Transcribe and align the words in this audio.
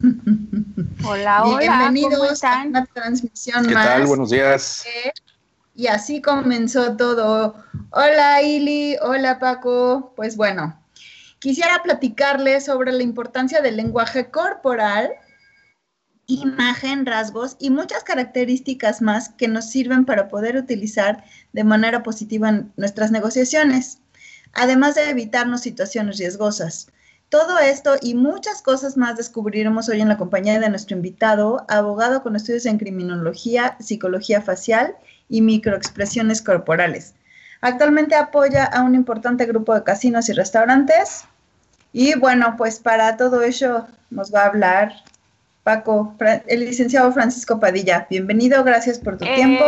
Hola, 1.04 1.44
hola. 1.44 1.90
Bienvenidos 1.90 2.44
a 2.44 2.62
una 2.62 2.86
transmisión 2.86 3.66
¿Qué 3.66 3.74
más. 3.74 3.86
tal? 3.86 4.06
Buenos 4.06 4.30
días. 4.30 4.84
Y 5.74 5.86
así 5.86 6.20
comenzó 6.20 6.96
todo. 6.96 7.56
Hola 7.90 8.42
Ili, 8.42 8.96
hola 9.02 9.38
Paco. 9.38 10.12
Pues 10.16 10.36
bueno, 10.36 10.80
quisiera 11.38 11.82
platicarles 11.82 12.66
sobre 12.66 12.92
la 12.92 13.02
importancia 13.02 13.60
del 13.60 13.76
lenguaje 13.76 14.30
corporal, 14.30 15.12
imagen, 16.26 17.06
rasgos 17.06 17.56
y 17.58 17.70
muchas 17.70 18.04
características 18.04 19.02
más 19.02 19.30
que 19.30 19.48
nos 19.48 19.70
sirven 19.70 20.04
para 20.04 20.28
poder 20.28 20.56
utilizar 20.56 21.24
de 21.52 21.64
manera 21.64 22.02
positiva 22.02 22.48
en 22.48 22.72
nuestras 22.76 23.10
negociaciones, 23.10 23.98
además 24.52 24.94
de 24.94 25.10
evitarnos 25.10 25.62
situaciones 25.62 26.18
riesgosas. 26.18 26.88
Todo 27.32 27.58
esto 27.58 27.94
y 28.02 28.14
muchas 28.14 28.60
cosas 28.60 28.98
más 28.98 29.16
descubriremos 29.16 29.88
hoy 29.88 30.02
en 30.02 30.08
la 30.10 30.18
compañía 30.18 30.60
de 30.60 30.68
nuestro 30.68 30.94
invitado, 30.98 31.64
abogado 31.66 32.22
con 32.22 32.36
estudios 32.36 32.66
en 32.66 32.76
criminología, 32.76 33.74
psicología 33.80 34.42
facial 34.42 34.94
y 35.30 35.40
microexpresiones 35.40 36.42
corporales. 36.42 37.14
Actualmente 37.62 38.16
apoya 38.16 38.66
a 38.66 38.82
un 38.82 38.94
importante 38.94 39.46
grupo 39.46 39.74
de 39.74 39.82
casinos 39.82 40.28
y 40.28 40.34
restaurantes. 40.34 41.24
Y 41.94 42.18
bueno, 42.18 42.54
pues 42.58 42.78
para 42.78 43.16
todo 43.16 43.40
ello 43.40 43.86
nos 44.10 44.30
va 44.30 44.42
a 44.42 44.46
hablar 44.48 44.92
Paco, 45.62 46.14
el 46.48 46.60
licenciado 46.66 47.10
Francisco 47.12 47.58
Padilla. 47.58 48.06
Bienvenido, 48.10 48.62
gracias 48.62 48.98
por 48.98 49.16
tu 49.16 49.24
Eh, 49.24 49.34
tiempo. 49.34 49.64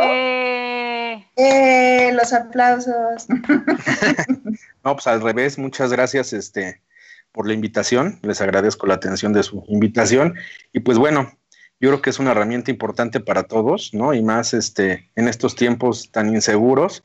Eh, 1.36 2.12
los 2.12 2.30
aplausos. 2.34 3.26
no, 4.84 4.92
pues 4.92 5.06
al 5.06 5.22
revés, 5.22 5.56
muchas 5.56 5.90
gracias 5.90 6.34
este, 6.34 6.82
por 7.34 7.48
la 7.48 7.52
invitación. 7.52 8.20
Les 8.22 8.40
agradezco 8.40 8.86
la 8.86 8.94
atención 8.94 9.32
de 9.32 9.42
su 9.42 9.64
invitación. 9.68 10.34
Y 10.72 10.80
pues 10.80 10.96
bueno, 10.98 11.36
yo 11.80 11.90
creo 11.90 12.00
que 12.00 12.10
es 12.10 12.20
una 12.20 12.30
herramienta 12.30 12.70
importante 12.70 13.18
para 13.18 13.42
todos, 13.42 13.92
¿no? 13.92 14.14
Y 14.14 14.22
más 14.22 14.54
este, 14.54 15.10
en 15.16 15.26
estos 15.26 15.56
tiempos 15.56 16.12
tan 16.12 16.32
inseguros. 16.32 17.04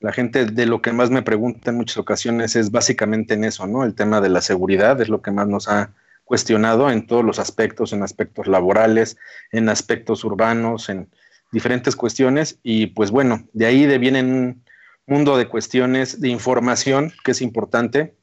La 0.00 0.12
gente 0.12 0.44
de 0.44 0.66
lo 0.66 0.82
que 0.82 0.92
más 0.92 1.10
me 1.10 1.22
pregunta 1.22 1.70
en 1.70 1.76
muchas 1.76 1.98
ocasiones 1.98 2.56
es 2.56 2.72
básicamente 2.72 3.34
en 3.34 3.44
eso, 3.44 3.66
¿no? 3.68 3.84
El 3.84 3.94
tema 3.94 4.20
de 4.20 4.28
la 4.28 4.40
seguridad 4.40 5.00
es 5.00 5.08
lo 5.08 5.22
que 5.22 5.30
más 5.30 5.46
nos 5.46 5.68
ha 5.68 5.92
cuestionado 6.24 6.90
en 6.90 7.06
todos 7.06 7.24
los 7.24 7.38
aspectos, 7.38 7.92
en 7.92 8.02
aspectos 8.02 8.48
laborales, 8.48 9.16
en 9.52 9.68
aspectos 9.68 10.24
urbanos, 10.24 10.88
en 10.88 11.08
diferentes 11.52 11.94
cuestiones. 11.94 12.58
Y 12.64 12.88
pues 12.88 13.12
bueno, 13.12 13.46
de 13.52 13.66
ahí 13.66 13.86
viene 13.98 14.22
un 14.22 14.64
mundo 15.06 15.36
de 15.36 15.46
cuestiones 15.46 16.20
de 16.20 16.28
información 16.28 17.12
que 17.24 17.30
es 17.30 17.40
importante. 17.40 18.14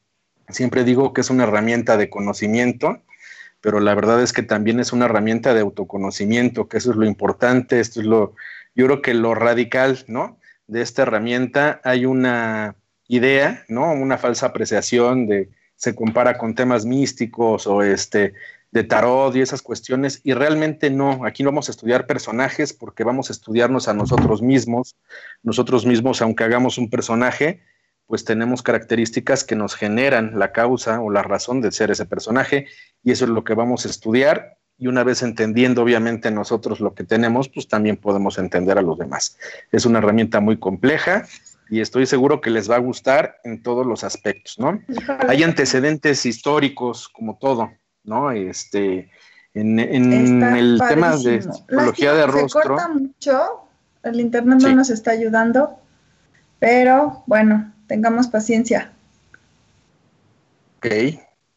Siempre 0.50 0.84
digo 0.84 1.12
que 1.12 1.20
es 1.20 1.30
una 1.30 1.44
herramienta 1.44 1.96
de 1.96 2.10
conocimiento, 2.10 3.02
pero 3.60 3.80
la 3.80 3.94
verdad 3.94 4.22
es 4.22 4.32
que 4.32 4.42
también 4.42 4.80
es 4.80 4.92
una 4.92 5.06
herramienta 5.06 5.54
de 5.54 5.60
autoconocimiento, 5.60 6.68
que 6.68 6.78
eso 6.78 6.90
es 6.90 6.96
lo 6.96 7.06
importante, 7.06 7.80
esto 7.80 8.00
es 8.00 8.06
lo, 8.06 8.34
yo 8.74 8.86
creo 8.86 9.02
que 9.02 9.14
lo 9.14 9.34
radical, 9.34 10.04
¿no? 10.06 10.38
De 10.66 10.82
esta 10.82 11.02
herramienta 11.02 11.80
hay 11.84 12.06
una 12.06 12.76
idea, 13.08 13.64
¿no? 13.68 13.92
Una 13.92 14.18
falsa 14.18 14.46
apreciación 14.46 15.26
de 15.26 15.50
se 15.74 15.94
compara 15.94 16.36
con 16.38 16.54
temas 16.54 16.84
místicos 16.84 17.66
o 17.66 17.82
este 17.82 18.34
de 18.70 18.84
tarot 18.84 19.34
y 19.34 19.40
esas 19.40 19.62
cuestiones 19.62 20.20
y 20.24 20.34
realmente 20.34 20.90
no, 20.90 21.24
aquí 21.24 21.42
no 21.42 21.50
vamos 21.50 21.68
a 21.68 21.72
estudiar 21.72 22.06
personajes 22.06 22.72
porque 22.72 23.04
vamos 23.04 23.30
a 23.30 23.32
estudiarnos 23.32 23.88
a 23.88 23.94
nosotros 23.94 24.42
mismos, 24.42 24.96
nosotros 25.42 25.86
mismos 25.86 26.20
aunque 26.20 26.44
hagamos 26.44 26.76
un 26.76 26.90
personaje, 26.90 27.62
pues 28.08 28.24
tenemos 28.24 28.62
características 28.62 29.44
que 29.44 29.54
nos 29.54 29.76
generan 29.76 30.38
la 30.38 30.50
causa 30.50 31.00
o 31.00 31.10
la 31.10 31.22
razón 31.22 31.60
de 31.60 31.70
ser 31.70 31.90
ese 31.90 32.06
personaje 32.06 32.66
y 33.04 33.12
eso 33.12 33.26
es 33.26 33.30
lo 33.30 33.44
que 33.44 33.54
vamos 33.54 33.84
a 33.84 33.90
estudiar 33.90 34.56
y 34.78 34.86
una 34.86 35.04
vez 35.04 35.22
entendiendo 35.22 35.82
obviamente 35.82 36.30
nosotros 36.30 36.80
lo 36.80 36.94
que 36.94 37.04
tenemos, 37.04 37.48
pues 37.48 37.68
también 37.68 37.96
podemos 37.96 38.38
entender 38.38 38.78
a 38.78 38.82
los 38.82 38.98
demás. 38.98 39.36
Es 39.72 39.84
una 39.84 39.98
herramienta 39.98 40.40
muy 40.40 40.58
compleja 40.58 41.26
y 41.68 41.80
estoy 41.80 42.06
seguro 42.06 42.40
que 42.40 42.50
les 42.50 42.70
va 42.70 42.76
a 42.76 42.80
gustar 42.80 43.36
en 43.44 43.62
todos 43.62 43.86
los 43.86 44.04
aspectos, 44.04 44.58
¿no? 44.58 44.80
Hay 45.28 45.42
antecedentes 45.42 46.24
históricos 46.24 47.10
como 47.10 47.36
todo, 47.36 47.72
¿no? 48.04 48.30
Este, 48.30 49.10
en, 49.52 49.78
en 49.78 50.42
el 50.42 50.80
tema 50.88 51.16
de 51.16 51.42
psicología 51.42 52.14
de 52.14 52.26
rostro. 52.26 52.62
Se 52.62 52.68
corta 52.68 52.88
mucho, 52.88 53.68
el 54.02 54.20
internet 54.20 54.60
no 54.62 54.68
sí. 54.68 54.74
nos 54.74 54.88
está 54.88 55.10
ayudando, 55.10 55.78
pero 56.58 57.24
bueno, 57.26 57.74
tengamos 57.88 58.28
paciencia. 58.28 58.92
Ok. 60.76 60.86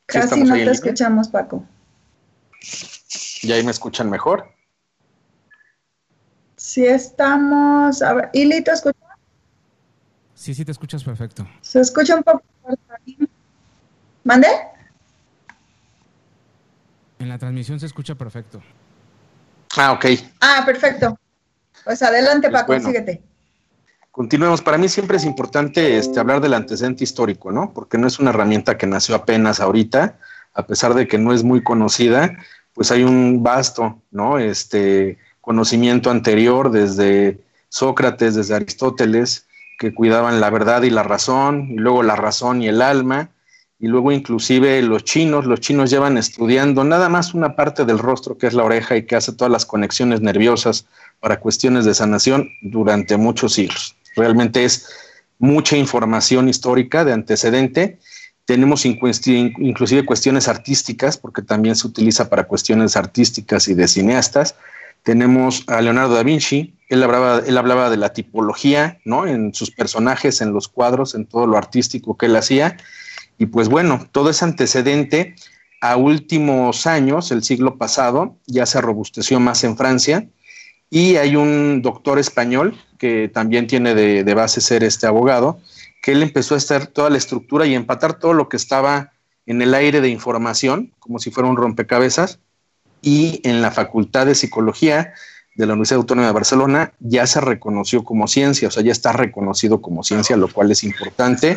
Casi 0.07 0.43
no 0.43 0.55
te 0.55 0.71
escuchamos, 0.71 1.27
Paco. 1.27 1.63
¿Y 3.43 3.51
ahí 3.51 3.63
me 3.63 3.71
escuchan 3.71 4.09
mejor? 4.09 4.51
Sí 6.55 6.85
estamos. 6.85 8.01
A 8.01 8.13
ver, 8.13 8.29
¿Ili 8.33 8.63
te 8.63 8.71
escuchas? 8.71 9.01
Sí, 10.33 10.55
sí, 10.55 10.65
te 10.65 10.71
escuchas 10.71 11.03
perfecto. 11.03 11.47
Se 11.61 11.79
escucha 11.79 12.15
un 12.15 12.23
poco. 12.23 12.43
¿Mande? 14.23 14.47
En 17.19 17.29
la 17.29 17.37
transmisión 17.37 17.79
se 17.79 17.85
escucha 17.85 18.15
perfecto. 18.15 18.61
Ah, 19.77 19.91
ok. 19.93 20.05
Ah, 20.39 20.63
perfecto. 20.65 21.17
Pues 21.83 22.01
adelante, 22.01 22.49
pues 22.49 22.61
Paco, 22.61 22.73
bueno, 22.73 22.87
síguete. 22.87 23.23
Continuemos. 24.11 24.61
Para 24.61 24.77
mí 24.77 24.89
siempre 24.89 25.15
es 25.15 25.23
importante 25.23 25.97
este, 25.97 26.19
hablar 26.19 26.41
del 26.41 26.53
antecedente 26.53 27.05
histórico, 27.05 27.49
¿no? 27.49 27.71
Porque 27.73 27.97
no 27.97 28.07
es 28.07 28.19
una 28.19 28.31
herramienta 28.31 28.77
que 28.77 28.85
nació 28.85 29.15
apenas 29.15 29.61
ahorita, 29.61 30.19
a 30.53 30.67
pesar 30.67 30.93
de 30.95 31.07
que 31.07 31.17
no 31.17 31.31
es 31.31 31.43
muy 31.43 31.63
conocida, 31.63 32.37
pues 32.73 32.91
hay 32.91 33.03
un 33.03 33.41
vasto, 33.41 34.01
¿no? 34.11 34.37
Este 34.37 35.17
conocimiento 35.39 36.11
anterior 36.11 36.71
desde 36.71 37.39
Sócrates, 37.69 38.35
desde 38.35 38.53
Aristóteles, 38.53 39.47
que 39.79 39.93
cuidaban 39.93 40.41
la 40.41 40.49
verdad 40.49 40.83
y 40.83 40.89
la 40.89 41.03
razón, 41.03 41.69
y 41.71 41.75
luego 41.75 42.03
la 42.03 42.17
razón 42.17 42.61
y 42.61 42.67
el 42.67 42.81
alma, 42.81 43.29
y 43.79 43.87
luego 43.87 44.11
inclusive 44.11 44.81
los 44.81 45.05
chinos, 45.05 45.45
los 45.45 45.61
chinos 45.61 45.89
llevan 45.89 46.17
estudiando 46.17 46.83
nada 46.83 47.07
más 47.07 47.33
una 47.33 47.55
parte 47.55 47.85
del 47.85 47.97
rostro 47.97 48.37
que 48.37 48.47
es 48.47 48.53
la 48.53 48.65
oreja 48.65 48.97
y 48.97 49.05
que 49.05 49.15
hace 49.15 49.31
todas 49.31 49.51
las 49.51 49.65
conexiones 49.65 50.19
nerviosas 50.19 50.85
para 51.21 51.39
cuestiones 51.39 51.85
de 51.85 51.95
sanación 51.95 52.49
durante 52.61 53.15
muchos 53.15 53.53
siglos. 53.53 53.95
Realmente 54.15 54.63
es 54.63 54.87
mucha 55.39 55.77
información 55.77 56.49
histórica 56.49 57.03
de 57.03 57.13
antecedente. 57.13 57.99
Tenemos 58.45 58.85
inclusive 58.85 60.05
cuestiones 60.05 60.47
artísticas, 60.47 61.17
porque 61.17 61.41
también 61.41 61.75
se 61.75 61.87
utiliza 61.87 62.29
para 62.29 62.43
cuestiones 62.43 62.95
artísticas 62.95 63.67
y 63.67 63.73
de 63.73 63.87
cineastas. 63.87 64.55
Tenemos 65.03 65.63
a 65.67 65.81
Leonardo 65.81 66.13
da 66.13 66.23
Vinci, 66.23 66.75
él 66.87 67.01
hablaba, 67.01 67.41
él 67.45 67.57
hablaba 67.57 67.89
de 67.89 67.97
la 67.97 68.13
tipología, 68.13 68.99
¿no? 69.03 69.25
En 69.25 69.53
sus 69.53 69.71
personajes, 69.71 70.41
en 70.41 70.53
los 70.53 70.67
cuadros, 70.67 71.15
en 71.15 71.25
todo 71.25 71.47
lo 71.47 71.57
artístico 71.57 72.17
que 72.17 72.27
él 72.27 72.35
hacía. 72.35 72.77
Y 73.39 73.47
pues 73.47 73.67
bueno, 73.67 74.07
todo 74.11 74.29
ese 74.29 74.45
antecedente 74.45 75.35
a 75.81 75.95
últimos 75.95 76.85
años, 76.85 77.31
el 77.31 77.43
siglo 77.43 77.77
pasado, 77.77 78.37
ya 78.45 78.67
se 78.67 78.81
robusteció 78.81 79.39
más 79.39 79.63
en 79.63 79.75
Francia. 79.75 80.27
Y 80.91 81.15
hay 81.15 81.35
un 81.35 81.81
doctor 81.81 82.19
español 82.19 82.77
que 83.01 83.29
también 83.33 83.65
tiene 83.65 83.95
de, 83.95 84.33
base 84.35 84.61
ser 84.61 84.83
este 84.83 85.07
abogado, 85.07 85.59
que 86.03 86.11
él 86.11 86.21
empezó 86.21 86.53
a 86.53 86.59
estar 86.59 86.85
toda 86.85 87.09
la 87.09 87.17
estructura 87.17 87.65
y 87.65 87.73
empatar 87.73 88.19
todo 88.19 88.33
lo 88.33 88.47
que 88.47 88.57
estaba 88.57 89.11
en 89.47 89.59
el 89.63 89.73
aire 89.73 90.01
de 90.01 90.09
información, 90.09 90.93
como 90.99 91.17
si 91.17 91.31
fuera 91.31 91.49
un 91.49 91.57
rompecabezas, 91.57 92.37
y 93.01 93.41
en 93.43 93.63
la 93.63 93.71
Facultad 93.71 94.27
de 94.27 94.35
Psicología 94.35 95.15
de 95.55 95.65
la 95.65 95.73
Universidad 95.73 95.97
Autónoma 95.97 96.27
de 96.27 96.33
Barcelona 96.33 96.93
ya 96.99 97.25
se 97.25 97.41
reconoció 97.41 98.03
como 98.03 98.27
ciencia, 98.27 98.67
o 98.67 98.71
sea, 98.71 98.83
ya 98.83 98.91
está 98.91 99.13
reconocido 99.13 99.81
como 99.81 100.03
ciencia, 100.03 100.37
lo 100.37 100.47
cual 100.47 100.69
es 100.69 100.83
importante. 100.83 101.55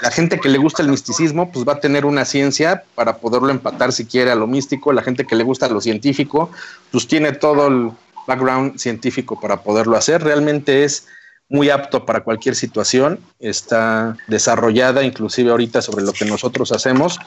La 0.00 0.10
gente 0.10 0.40
que 0.40 0.48
le 0.48 0.56
gusta 0.56 0.82
el 0.82 0.88
misticismo, 0.88 1.52
pues 1.52 1.68
va 1.68 1.74
a 1.74 1.80
tener 1.80 2.06
una 2.06 2.24
ciencia 2.24 2.84
para 2.94 3.18
poderlo 3.18 3.50
empatar 3.50 3.92
si 3.92 4.06
quiere 4.06 4.30
a 4.30 4.36
lo 4.36 4.46
místico. 4.46 4.94
La 4.94 5.02
gente 5.02 5.26
que 5.26 5.36
le 5.36 5.44
gusta 5.44 5.68
lo 5.68 5.82
científico, 5.82 6.50
pues 6.90 7.06
tiene 7.06 7.32
todo 7.32 7.66
el 7.68 7.92
background 8.28 8.78
científico 8.78 9.40
para 9.40 9.62
poderlo 9.62 9.96
hacer. 9.96 10.22
Realmente 10.22 10.84
es 10.84 11.08
muy 11.48 11.70
apto 11.70 12.04
para 12.04 12.20
cualquier 12.20 12.54
situación, 12.54 13.18
está 13.40 14.16
desarrollada 14.28 15.02
inclusive 15.02 15.50
ahorita 15.50 15.80
sobre 15.80 16.04
lo 16.04 16.12
que 16.12 16.26
nosotros 16.26 16.72
hacemos, 16.72 17.18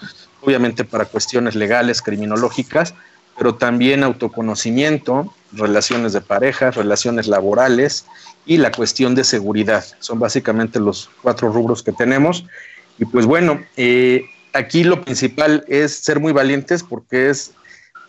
obviamente 0.41 0.85
para 0.85 1.05
cuestiones 1.05 1.55
legales, 1.55 2.03
criminológicas, 2.03 2.93
pero 3.35 3.55
también 3.55 4.03
autoconocimiento, 4.03 5.33
relaciones 5.51 6.13
de 6.13 6.21
pareja, 6.21 6.69
relaciones 6.69 7.27
laborales 7.27 8.05
y 8.45 8.57
la 8.57 8.71
cuestión 8.71 9.15
de 9.15 9.23
seguridad. 9.23 9.83
Son 9.99 10.19
básicamente 10.19 10.79
los 10.79 11.09
cuatro 11.23 11.51
rubros 11.51 11.81
que 11.81 11.91
tenemos. 11.91 12.45
Y 12.99 13.05
pues 13.05 13.25
bueno, 13.25 13.59
eh, 13.75 14.25
aquí 14.53 14.83
lo 14.83 15.01
principal 15.01 15.65
es 15.67 15.95
ser 15.95 16.19
muy 16.19 16.33
valientes 16.33 16.83
porque 16.83 17.31
es 17.31 17.53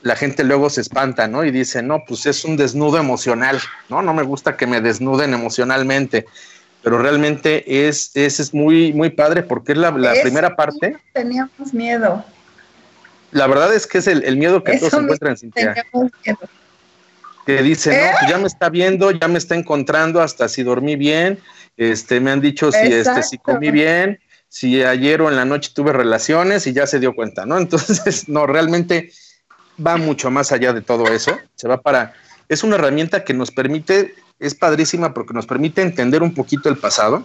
la 0.03 0.17
gente 0.17 0.45
luego 0.45 0.69
se 0.69 0.81
espanta, 0.81 1.29
¿no? 1.29 1.45
Y 1.45 1.51
dice, 1.51 1.83
no, 1.83 2.05
pues 2.07 2.27
es 2.27 2.45
un 2.45 2.57
desnudo 2.57 2.99
emocional, 2.99 3.61
¿no? 3.89 4.03
No 4.03 4.13
me 4.15 4.23
gusta 4.23 4.57
que 4.57 4.67
me 4.67 4.81
desnuden 4.81 5.33
emocionalmente, 5.33 6.27
pero 6.83 6.99
realmente 6.99 7.87
es, 7.89 8.11
es, 8.15 8.41
es 8.41 8.53
muy, 8.53 8.93
muy 8.93 9.11
padre 9.11 9.43
porque 9.43 9.73
es 9.73 9.79
la, 9.79 9.91
la 9.93 10.15
Es- 10.15 10.23
primera 10.23 10.57
parte. 10.57 10.97
Teníamos 11.13 11.73
miedo. 11.73 12.25
la 13.31 13.47
verdad 13.47 13.73
es 13.75 13.87
que 13.87 13.99
es 13.99 14.07
el, 14.09 14.37
miedo 14.37 14.63
que 14.65 14.79
todos 14.79 14.93
encuentran, 14.95 15.37
Cintia. 15.37 15.75
Que 17.47 17.61
dice, 17.63 17.91
no, 17.91 18.19
pues 18.21 18.31
ya 18.31 18.39
me 18.39 18.47
está 18.47 18.69
viendo, 18.69 19.11
ya 19.11 19.27
me 19.27 19.39
está 19.39 19.57
encontrando 19.57 20.21
hasta 20.23 20.49
si 20.49 20.63
dormí 20.63 20.95
bien, 20.95 21.41
este, 21.77 22.21
me 22.21 22.31
han 22.31 22.41
dicho 22.41 22.71
si, 22.71 22.79
este, 22.93 23.21
si 23.25 23.39
comí 23.39 23.73
bien, 23.73 24.21
si 24.49 24.83
ayer 24.85 25.21
o 25.23 25.29
en 25.29 25.35
la 25.35 25.45
noche 25.45 25.73
tuve 25.75 25.93
relaciones 25.93 26.69
y 26.69 26.73
ya 26.73 26.87
se 26.87 27.01
dio 27.01 27.15
cuenta, 27.17 27.45
¿no? 27.45 27.59
Entonces, 27.59 28.29
no, 28.29 28.47
realmente 28.47 29.11
va 29.85 29.97
mucho 29.97 30.31
más 30.31 30.53
allá 30.53 30.73
de 30.73 30.83
todo 30.83 31.07
eso. 31.09 31.39
Se 31.55 31.69
va 31.69 31.81
para, 31.81 32.15
es 32.49 32.63
una 32.63 32.77
herramienta 32.77 33.25
que 33.25 33.35
nos 33.35 33.51
permite, 33.51 34.15
es 34.39 34.55
padrísima 34.55 35.15
porque 35.15 35.35
nos 35.35 35.47
permite 35.47 35.83
entender 35.83 36.23
un 36.23 36.35
poquito 36.35 36.69
el 36.69 36.77
pasado 36.77 37.25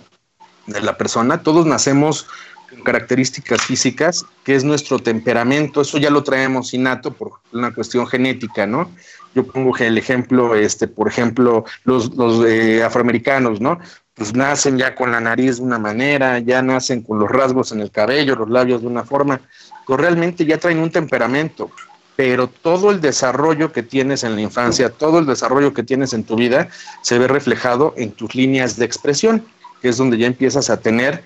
de 0.65 0.81
la 0.81 0.97
persona. 0.97 1.43
Todos 1.43 1.65
nacemos 1.65 2.27
con 2.69 2.81
características 2.81 3.61
físicas, 3.61 4.25
que 4.43 4.55
es 4.55 4.63
nuestro 4.63 4.99
temperamento. 4.99 5.81
Eso 5.81 5.97
ya 5.97 6.09
lo 6.09 6.23
traemos 6.23 6.73
innato 6.73 7.13
por 7.13 7.33
una 7.53 7.73
cuestión 7.73 8.07
genética, 8.07 8.67
¿no? 8.67 8.91
Yo 9.35 9.45
pongo 9.45 9.75
el 9.77 9.97
ejemplo, 9.97 10.55
este, 10.55 10.87
por 10.87 11.07
ejemplo, 11.07 11.63
los, 11.83 12.15
los 12.15 12.45
eh, 12.45 12.83
afroamericanos, 12.83 13.61
¿no? 13.61 13.79
pues 14.17 14.33
nacen 14.33 14.79
ya 14.79 14.95
con 14.95 15.11
la 15.11 15.19
nariz 15.19 15.57
de 15.57 15.63
una 15.63 15.77
manera, 15.77 16.39
ya 16.39 16.63
nacen 16.63 17.03
con 17.03 17.19
los 17.19 17.29
rasgos 17.29 17.71
en 17.71 17.81
el 17.81 17.91
cabello, 17.91 18.35
los 18.35 18.49
labios 18.49 18.81
de 18.81 18.87
una 18.87 19.03
forma, 19.03 19.39
pues 19.85 19.99
realmente 19.99 20.43
ya 20.43 20.57
traen 20.57 20.79
un 20.79 20.89
temperamento, 20.89 21.69
pero 22.17 22.47
todo 22.47 22.89
el 22.89 22.99
desarrollo 22.99 23.71
que 23.71 23.83
tienes 23.83 24.23
en 24.23 24.35
la 24.35 24.41
infancia, 24.41 24.89
todo 24.89 25.19
el 25.19 25.27
desarrollo 25.27 25.75
que 25.75 25.83
tienes 25.83 26.13
en 26.13 26.23
tu 26.23 26.35
vida, 26.35 26.67
se 27.03 27.19
ve 27.19 27.27
reflejado 27.27 27.93
en 27.95 28.11
tus 28.11 28.33
líneas 28.33 28.75
de 28.75 28.85
expresión, 28.85 29.45
que 29.81 29.89
es 29.89 29.97
donde 29.97 30.17
ya 30.17 30.25
empiezas 30.25 30.71
a 30.71 30.81
tener 30.81 31.23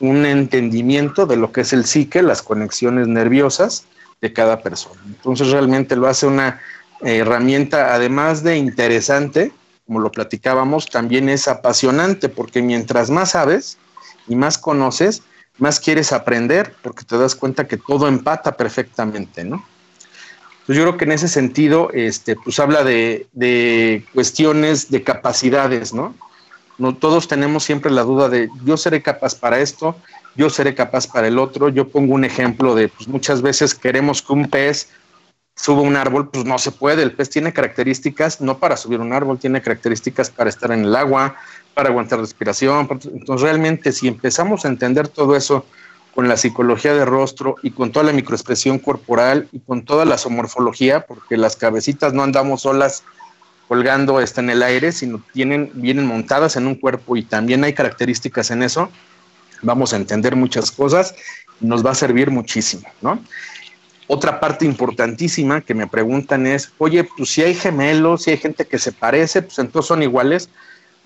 un 0.00 0.26
entendimiento 0.26 1.24
de 1.24 1.36
lo 1.36 1.50
que 1.50 1.62
es 1.62 1.72
el 1.72 1.86
psique, 1.86 2.22
las 2.22 2.42
conexiones 2.42 3.08
nerviosas 3.08 3.86
de 4.20 4.34
cada 4.34 4.60
persona. 4.60 5.00
Entonces 5.06 5.50
realmente 5.50 5.96
lo 5.96 6.08
hace 6.08 6.26
una 6.26 6.60
herramienta, 7.00 7.94
además 7.94 8.42
de 8.42 8.58
interesante, 8.58 9.50
como 9.86 10.00
lo 10.00 10.12
platicábamos, 10.12 10.90
también 10.90 11.30
es 11.30 11.48
apasionante 11.48 12.28
porque 12.28 12.60
mientras 12.60 13.08
más 13.08 13.30
sabes 13.30 13.78
y 14.28 14.36
más 14.36 14.58
conoces, 14.58 15.22
más 15.56 15.80
quieres 15.80 16.12
aprender 16.12 16.74
porque 16.82 17.04
te 17.04 17.16
das 17.16 17.34
cuenta 17.34 17.66
que 17.66 17.78
todo 17.78 18.08
empata 18.08 18.58
perfectamente, 18.58 19.42
¿no? 19.42 19.64
Entonces 20.64 20.76
yo 20.76 20.82
creo 20.84 20.96
que 20.96 21.04
en 21.04 21.12
ese 21.12 21.28
sentido, 21.28 21.90
este, 21.92 22.36
pues 22.36 22.58
habla 22.58 22.84
de, 22.84 23.26
de 23.32 24.02
cuestiones 24.14 24.90
de 24.90 25.02
capacidades, 25.02 25.92
¿no? 25.92 26.14
No 26.78 26.96
todos 26.96 27.28
tenemos 27.28 27.64
siempre 27.64 27.90
la 27.90 28.02
duda 28.02 28.30
de 28.30 28.48
yo 28.64 28.78
seré 28.78 29.02
capaz 29.02 29.34
para 29.34 29.60
esto, 29.60 29.94
yo 30.36 30.48
seré 30.48 30.74
capaz 30.74 31.06
para 31.06 31.28
el 31.28 31.38
otro. 31.38 31.68
Yo 31.68 31.88
pongo 31.88 32.14
un 32.14 32.24
ejemplo 32.24 32.74
de 32.74 32.88
pues 32.88 33.08
muchas 33.08 33.42
veces 33.42 33.74
queremos 33.74 34.22
que 34.22 34.32
un 34.32 34.48
pez 34.48 34.88
sube 35.54 35.82
un 35.82 35.96
árbol, 35.96 36.30
pues 36.30 36.46
no 36.46 36.58
se 36.58 36.72
puede. 36.72 37.02
El 37.02 37.12
pez 37.12 37.28
tiene 37.28 37.52
características 37.52 38.40
no 38.40 38.58
para 38.58 38.78
subir 38.78 39.00
un 39.00 39.12
árbol, 39.12 39.38
tiene 39.38 39.60
características 39.60 40.30
para 40.30 40.48
estar 40.48 40.72
en 40.72 40.86
el 40.86 40.96
agua, 40.96 41.36
para 41.74 41.90
aguantar 41.90 42.20
respiración. 42.20 42.88
Entonces, 42.90 43.42
realmente, 43.42 43.92
si 43.92 44.08
empezamos 44.08 44.64
a 44.64 44.68
entender 44.68 45.08
todo 45.08 45.36
eso 45.36 45.66
con 46.14 46.28
la 46.28 46.36
psicología 46.36 46.94
de 46.94 47.04
rostro 47.04 47.56
y 47.62 47.70
con 47.70 47.90
toda 47.90 48.06
la 48.06 48.12
microexpresión 48.12 48.78
corporal 48.78 49.48
y 49.52 49.60
con 49.60 49.84
toda 49.84 50.04
la 50.04 50.16
somorfología, 50.16 51.06
porque 51.06 51.36
las 51.36 51.56
cabecitas 51.56 52.12
no 52.12 52.22
andamos 52.22 52.62
solas 52.62 53.02
colgando 53.68 54.20
está 54.20 54.40
en 54.40 54.50
el 54.50 54.62
aire, 54.62 54.92
sino 54.92 55.22
tienen, 55.32 55.70
vienen 55.74 56.06
montadas 56.06 56.56
en 56.56 56.66
un 56.66 56.74
cuerpo 56.74 57.16
y 57.16 57.22
también 57.22 57.64
hay 57.64 57.72
características 57.72 58.50
en 58.50 58.62
eso, 58.62 58.90
vamos 59.62 59.92
a 59.92 59.96
entender 59.96 60.36
muchas 60.36 60.70
cosas 60.70 61.14
y 61.60 61.66
nos 61.66 61.84
va 61.84 61.92
a 61.92 61.94
servir 61.94 62.30
muchísimo, 62.30 62.86
¿no? 63.00 63.20
Otra 64.06 64.38
parte 64.38 64.66
importantísima 64.66 65.62
que 65.62 65.74
me 65.74 65.86
preguntan 65.86 66.46
es, 66.46 66.72
oye, 66.76 67.04
pues 67.04 67.30
si 67.30 67.42
hay 67.42 67.54
gemelos, 67.54 68.24
si 68.24 68.32
hay 68.32 68.36
gente 68.36 68.66
que 68.66 68.78
se 68.78 68.92
parece, 68.92 69.40
pues 69.40 69.58
entonces 69.58 69.88
son 69.88 70.02
iguales. 70.02 70.50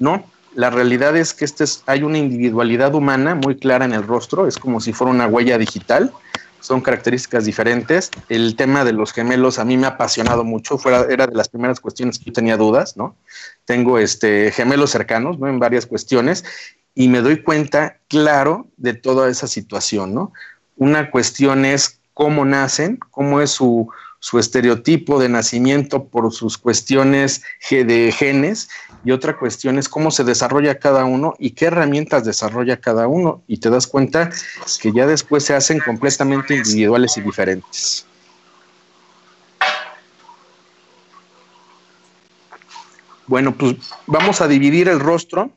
No, 0.01 0.25
la 0.59 0.71
realidad 0.71 1.17
es 1.17 1.35
que 1.35 1.45
este 1.45 1.63
es, 1.63 1.85
hay 1.87 2.03
una 2.03 2.19
individualidad 2.19 2.93
humana 2.93 3.37
muy 3.37 3.57
clara 3.57 3.85
en 3.85 3.93
el 3.93 4.03
rostro, 4.03 4.49
es 4.49 4.59
como 4.59 4.81
si 4.81 4.93
fuera 4.93 5.13
una 5.13 5.29
huella 5.29 5.57
digital, 5.57 6.13
son 6.59 6.81
características 6.81 7.45
diferentes. 7.45 8.11
El 8.29 8.57
tema 8.57 8.83
de 8.83 8.93
los 8.93 9.13
gemelos 9.13 9.61
a 9.61 9.65
mí 9.65 9.77
me 9.77 9.87
ha 9.87 9.91
apasionado 9.91 10.43
mucho, 10.43 10.77
fuera, 10.77 11.07
era 11.09 11.29
de 11.29 11.37
las 11.37 11.49
primeras 11.49 11.79
cuestiones 11.79 12.19
que 12.19 12.25
yo 12.25 12.33
tenía 12.33 12.57
dudas, 12.57 12.97
¿no? 12.97 13.15
Tengo 13.67 14.01
este, 14.01 14.51
gemelos 14.51 14.91
cercanos, 14.91 15.39
¿no? 15.39 15.47
En 15.47 15.61
varias 15.61 15.87
cuestiones 15.87 16.45
y 16.93 17.07
me 17.07 17.21
doy 17.21 17.45
cuenta, 17.45 17.99
claro, 18.09 18.67
de 18.79 18.95
toda 18.95 19.29
esa 19.29 19.47
situación, 19.47 20.13
¿no? 20.13 20.33
Una 20.75 21.13
cuestión 21.13 21.67
es 21.67 22.01
cómo 22.15 22.45
nacen, 22.45 22.99
cómo 23.13 23.41
es 23.41 23.53
su, 23.53 23.93
estereotipo 24.39 25.19
de 25.21 25.29
nacimiento 25.29 26.05
por 26.05 26.33
sus 26.33 26.59
cuestiones 26.59 27.43
de 27.71 28.13
genes 28.13 28.69
y 29.05 29.13
otra 29.13 29.39
cuestión 29.39 29.79
es 29.79 29.89
cómo 29.89 30.11
se 30.11 30.25
desarrolla 30.25 30.79
cada 30.79 31.05
uno 31.05 31.35
y 31.39 31.51
qué 31.51 31.67
herramientas 31.67 32.25
desarrolla 32.25 32.81
cada 32.81 33.07
uno 33.07 33.43
y 33.47 33.59
te 33.59 33.71
das 33.71 33.87
cuenta 33.87 34.31
que 34.81 34.93
ya 34.93 35.07
después 35.07 35.45
se 35.45 35.55
hacen 35.55 35.79
completamente 35.79 36.57
individuales 36.57 37.17
y 37.17 37.21
diferentes. 37.21 38.07
Bueno, 43.27 43.55
pues 43.55 43.77
vamos 44.07 44.41
a 44.41 44.49
dividir 44.49 44.89
el 44.89 45.01
rostro 45.01 45.51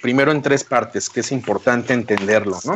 primero 0.00 0.30
en 0.30 0.42
tres 0.42 0.62
partes, 0.62 1.10
que 1.10 1.20
es 1.20 1.32
importante 1.32 1.92
entenderlo, 1.92 2.58
¿no? 2.64 2.74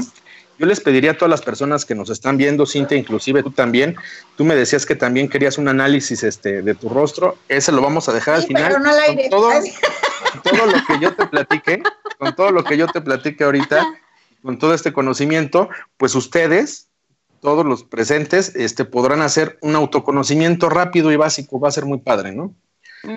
Yo 0.61 0.67
les 0.67 0.79
pediría 0.79 1.13
a 1.13 1.15
todas 1.15 1.31
las 1.31 1.41
personas 1.41 1.87
que 1.87 1.95
nos 1.95 2.11
están 2.11 2.37
viendo, 2.37 2.67
Cintia, 2.67 2.99
inclusive 2.99 3.43
tú 3.43 3.51
también, 3.51 3.97
tú 4.37 4.45
me 4.45 4.55
decías 4.55 4.85
que 4.85 4.95
también 4.95 5.27
querías 5.27 5.57
un 5.57 5.69
análisis 5.69 6.23
este, 6.23 6.61
de 6.61 6.75
tu 6.75 6.91
rostro, 6.91 7.39
ese 7.49 7.73
lo 7.73 7.81
vamos 7.81 8.11
a 8.11 8.13
dejar 8.13 8.35
al 8.35 8.43
final. 8.43 8.69
Pero 8.69 8.79
no 8.79 8.91
al 8.91 8.99
aire. 8.99 9.31
Con 9.31 9.41
todo, 10.43 10.67
lo 10.67 10.85
que 10.87 10.99
yo 11.01 11.15
te 11.15 11.27
platique, 11.29 11.83
con 12.19 12.37
todo 12.37 12.51
lo 12.51 12.63
que 12.63 12.77
yo 12.77 12.87
te 12.89 13.01
platique 13.01 13.43
ahorita, 13.43 13.87
con 14.43 14.59
todo 14.59 14.75
este 14.75 14.93
conocimiento, 14.93 15.71
pues 15.97 16.15
ustedes, 16.15 16.89
todos 17.41 17.65
los 17.65 17.83
presentes, 17.83 18.55
este, 18.55 18.85
podrán 18.85 19.23
hacer 19.23 19.57
un 19.63 19.77
autoconocimiento 19.77 20.69
rápido 20.69 21.11
y 21.11 21.17
básico, 21.17 21.59
va 21.59 21.69
a 21.69 21.73
ser 21.73 21.87
muy 21.87 22.01
padre, 22.01 22.33
¿no? 22.33 22.55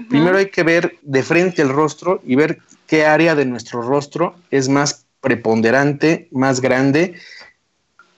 Primero 0.07 0.38
hay 0.38 0.50
que 0.50 0.63
ver 0.63 0.98
de 1.01 1.24
frente 1.24 1.62
el 1.62 1.68
rostro 1.68 2.22
y 2.25 2.38
ver 2.38 2.60
qué 2.88 3.06
área 3.06 3.36
de 3.36 3.44
nuestro 3.44 3.81
rostro 3.81 4.34
es 4.50 4.69
más 4.69 5.02
preponderante, 5.23 6.27
más 6.31 6.59
grande, 6.59 7.15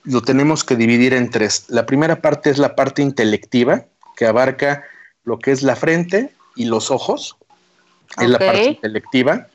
lo 0.02 0.22
tenemos 0.22 0.64
que 0.64 0.74
dividir 0.74 1.14
en 1.14 1.30
tres. 1.30 1.66
La 1.68 1.86
primera 1.86 2.20
parte 2.20 2.50
es 2.50 2.58
la 2.58 2.74
parte 2.74 3.00
intelectiva, 3.00 3.86
que 4.16 4.26
abarca 4.26 4.84
lo 5.22 5.38
que 5.38 5.52
es 5.52 5.62
la 5.62 5.76
frente 5.76 6.32
y 6.56 6.64
los 6.64 6.90
ojos, 6.90 7.36
es 8.20 8.28
la 8.28 8.38
parte 8.38 8.64
intelectiva. 8.70 9.46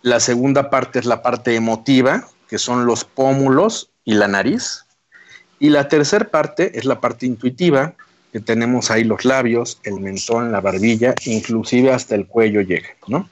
La 0.00 0.20
segunda 0.20 0.70
parte 0.70 0.98
es 0.98 1.04
la 1.04 1.22
parte 1.22 1.54
emotiva, 1.54 2.28
que 2.48 2.58
son 2.58 2.86
los 2.86 3.04
pómulos 3.04 3.90
y 4.04 4.14
la 4.14 4.28
nariz. 4.28 4.86
Y 5.58 5.68
la 5.68 5.88
tercera 5.88 6.30
parte 6.30 6.78
es 6.78 6.86
la 6.86 6.98
parte 7.00 7.26
intuitiva, 7.26 7.94
que 8.32 8.40
tenemos 8.40 8.90
ahí 8.90 9.04
los 9.04 9.26
labios, 9.26 9.80
el 9.84 10.00
mentón, 10.00 10.50
la 10.50 10.62
barbilla, 10.62 11.14
inclusive 11.26 11.92
hasta 11.92 12.14
el 12.14 12.26
cuello 12.26 12.62
llega, 12.62 12.88
¿no? 13.06 13.28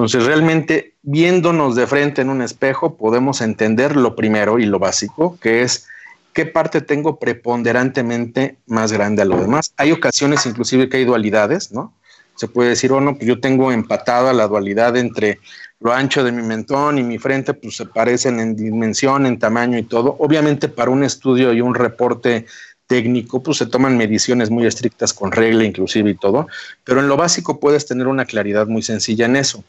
Entonces, 0.00 0.24
realmente 0.24 0.94
viéndonos 1.02 1.76
de 1.76 1.86
frente 1.86 2.22
en 2.22 2.30
un 2.30 2.40
espejo, 2.40 2.96
podemos 2.96 3.42
entender 3.42 3.96
lo 3.96 4.16
primero 4.16 4.58
y 4.58 4.64
lo 4.64 4.78
básico, 4.78 5.36
que 5.42 5.60
es 5.60 5.88
qué 6.32 6.46
parte 6.46 6.80
tengo 6.80 7.18
preponderantemente 7.18 8.56
más 8.66 8.92
grande 8.92 9.20
a 9.20 9.26
lo 9.26 9.36
demás. 9.36 9.74
Hay 9.76 9.92
ocasiones 9.92 10.46
inclusive 10.46 10.88
que 10.88 10.96
hay 10.96 11.04
dualidades, 11.04 11.70
¿no? 11.70 11.92
Se 12.34 12.48
puede 12.48 12.70
decir, 12.70 12.92
bueno, 12.92 13.14
pues 13.14 13.26
yo 13.26 13.40
tengo 13.40 13.72
empatada 13.72 14.32
la 14.32 14.48
dualidad 14.48 14.96
entre 14.96 15.38
lo 15.80 15.92
ancho 15.92 16.24
de 16.24 16.32
mi 16.32 16.40
mentón 16.40 16.96
y 16.96 17.02
mi 17.02 17.18
frente, 17.18 17.52
pues 17.52 17.76
se 17.76 17.84
parecen 17.84 18.40
en 18.40 18.56
dimensión, 18.56 19.26
en 19.26 19.38
tamaño 19.38 19.76
y 19.76 19.82
todo. 19.82 20.16
Obviamente 20.18 20.68
para 20.68 20.90
un 20.90 21.04
estudio 21.04 21.52
y 21.52 21.60
un 21.60 21.74
reporte 21.74 22.46
técnico, 22.86 23.42
pues 23.42 23.58
se 23.58 23.66
toman 23.66 23.98
mediciones 23.98 24.48
muy 24.50 24.66
estrictas 24.66 25.12
con 25.12 25.30
regla 25.30 25.62
inclusive 25.62 26.08
y 26.10 26.16
todo, 26.16 26.48
pero 26.84 27.00
en 27.00 27.06
lo 27.06 27.16
básico 27.16 27.60
puedes 27.60 27.86
tener 27.86 28.08
una 28.08 28.24
claridad 28.24 28.66
muy 28.66 28.80
sencilla 28.80 29.26
en 29.26 29.36
eso. 29.36 29.62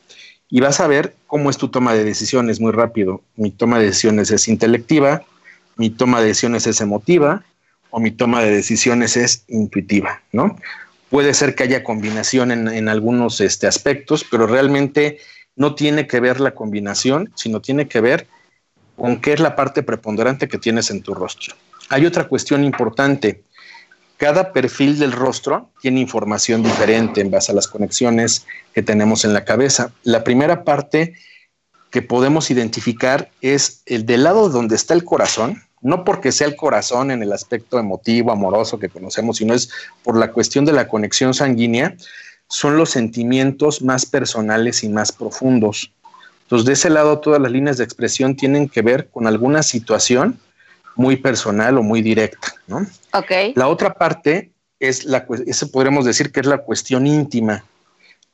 Y 0.51 0.60
vas 0.60 0.79
a 0.81 0.88
ver 0.88 1.15
cómo 1.25 1.50
es 1.50 1.58
tu 1.58 1.70
toma 1.70 1.93
de 1.93 2.03
decisiones 2.03 2.60
muy 2.60 2.72
rápido. 2.72 3.22
Mi 3.38 3.50
toma 3.50 3.79
de 3.79 3.86
decisiones 3.86 4.29
es 4.29 4.48
intelectiva, 4.48 5.24
mi 5.77 5.89
toma 5.89 6.20
de 6.20 6.27
decisiones 6.27 6.67
es 6.67 6.81
emotiva 6.81 7.43
o 7.89 8.00
mi 8.00 8.12
toma 8.12 8.43
de 8.43 8.51
decisiones 8.51 9.17
es 9.17 9.46
intuitiva, 9.48 10.22
¿no? 10.31 10.58
Puede 11.10 11.34
ser 11.34 11.55
que 11.55 11.63
haya 11.63 11.84
combinación 11.84 12.51
en, 12.51 12.67
en 12.67 12.89
algunos 12.89 13.41
este, 13.41 13.65
aspectos, 13.65 14.25
pero 14.29 14.46
realmente 14.46 15.20
no 15.55 15.74
tiene 15.74 16.05
que 16.05 16.20
ver 16.20 16.39
la 16.39 16.51
combinación, 16.51 17.31
sino 17.36 17.62
tiene 17.62 17.88
que 17.88 18.01
ver 18.01 18.27
con 18.96 19.20
qué 19.20 19.34
es 19.34 19.39
la 19.39 19.55
parte 19.55 19.84
preponderante 19.84 20.48
que 20.48 20.58
tienes 20.58 20.91
en 20.91 21.01
tu 21.01 21.13
rostro. 21.13 21.55
Hay 21.89 22.05
otra 22.05 22.27
cuestión 22.27 22.63
importante. 22.63 23.43
Cada 24.22 24.54
perfil 24.54 25.00
del 25.00 25.13
rostro 25.13 25.72
tiene 25.82 26.00
información 26.00 26.62
diferente 26.62 27.22
en 27.22 27.32
base 27.32 27.51
a 27.51 27.56
las 27.56 27.68
conexiones 27.68 28.46
que 28.72 28.84
tenemos 28.84 29.25
en 29.25 29.34
la 29.34 29.46
cabeza. 29.46 29.94
La 30.04 30.24
primera 30.24 30.63
parte 30.63 31.16
que 31.90 32.04
podemos 32.04 32.51
identificar 32.51 33.32
es 33.42 33.82
el 33.88 34.06
del 34.06 34.25
lado 34.25 34.50
donde 34.50 34.75
está 34.75 34.94
el 34.94 35.06
corazón, 35.06 35.63
no 35.82 36.04
porque 36.06 36.32
sea 36.32 36.46
el 36.46 36.56
corazón 36.56 37.10
en 37.10 37.24
el 37.24 37.34
aspecto 37.34 37.80
emotivo, 37.80 38.32
amoroso 38.32 38.78
que 38.78 38.90
conocemos, 38.90 39.38
sino 39.38 39.56
es 39.56 39.72
por 40.04 40.16
la 40.16 40.32
cuestión 40.32 40.66
de 40.66 40.74
la 40.74 40.88
conexión 40.88 41.34
sanguínea, 41.34 41.96
son 42.48 42.78
los 42.78 42.92
sentimientos 42.92 43.82
más 43.82 44.06
personales 44.06 44.84
y 44.84 44.90
más 44.90 45.12
profundos. 45.12 45.92
Entonces, 46.44 46.68
de 46.68 46.74
ese 46.74 46.92
lado, 46.92 47.18
todas 47.18 47.42
las 47.42 47.51
líneas 47.51 47.80
de 47.80 47.86
expresión 47.86 48.36
tienen 48.36 48.70
que 48.70 48.84
ver 48.84 49.10
con 49.10 49.25
alguna 49.25 49.63
situación 49.63 50.38
muy 50.95 51.17
personal 51.17 51.77
o 51.77 51.83
muy 51.83 52.01
directa, 52.01 52.53
¿no? 52.67 52.86
Ok. 53.13 53.55
La 53.55 53.67
otra 53.67 53.93
parte 53.93 54.51
es 54.79 55.05
la, 55.05 55.25
ese 55.45 55.67
podríamos 55.67 56.05
decir 56.05 56.31
que 56.31 56.39
es 56.39 56.45
la 56.45 56.60
cuestión 56.60 57.07
íntima. 57.07 57.63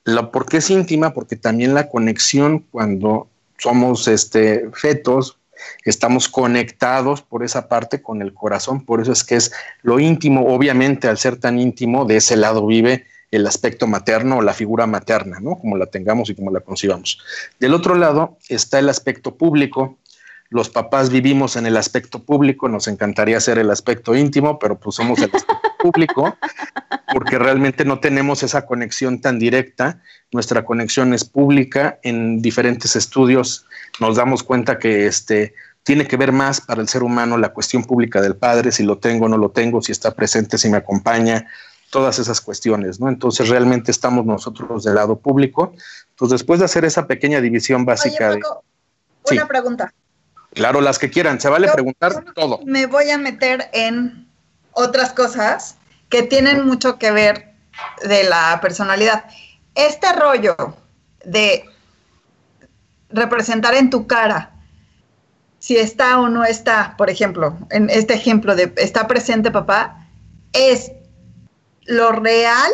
La, 0.03 0.31
¿Por 0.31 0.45
qué 0.45 0.57
es 0.57 0.69
íntima? 0.69 1.13
Porque 1.13 1.35
también 1.35 1.73
la 1.73 1.89
conexión 1.89 2.65
cuando 2.71 3.27
somos 3.57 4.07
este, 4.07 4.69
fetos, 4.73 5.37
estamos 5.83 6.27
conectados 6.29 7.21
por 7.21 7.43
esa 7.43 7.67
parte 7.67 8.01
con 8.01 8.21
el 8.21 8.33
corazón, 8.33 8.85
por 8.85 9.01
eso 9.01 9.11
es 9.11 9.23
que 9.23 9.35
es 9.35 9.51
lo 9.81 9.99
íntimo, 9.99 10.53
obviamente 10.53 11.07
al 11.07 11.17
ser 11.17 11.37
tan 11.37 11.59
íntimo, 11.59 12.05
de 12.05 12.17
ese 12.17 12.37
lado 12.37 12.65
vive 12.65 13.05
el 13.31 13.45
aspecto 13.45 13.87
materno 13.87 14.37
o 14.37 14.41
la 14.41 14.53
figura 14.53 14.87
materna, 14.87 15.39
¿no? 15.39 15.57
Como 15.57 15.77
la 15.77 15.87
tengamos 15.87 16.29
y 16.29 16.35
como 16.35 16.51
la 16.51 16.61
concibamos. 16.61 17.19
Del 17.59 17.73
otro 17.73 17.95
lado 17.95 18.37
está 18.47 18.79
el 18.79 18.89
aspecto 18.89 19.35
público. 19.35 19.97
Los 20.49 20.69
papás 20.69 21.09
vivimos 21.09 21.55
en 21.55 21.65
el 21.65 21.77
aspecto 21.77 22.23
público, 22.23 22.69
nos 22.69 22.87
encantaría 22.87 23.39
ser 23.39 23.57
el 23.57 23.69
aspecto 23.69 24.15
íntimo, 24.15 24.59
pero 24.59 24.79
pues 24.79 24.95
somos 24.95 25.19
el 25.19 25.31
aspecto 25.33 25.71
público 25.79 26.37
porque 27.13 27.37
realmente 27.37 27.85
no 27.85 27.99
tenemos 27.99 28.43
esa 28.43 28.65
conexión 28.65 29.21
tan 29.21 29.39
directa. 29.39 30.01
Nuestra 30.31 30.65
conexión 30.65 31.13
es 31.13 31.25
pública. 31.25 31.99
En 32.03 32.41
diferentes 32.41 32.95
estudios 32.95 33.65
nos 33.99 34.15
damos 34.15 34.43
cuenta 34.43 34.79
que 34.79 35.07
este 35.07 35.53
tiene 35.83 36.05
que 36.05 36.17
ver 36.17 36.33
más 36.33 36.59
para 36.59 36.81
el 36.81 36.89
ser 36.89 37.01
humano 37.03 37.37
la 37.37 37.53
cuestión 37.53 37.85
pública 37.85 38.21
del 38.21 38.35
padre, 38.35 38.73
si 38.73 38.83
lo 38.83 38.97
tengo 38.97 39.25
o 39.25 39.29
no 39.29 39.37
lo 39.37 39.51
tengo, 39.51 39.81
si 39.81 39.93
está 39.93 40.13
presente, 40.13 40.57
si 40.57 40.69
me 40.69 40.77
acompaña, 40.77 41.47
todas 41.89 42.19
esas 42.19 42.41
cuestiones, 42.41 42.99
¿no? 42.99 43.07
Entonces 43.07 43.47
realmente 43.47 43.91
estamos 43.91 44.25
nosotros 44.25 44.83
del 44.83 44.95
lado 44.95 45.17
público. 45.17 45.73
Entonces 46.09 46.39
después 46.39 46.59
de 46.59 46.65
hacer 46.65 46.83
esa 46.83 47.07
pequeña 47.07 47.39
división 47.39 47.85
básica 47.85 48.31
Oye, 48.31 48.41
Paco, 48.41 48.63
una 49.31 49.41
Sí. 49.41 49.47
pregunta. 49.47 49.93
Claro, 50.57 50.81
las 50.81 50.97
que 50.97 51.09
quieran, 51.09 51.39
se 51.39 51.49
vale 51.49 51.67
Yo- 51.67 51.73
preguntar 51.73 52.23
todo. 52.33 52.59
Me 52.65 52.87
voy 52.87 53.09
a 53.11 53.17
meter 53.17 53.69
en 53.73 54.27
otras 54.71 55.13
cosas 55.13 55.77
que 56.09 56.23
tienen 56.23 56.65
mucho 56.65 56.97
que 56.97 57.11
ver 57.11 57.53
de 58.03 58.23
la 58.23 58.59
personalidad. 58.59 59.25
Este 59.75 60.11
rollo 60.13 60.55
de 61.23 61.63
representar 63.09 63.75
en 63.75 63.89
tu 63.89 64.07
cara 64.07 64.51
si 65.59 65.77
está 65.77 66.19
o 66.19 66.27
no 66.29 66.43
está, 66.43 66.95
por 66.97 67.09
ejemplo, 67.09 67.57
en 67.69 67.89
este 67.89 68.13
ejemplo 68.13 68.55
de 68.55 68.73
está 68.77 69.07
presente 69.07 69.51
papá, 69.51 70.07
es 70.53 70.91
lo 71.85 72.11
real 72.13 72.71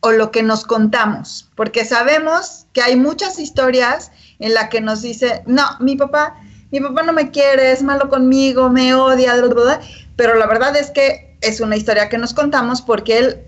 o 0.00 0.12
lo 0.12 0.30
que 0.30 0.42
nos 0.42 0.64
contamos, 0.64 1.50
porque 1.54 1.84
sabemos 1.84 2.66
que 2.72 2.82
hay 2.82 2.96
muchas 2.96 3.38
historias 3.38 4.10
en 4.38 4.52
las 4.52 4.68
que 4.68 4.80
nos 4.80 5.00
dice, 5.02 5.42
no, 5.46 5.64
mi 5.80 5.96
papá, 5.96 6.34
mi 6.80 6.88
papá 6.88 7.02
no 7.02 7.12
me 7.12 7.30
quiere, 7.30 7.72
es 7.72 7.82
malo 7.82 8.08
conmigo, 8.08 8.68
me 8.68 8.94
odia, 8.94 9.36
bla, 9.36 9.46
bla, 9.46 9.62
bla", 9.62 9.80
pero 10.16 10.34
la 10.34 10.46
verdad 10.46 10.76
es 10.76 10.90
que 10.90 11.36
es 11.40 11.60
una 11.60 11.76
historia 11.76 12.08
que 12.08 12.18
nos 12.18 12.34
contamos 12.34 12.82
porque 12.82 13.18
él 13.18 13.38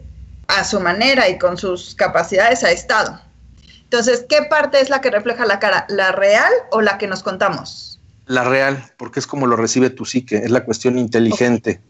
a 0.49 0.65
su 0.65 0.81
manera 0.81 1.29
y 1.29 1.39
con 1.39 1.57
sus 1.57 1.95
capacidades 1.95 2.63
ha 2.63 2.71
estado. 2.71 3.21
Entonces, 3.83 4.25
¿qué 4.29 4.43
parte 4.43 4.81
es 4.81 4.91
la 4.91 5.01
que 5.01 5.11
refleja 5.11 5.47
la 5.47 5.59
cara? 5.59 5.87
¿La 5.89 6.13
real 6.13 6.53
o 6.71 6.81
la 6.81 6.99
que 6.99 7.07
nos 7.07 7.23
contamos? 7.23 8.01
La 8.27 8.45
real, 8.45 8.93
porque 8.97 9.21
es 9.21 9.27
como 9.27 9.47
lo 9.47 9.57
recibe 9.57 9.91
tu 9.91 10.05
psique, 10.05 10.37
es 10.37 10.51
la 10.51 10.65
cuestión 10.65 10.99
inteligente. 10.99 11.81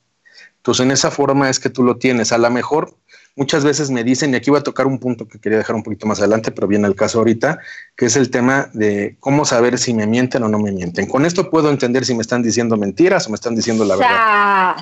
Entonces, 0.59 0.85
en 0.85 0.90
esa 0.90 1.11
forma 1.11 1.49
es 1.49 1.61
que 1.61 1.71
tú 1.71 1.83
lo 1.83 1.97
tienes. 1.97 2.33
A 2.33 2.38
lo 2.38 2.50
mejor 2.50 2.95
muchas 3.37 3.64
veces 3.64 3.90
me 3.90 4.02
dicen, 4.02 4.33
y 4.33 4.37
aquí 4.37 4.50
voy 4.50 4.59
a 4.59 4.62
tocar 4.62 4.87
un 4.87 4.99
punto 4.99 5.28
que 5.28 5.38
quería 5.38 5.59
dejar 5.59 5.76
un 5.76 5.83
poquito 5.83 6.07
más 6.07 6.19
adelante, 6.19 6.50
pero 6.50 6.66
viene 6.66 6.88
el 6.88 6.97
caso 6.97 7.19
ahorita, 7.19 7.61
que 7.95 8.07
es 8.07 8.16
el 8.16 8.31
tema 8.31 8.71
de 8.73 9.16
cómo 9.21 9.45
saber 9.45 9.78
si 9.78 9.95
me 9.95 10.07
mienten 10.07 10.43
o 10.43 10.49
no 10.49 10.59
me 10.59 10.73
mienten. 10.73 11.07
Con 11.07 11.26
esto 11.26 11.50
puedo 11.50 11.71
entender 11.71 12.05
si 12.05 12.14
me 12.14 12.23
están 12.23 12.43
diciendo 12.43 12.76
mentiras 12.76 13.26
o 13.26 13.31
me 13.31 13.37
están 13.37 13.55
diciendo 13.55 13.85
la 13.85 13.97
verdad. 13.97 14.76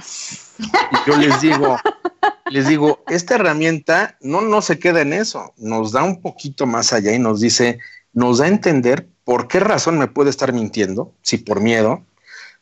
Y 0.59 1.11
yo 1.11 1.17
les 1.17 1.41
digo, 1.41 1.77
les 2.51 2.69
digo, 2.69 3.03
esta 3.09 3.35
herramienta 3.35 4.17
no, 4.21 4.41
no 4.41 4.63
se 4.63 4.79
queda 4.79 5.03
en 5.03 5.13
eso, 5.13 5.53
nos 5.57 5.93
da 5.93 6.05
un 6.05 6.23
poquito 6.23 6.65
más 6.65 6.93
allá 6.93 7.13
y 7.13 7.19
nos 7.19 7.41
dice, 7.41 7.81
nos 8.13 8.39
da 8.39 8.45
a 8.45 8.49
entender 8.49 9.09
por 9.25 9.49
qué 9.49 9.59
razón 9.59 9.99
me 9.99 10.07
puede 10.07 10.31
estar 10.31 10.53
mintiendo, 10.53 11.13
si 11.23 11.39
por 11.39 11.61
miedo, 11.61 12.05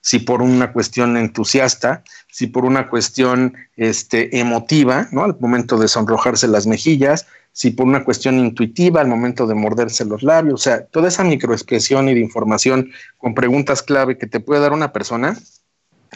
si 0.02 0.18
por 0.18 0.42
una 0.42 0.72
cuestión 0.72 1.16
entusiasta, 1.16 2.02
si 2.30 2.48
por 2.48 2.64
una 2.66 2.90
cuestión 2.90 3.54
este, 3.76 4.38
emotiva, 4.38 5.08
¿no? 5.12 5.22
Al 5.24 5.36
momento 5.40 5.78
de 5.78 5.88
sonrojarse 5.88 6.48
las 6.48 6.66
mejillas, 6.66 7.26
si 7.52 7.70
por 7.70 7.86
una 7.86 8.04
cuestión 8.04 8.38
intuitiva, 8.38 9.00
al 9.00 9.08
momento 9.08 9.46
de 9.46 9.54
morderse 9.54 10.04
los 10.04 10.22
labios, 10.22 10.54
o 10.54 10.62
sea, 10.62 10.84
toda 10.86 11.08
esa 11.08 11.22
microexpresión 11.22 12.08
y 12.08 12.14
de 12.14 12.20
información 12.20 12.90
con 13.16 13.34
preguntas 13.34 13.82
clave 13.82 14.18
que 14.18 14.26
te 14.26 14.40
puede 14.40 14.60
dar 14.60 14.72
una 14.72 14.92
persona 14.92 15.38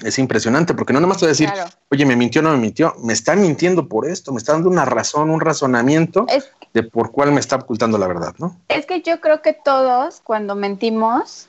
es 0.05 0.19
impresionante, 0.19 0.75
porque 0.75 0.93
no 0.93 1.01
nomás 1.01 1.19
te 1.19 1.25
voy 1.25 1.29
a 1.29 1.33
decir, 1.33 1.51
Claro. 1.51 1.71
oye, 1.91 2.05
me 2.05 2.17
mintió 2.17 2.41
o 2.41 2.45
no 2.45 2.51
me 2.53 2.59
mintió, 2.59 2.95
me 3.03 3.13
está 3.15 3.35
mintiendo 3.35 3.89
por 3.89 4.07
esto, 4.07 4.31
me 4.33 4.39
está 4.39 4.53
dando 4.53 4.69
una 4.69 4.85
razón, 4.85 5.31
un 5.31 5.41
razonamiento 5.41 6.27
Es, 6.29 6.51
de 6.75 6.83
por 6.83 7.13
cuál 7.13 7.33
me 7.33 7.41
está 7.41 7.57
ocultando 7.57 7.97
la 7.97 8.07
verdad, 8.07 8.35
¿no? 8.39 8.59
es 8.69 8.85
que 8.85 9.01
yo 9.01 9.21
creo 9.21 9.41
que 9.43 9.55
todos 9.55 10.21
cuando 10.23 10.55
mentimos 10.55 11.49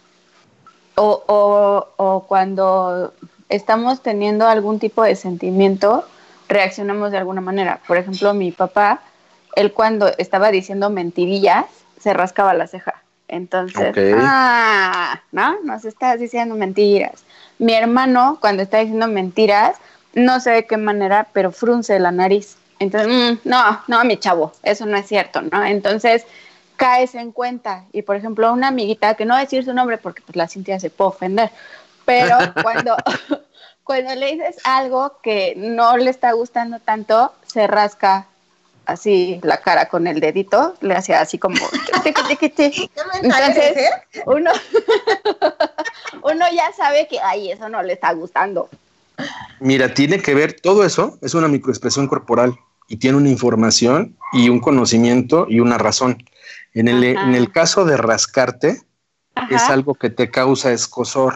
o, 0.97 1.23
o, 1.27 1.87
o 1.97 2.23
cuando 2.27 3.13
estamos 3.49 4.01
teniendo 4.01 4.47
algún 4.47 4.79
tipo 4.79 5.03
de 5.03 5.15
sentimiento, 5.15 6.05
reaccionamos 6.49 7.11
de 7.11 7.17
alguna 7.17 7.41
manera. 7.41 7.79
Por 7.87 7.97
ejemplo, 7.97 8.33
mi 8.33 8.51
papá, 8.51 9.01
él 9.55 9.73
cuando 9.73 10.07
estaba 10.17 10.51
diciendo 10.51 10.89
mentirillas, 10.89 11.65
se 11.99 12.13
rascaba 12.13 12.53
la 12.53 12.67
ceja. 12.67 13.01
Entonces, 13.27 13.89
Ok. 13.89 13.97
ah, 14.17 15.21
¿no? 15.31 15.59
Nos 15.63 15.85
estás 15.85 16.19
diciendo 16.19 16.55
mentiras. 16.55 17.23
Mi 17.59 17.73
hermano, 17.73 18.37
cuando 18.39 18.63
está 18.63 18.79
diciendo 18.79 19.07
mentiras, 19.07 19.77
no 20.13 20.39
sé 20.39 20.51
de 20.51 20.65
qué 20.65 20.77
manera, 20.77 21.27
pero 21.33 21.51
frunce 21.51 21.99
la 21.99 22.11
nariz. 22.11 22.57
Entonces, 22.79 23.09
mm, 23.09 23.47
no, 23.49 23.81
no, 23.87 24.03
mi 24.05 24.17
chavo, 24.17 24.53
eso 24.63 24.85
no 24.85 24.97
es 24.97 25.07
cierto, 25.07 25.41
¿no? 25.41 25.63
Entonces, 25.63 26.25
caes 26.77 27.15
en 27.15 27.31
cuenta. 27.31 27.85
Y, 27.91 28.03
por 28.03 28.15
ejemplo, 28.15 28.51
una 28.53 28.69
amiguita, 28.69 29.15
que 29.15 29.25
no 29.25 29.33
voy 29.33 29.41
a 29.41 29.43
decir 29.43 29.65
su 29.65 29.73
nombre 29.73 29.97
porque 29.97 30.21
pues 30.21 30.35
la 30.35 30.47
Cintia 30.47 30.79
se 30.79 30.89
puede 30.89 31.09
ofender, 31.09 31.51
pero 32.05 32.37
cuando, 32.63 32.95
cuando 33.83 34.15
le 34.15 34.31
dices 34.31 34.57
algo 34.63 35.17
que 35.21 35.55
no 35.57 35.97
le 35.97 36.09
está 36.09 36.31
gustando 36.31 36.79
tanto, 36.79 37.33
se 37.45 37.67
rasca 37.67 38.27
así 38.85 39.39
la 39.43 39.57
cara 39.57 39.89
con 39.89 40.07
el 40.07 40.21
dedito, 40.21 40.75
le 40.79 40.93
hace 40.95 41.13
así 41.13 41.37
como... 41.37 41.57
tiqui, 42.03 42.21
tiqui, 42.29 42.49
tiqui. 42.49 42.87
¿Qué 42.87 43.01
mensaje 43.21 43.67
Entonces- 43.67 44.23
uno, 44.25 44.51
uno 46.23 46.45
ya 46.53 46.71
sabe 46.71 47.07
que, 47.07 47.19
ay, 47.19 47.51
eso 47.51 47.67
no 47.67 47.83
le 47.83 47.93
está 47.93 48.13
gustando. 48.13 48.69
Mira, 49.59 49.93
tiene 49.93 50.19
que 50.21 50.33
ver, 50.35 50.53
todo 50.61 50.85
eso 50.85 51.17
es 51.21 51.33
una 51.33 51.47
microexpresión 51.47 52.07
corporal 52.07 52.57
y 52.87 52.97
tiene 52.97 53.17
una 53.17 53.29
información 53.29 54.15
y 54.31 54.49
un 54.49 54.59
conocimiento 54.59 55.47
y 55.49 55.59
una 55.59 55.77
razón. 55.77 56.23
En 56.79 56.87
el, 56.87 57.17
Ajá. 57.17 57.27
en 57.27 57.35
el 57.35 57.51
caso 57.51 57.85
de 57.85 57.97
rascarte, 57.97 58.81
es 59.49 59.63
Ajá. 59.63 59.73
algo 59.73 59.95
que 59.95 60.09
te 60.09 60.29
causa 60.29 60.71
escosor. 60.71 61.33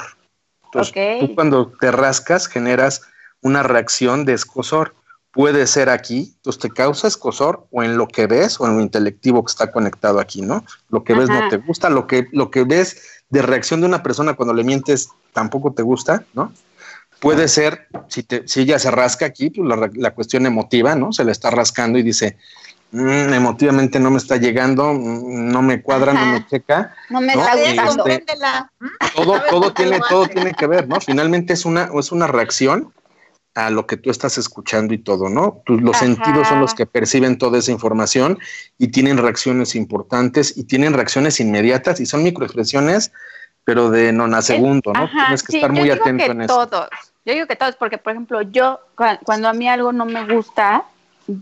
Entonces, 0.65 0.93
Ok. 0.95 1.19
tú 1.19 1.35
cuando 1.35 1.71
te 1.79 1.91
rascas 1.91 2.47
generas 2.47 3.01
una 3.41 3.63
reacción 3.63 4.25
de 4.25 4.33
escosor. 4.33 4.95
Puede 5.33 5.65
ser 5.65 5.89
aquí, 5.89 6.33
entonces 6.35 6.61
te 6.61 6.69
causa 6.69 7.07
escosor 7.07 7.65
o 7.71 7.83
en 7.83 7.97
lo 7.97 8.05
que 8.07 8.27
ves 8.27 8.59
o 8.59 8.67
en 8.67 8.75
lo 8.75 8.81
intelectivo 8.81 9.43
que 9.45 9.49
está 9.49 9.71
conectado 9.71 10.19
aquí, 10.19 10.41
¿no? 10.41 10.65
Lo 10.89 11.05
que 11.05 11.13
ves 11.13 11.29
no 11.29 11.39
Ajá. 11.39 11.49
te 11.49 11.57
gusta, 11.57 11.89
lo 11.89 12.05
que, 12.05 12.27
lo 12.33 12.51
que 12.51 12.65
ves 12.65 13.23
de 13.29 13.41
reacción 13.41 13.79
de 13.79 13.87
una 13.87 14.03
persona 14.03 14.33
cuando 14.33 14.53
le 14.53 14.65
mientes 14.65 15.09
tampoco 15.31 15.71
te 15.71 15.83
gusta, 15.83 16.25
¿no? 16.33 16.51
Puede 17.21 17.47
ser, 17.47 17.87
si, 18.09 18.23
te, 18.23 18.45
si 18.47 18.61
ella 18.61 18.77
se 18.77 18.91
rasca 18.91 19.25
aquí, 19.25 19.51
pues 19.51 19.65
la, 19.69 19.89
la 19.93 20.13
cuestión 20.13 20.45
emotiva, 20.45 20.95
¿no? 20.95 21.13
Se 21.13 21.23
le 21.23 21.31
está 21.31 21.49
rascando 21.49 21.97
y 21.97 22.03
dice, 22.03 22.37
"Mm, 22.91 23.33
emotivamente 23.33 23.99
no 23.99 24.11
me 24.11 24.17
está 24.17 24.37
llegando, 24.37 24.93
mm, 24.93 25.51
no 25.51 25.61
me 25.61 25.81
cuadra, 25.81 26.13
no 26.13 26.25
me 26.25 26.45
checa, 26.45 26.93
No 27.09 27.21
me 27.21 27.35
No, 27.35 27.41
está 27.41 27.53
todo, 29.13 29.33
¿Sabes 29.35 29.49
todo 29.49 29.73
tiene, 29.73 29.99
todo 30.09 30.27
tiene 30.27 30.53
que 30.53 30.67
ver, 30.67 30.87
¿no? 30.87 30.99
Finalmente 30.99 31.53
es 31.53 31.65
una, 31.65 31.89
es 31.97 32.11
una 32.11 32.27
reacción 32.27 32.93
a 33.53 33.69
lo 33.69 33.85
que 33.85 33.97
tú 33.97 34.09
estás 34.09 34.37
escuchando 34.37 34.93
y 34.93 34.97
todo, 34.99 35.27
¿no? 35.29 35.61
Tus- 35.65 35.81
los 35.81 35.95
Ajá. 35.97 36.05
sentidos 36.05 36.47
son 36.47 36.59
los 36.61 36.73
que 36.73 36.85
perciben 36.85 37.37
toda 37.37 37.59
esa 37.59 37.71
información 37.71 38.39
y 38.77 38.89
tienen 38.89 39.17
reacciones 39.17 39.75
importantes 39.75 40.57
y 40.57 40.63
tienen 40.63 40.93
reacciones 40.93 41.39
inmediatas 41.41 41.99
y 41.99 42.05
son 42.05 42.23
microexpresiones, 42.23 43.11
pero 43.65 43.89
de 43.89 44.13
nonasegundo, 44.13 44.93
¿no? 44.93 45.03
Ajá, 45.03 45.25
Tienes 45.25 45.43
que 45.43 45.51
sí, 45.51 45.57
estar 45.57 45.71
muy 45.71 45.89
atento 45.89 46.25
que 46.25 46.31
en 46.31 46.41
eso. 46.43 46.67
todos. 46.67 46.89
Yo 47.25 47.33
digo 47.33 47.45
que 47.47 47.55
todos, 47.57 47.75
porque 47.75 47.97
por 47.97 48.13
ejemplo, 48.13 48.41
yo 48.41 48.79
cua- 48.95 49.19
cuando 49.23 49.49
a 49.49 49.53
mí 49.53 49.67
algo 49.67 49.91
no 49.91 50.05
me 50.05 50.25
gusta, 50.33 50.85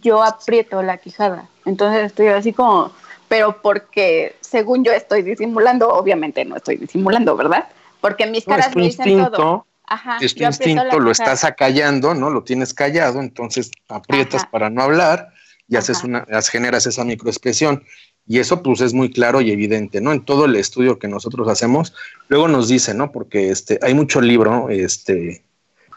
yo 0.01 0.23
aprieto 0.23 0.81
la 0.81 0.97
quijada. 0.97 1.47
Entonces 1.65 2.05
estoy 2.05 2.27
así 2.27 2.53
como, 2.53 2.91
pero 3.27 3.61
porque 3.61 4.35
según 4.41 4.83
yo 4.83 4.91
estoy 4.91 5.21
disimulando, 5.21 5.89
obviamente 5.89 6.43
no 6.45 6.57
estoy 6.57 6.77
disimulando, 6.77 7.35
¿verdad? 7.35 7.67
Porque 8.01 8.25
mis 8.25 8.47
No, 8.47 8.55
es 8.55 8.59
caras 8.59 8.73
tu 8.73 8.79
me 8.79 8.85
dicen 8.85 9.05
todo. 9.05 9.21
instinto, 9.21 9.65
Ajá, 9.85 10.17
este 10.21 10.41
yo 10.41 10.47
aprieto 10.47 10.81
instinto 10.81 10.99
lo 10.99 11.11
estás 11.11 11.43
acallando, 11.43 12.13
¿no? 12.13 12.29
Lo 12.29 12.43
tienes 12.43 12.73
callado, 12.73 13.19
entonces 13.19 13.71
aprietas 13.87 14.43
Ajá. 14.43 14.51
para 14.51 14.69
no 14.69 14.83
hablar 14.83 15.29
y 15.67 15.77
haces 15.77 15.99
Ajá. 15.99 16.07
una, 16.07 16.41
generas 16.43 16.85
esa 16.85 17.03
microexpresión. 17.03 17.83
Y 18.27 18.37
eso 18.37 18.61
pues 18.61 18.81
es 18.81 18.93
muy 18.93 19.11
claro 19.11 19.41
y 19.41 19.51
evidente, 19.51 20.01
¿no? 20.01 20.11
En 20.11 20.23
todo 20.23 20.45
el 20.45 20.55
estudio 20.55 20.99
que 20.99 21.07
nosotros 21.07 21.47
hacemos, 21.47 21.95
luego 22.27 22.47
nos 22.47 22.67
dice, 22.67 22.93
¿no? 22.93 23.11
Porque 23.11 23.49
este, 23.49 23.79
hay 23.81 23.95
mucho 23.95 24.21
libro 24.21 24.69
este, 24.69 25.43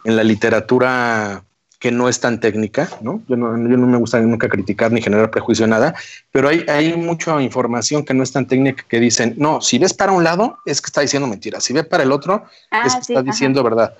en 0.04 0.16
la 0.16 0.24
literatura 0.24 1.44
que 1.82 1.90
no 1.90 2.08
es 2.08 2.20
tan 2.20 2.38
técnica, 2.38 2.88
¿no? 3.00 3.24
Yo 3.26 3.36
no, 3.36 3.58
yo 3.68 3.76
no 3.76 3.88
me 3.88 3.96
gusta 3.98 4.20
nunca 4.20 4.48
criticar 4.48 4.92
ni 4.92 5.02
generar 5.02 5.32
prejuicio 5.32 5.66
nada, 5.66 5.96
pero 6.30 6.48
hay, 6.48 6.64
hay 6.68 6.96
mucha 6.96 7.42
información 7.42 8.04
que 8.04 8.14
no 8.14 8.22
es 8.22 8.30
tan 8.30 8.46
técnica 8.46 8.84
que 8.88 9.00
dicen, 9.00 9.34
no, 9.36 9.60
si 9.60 9.80
ves 9.80 9.92
para 9.92 10.12
un 10.12 10.22
lado 10.22 10.58
es 10.64 10.80
que 10.80 10.86
está 10.86 11.00
diciendo 11.00 11.26
mentiras, 11.26 11.64
si 11.64 11.72
ve 11.72 11.82
para 11.82 12.04
el 12.04 12.12
otro 12.12 12.44
Ah, 12.70 12.84
es 12.86 12.94
que 12.94 13.02
sí, 13.02 13.12
está 13.14 13.22
ajá. 13.22 13.32
diciendo 13.32 13.64
verdad. 13.64 13.94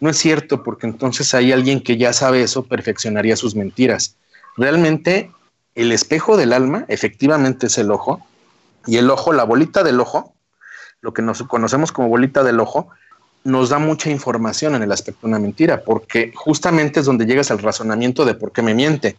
No 0.00 0.10
es 0.10 0.18
cierto, 0.18 0.64
porque 0.64 0.88
entonces 0.88 1.32
hay 1.32 1.52
alguien 1.52 1.80
que 1.80 1.96
ya 1.96 2.12
sabe 2.12 2.42
eso, 2.42 2.64
perfeccionaría 2.64 3.36
sus 3.36 3.54
mentiras. 3.54 4.16
Realmente 4.56 5.30
el 5.76 5.92
espejo 5.92 6.36
del 6.36 6.52
alma 6.52 6.86
efectivamente 6.88 7.68
es 7.68 7.78
el 7.78 7.92
ojo, 7.92 8.20
y 8.84 8.96
el 8.96 9.08
ojo, 9.12 9.32
la 9.32 9.44
bolita 9.44 9.84
del 9.84 10.00
ojo, 10.00 10.34
lo 11.02 11.14
que 11.14 11.22
nos 11.22 11.40
conocemos 11.44 11.92
como 11.92 12.08
bolita 12.08 12.42
del 12.42 12.58
ojo, 12.58 12.88
nos 13.44 13.70
da 13.70 13.78
mucha 13.78 14.10
información 14.10 14.74
en 14.74 14.82
el 14.82 14.92
aspecto 14.92 15.22
de 15.22 15.28
una 15.28 15.38
mentira, 15.38 15.82
porque 15.82 16.32
justamente 16.34 17.00
es 17.00 17.06
donde 17.06 17.26
llegas 17.26 17.50
al 17.50 17.58
razonamiento 17.58 18.24
de 18.24 18.34
por 18.34 18.52
qué 18.52 18.62
me 18.62 18.74
miente. 18.74 19.16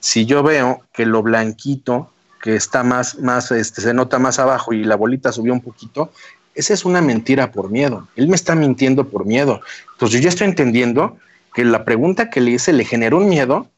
Si 0.00 0.26
yo 0.26 0.42
veo 0.42 0.82
que 0.92 1.06
lo 1.06 1.22
blanquito, 1.22 2.10
que 2.42 2.56
está 2.56 2.82
más, 2.82 3.18
más, 3.18 3.50
este, 3.52 3.82
se 3.82 3.94
nota 3.94 4.18
más 4.18 4.38
abajo 4.38 4.72
y 4.72 4.84
la 4.84 4.96
bolita 4.96 5.32
subió 5.32 5.52
un 5.52 5.60
poquito, 5.60 6.10
esa 6.54 6.74
es 6.74 6.84
una 6.84 7.00
mentira 7.00 7.52
por 7.52 7.70
miedo. 7.70 8.08
Él 8.16 8.28
me 8.28 8.36
está 8.36 8.54
mintiendo 8.54 9.08
por 9.08 9.24
miedo. 9.24 9.60
Entonces 9.92 10.18
yo 10.18 10.24
ya 10.24 10.28
estoy 10.30 10.48
entendiendo 10.48 11.16
que 11.54 11.64
la 11.64 11.84
pregunta 11.84 12.30
que 12.30 12.40
le 12.40 12.52
hice 12.52 12.72
le 12.72 12.84
generó 12.84 13.18
un 13.18 13.28
miedo 13.28 13.68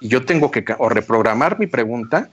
y 0.00 0.08
yo 0.08 0.24
tengo 0.24 0.50
que 0.50 0.64
o 0.78 0.88
reprogramar 0.88 1.58
mi 1.58 1.66
pregunta 1.66 2.30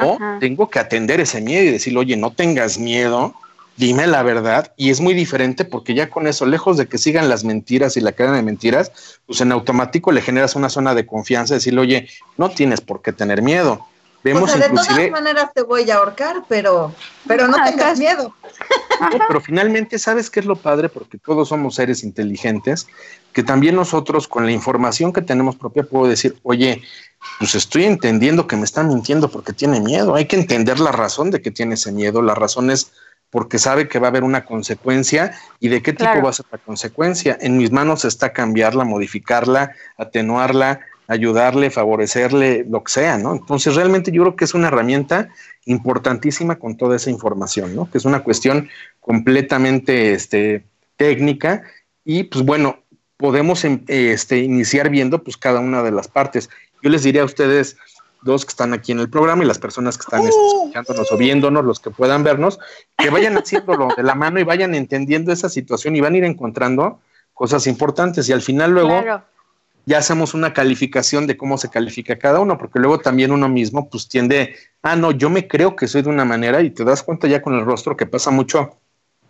o 0.00 0.18
tengo 0.40 0.68
que 0.68 0.80
atender 0.80 1.20
ese 1.20 1.40
miedo 1.40 1.64
y 1.64 1.70
decirle, 1.70 2.00
oye, 2.00 2.16
no 2.16 2.32
tengas 2.32 2.78
miedo, 2.78 3.34
dime 3.76 4.06
la 4.06 4.22
verdad. 4.22 4.72
Y 4.76 4.90
es 4.90 5.00
muy 5.00 5.14
diferente 5.14 5.64
porque 5.64 5.94
ya 5.94 6.10
con 6.10 6.26
eso, 6.26 6.46
lejos 6.46 6.76
de 6.76 6.86
que 6.86 6.98
sigan 6.98 7.28
las 7.28 7.44
mentiras 7.44 7.96
y 7.96 8.00
la 8.00 8.12
cadena 8.12 8.36
de 8.36 8.42
mentiras, 8.42 8.92
pues 9.26 9.40
en 9.40 9.52
automático 9.52 10.12
le 10.12 10.22
generas 10.22 10.54
una 10.56 10.68
zona 10.68 10.94
de 10.94 11.06
confianza, 11.06 11.54
decirle, 11.54 11.80
oye, 11.80 12.08
no 12.36 12.50
tienes 12.50 12.80
por 12.80 13.02
qué 13.02 13.12
tener 13.12 13.42
miedo. 13.42 13.86
Vemos 14.22 14.44
o 14.44 14.46
sea, 14.46 14.56
de 14.56 14.66
inclusive... 14.68 15.08
todas 15.08 15.22
maneras 15.22 15.50
te 15.54 15.62
voy 15.62 15.90
a 15.90 15.96
ahorcar, 15.96 16.44
pero, 16.48 16.94
pero 17.26 17.46
no 17.46 17.58
Ah, 17.60 17.66
tengas 17.70 17.98
miedo. 17.98 18.34
No, 19.00 19.18
pero 19.28 19.40
finalmente, 19.42 19.98
¿sabes 19.98 20.30
qué 20.30 20.40
es 20.40 20.46
lo 20.46 20.56
padre? 20.56 20.88
Porque 20.88 21.18
todos 21.18 21.48
somos 21.50 21.74
seres 21.74 22.02
inteligentes, 22.02 22.86
que 23.34 23.42
también 23.42 23.74
nosotros 23.74 24.26
con 24.26 24.46
la 24.46 24.52
información 24.52 25.12
que 25.12 25.20
tenemos 25.20 25.56
propia 25.56 25.82
puedo 25.82 26.06
decir, 26.08 26.38
oye, 26.42 26.80
pues 27.38 27.54
estoy 27.54 27.84
entendiendo 27.84 28.46
que 28.46 28.56
me 28.56 28.64
está 28.64 28.82
mintiendo 28.82 29.28
porque 29.30 29.52
tiene 29.52 29.80
miedo. 29.80 30.14
Hay 30.14 30.24
que 30.26 30.36
entender 30.36 30.80
la 30.80 30.92
razón 30.92 31.30
de 31.30 31.42
que 31.42 31.50
tiene 31.50 31.74
ese 31.74 31.92
miedo. 31.92 32.22
La 32.22 32.34
razón 32.34 32.70
es 32.70 32.92
porque 33.34 33.58
sabe 33.58 33.88
que 33.88 33.98
va 33.98 34.06
a 34.06 34.10
haber 34.10 34.22
una 34.22 34.44
consecuencia 34.44 35.32
y 35.58 35.68
de 35.68 35.82
qué 35.82 35.90
tipo 35.92 36.04
Claro. 36.04 36.22
va 36.22 36.30
a 36.30 36.34
ser 36.34 36.46
la 36.52 36.58
consecuencia. 36.58 37.36
En 37.40 37.56
mis 37.58 37.72
manos 37.72 38.04
está 38.04 38.32
cambiarla, 38.32 38.84
modificarla, 38.84 39.72
atenuarla, 39.98 40.78
ayudarle, 41.08 41.70
favorecerle, 41.70 42.64
lo 42.70 42.84
que 42.84 42.92
sea, 42.92 43.18
¿no? 43.18 43.34
Entonces, 43.34 43.74
realmente 43.74 44.12
yo 44.12 44.22
creo 44.22 44.36
que 44.36 44.44
es 44.44 44.54
una 44.54 44.68
herramienta 44.68 45.30
importantísima 45.64 46.60
con 46.60 46.76
toda 46.76 46.94
esa 46.94 47.10
información, 47.10 47.74
¿no? 47.74 47.90
Que 47.90 47.98
es 47.98 48.04
una 48.04 48.22
cuestión 48.22 48.68
completamente 49.00 50.12
este, 50.12 50.62
técnica 50.96 51.64
y 52.04 52.22
pues 52.22 52.44
bueno, 52.44 52.84
podemos 53.16 53.64
em- 53.64 53.82
este, 53.88 54.38
iniciar 54.38 54.90
viendo 54.90 55.24
pues 55.24 55.36
cada 55.36 55.58
una 55.58 55.82
de 55.82 55.90
las 55.90 56.06
partes. 56.06 56.50
Yo 56.82 56.88
les 56.88 57.02
diría 57.02 57.22
a 57.22 57.24
ustedes 57.24 57.76
dos 58.24 58.44
que 58.44 58.50
están 58.50 58.72
aquí 58.72 58.92
en 58.92 59.00
el 59.00 59.08
programa 59.08 59.44
y 59.44 59.46
las 59.46 59.58
personas 59.58 59.96
que 59.96 60.02
están 60.02 60.22
este, 60.22 60.46
escuchándonos 60.46 61.12
o 61.12 61.16
viéndonos, 61.16 61.64
los 61.64 61.80
que 61.80 61.90
puedan 61.90 62.24
vernos, 62.24 62.58
que 62.96 63.10
vayan 63.10 63.36
haciéndolo 63.36 63.88
de 63.96 64.02
la 64.02 64.14
mano 64.14 64.40
y 64.40 64.42
vayan 64.42 64.74
entendiendo 64.74 65.32
esa 65.32 65.48
situación 65.48 65.94
y 65.94 66.00
van 66.00 66.14
a 66.14 66.18
ir 66.18 66.24
encontrando 66.24 67.00
cosas 67.34 67.66
importantes. 67.66 68.28
Y 68.28 68.32
al 68.32 68.42
final 68.42 68.72
luego 68.72 69.02
Claro. 69.02 69.24
ya 69.86 69.98
hacemos 69.98 70.34
una 70.34 70.52
calificación 70.52 71.26
de 71.26 71.36
cómo 71.36 71.58
se 71.58 71.68
califica 71.68 72.16
cada 72.18 72.40
uno, 72.40 72.56
porque 72.58 72.78
luego 72.78 72.98
también 72.98 73.30
uno 73.30 73.48
mismo 73.48 73.88
pues 73.90 74.08
tiende, 74.08 74.56
ah, 74.82 74.96
no, 74.96 75.10
yo 75.10 75.30
me 75.30 75.46
creo 75.46 75.76
que 75.76 75.86
soy 75.86 76.02
de 76.02 76.08
una 76.08 76.24
manera 76.24 76.62
y 76.62 76.70
te 76.70 76.84
das 76.84 77.02
cuenta 77.02 77.28
ya 77.28 77.42
con 77.42 77.54
el 77.54 77.64
rostro 77.64 77.96
que 77.96 78.06
pasa 78.06 78.30
mucho 78.30 78.76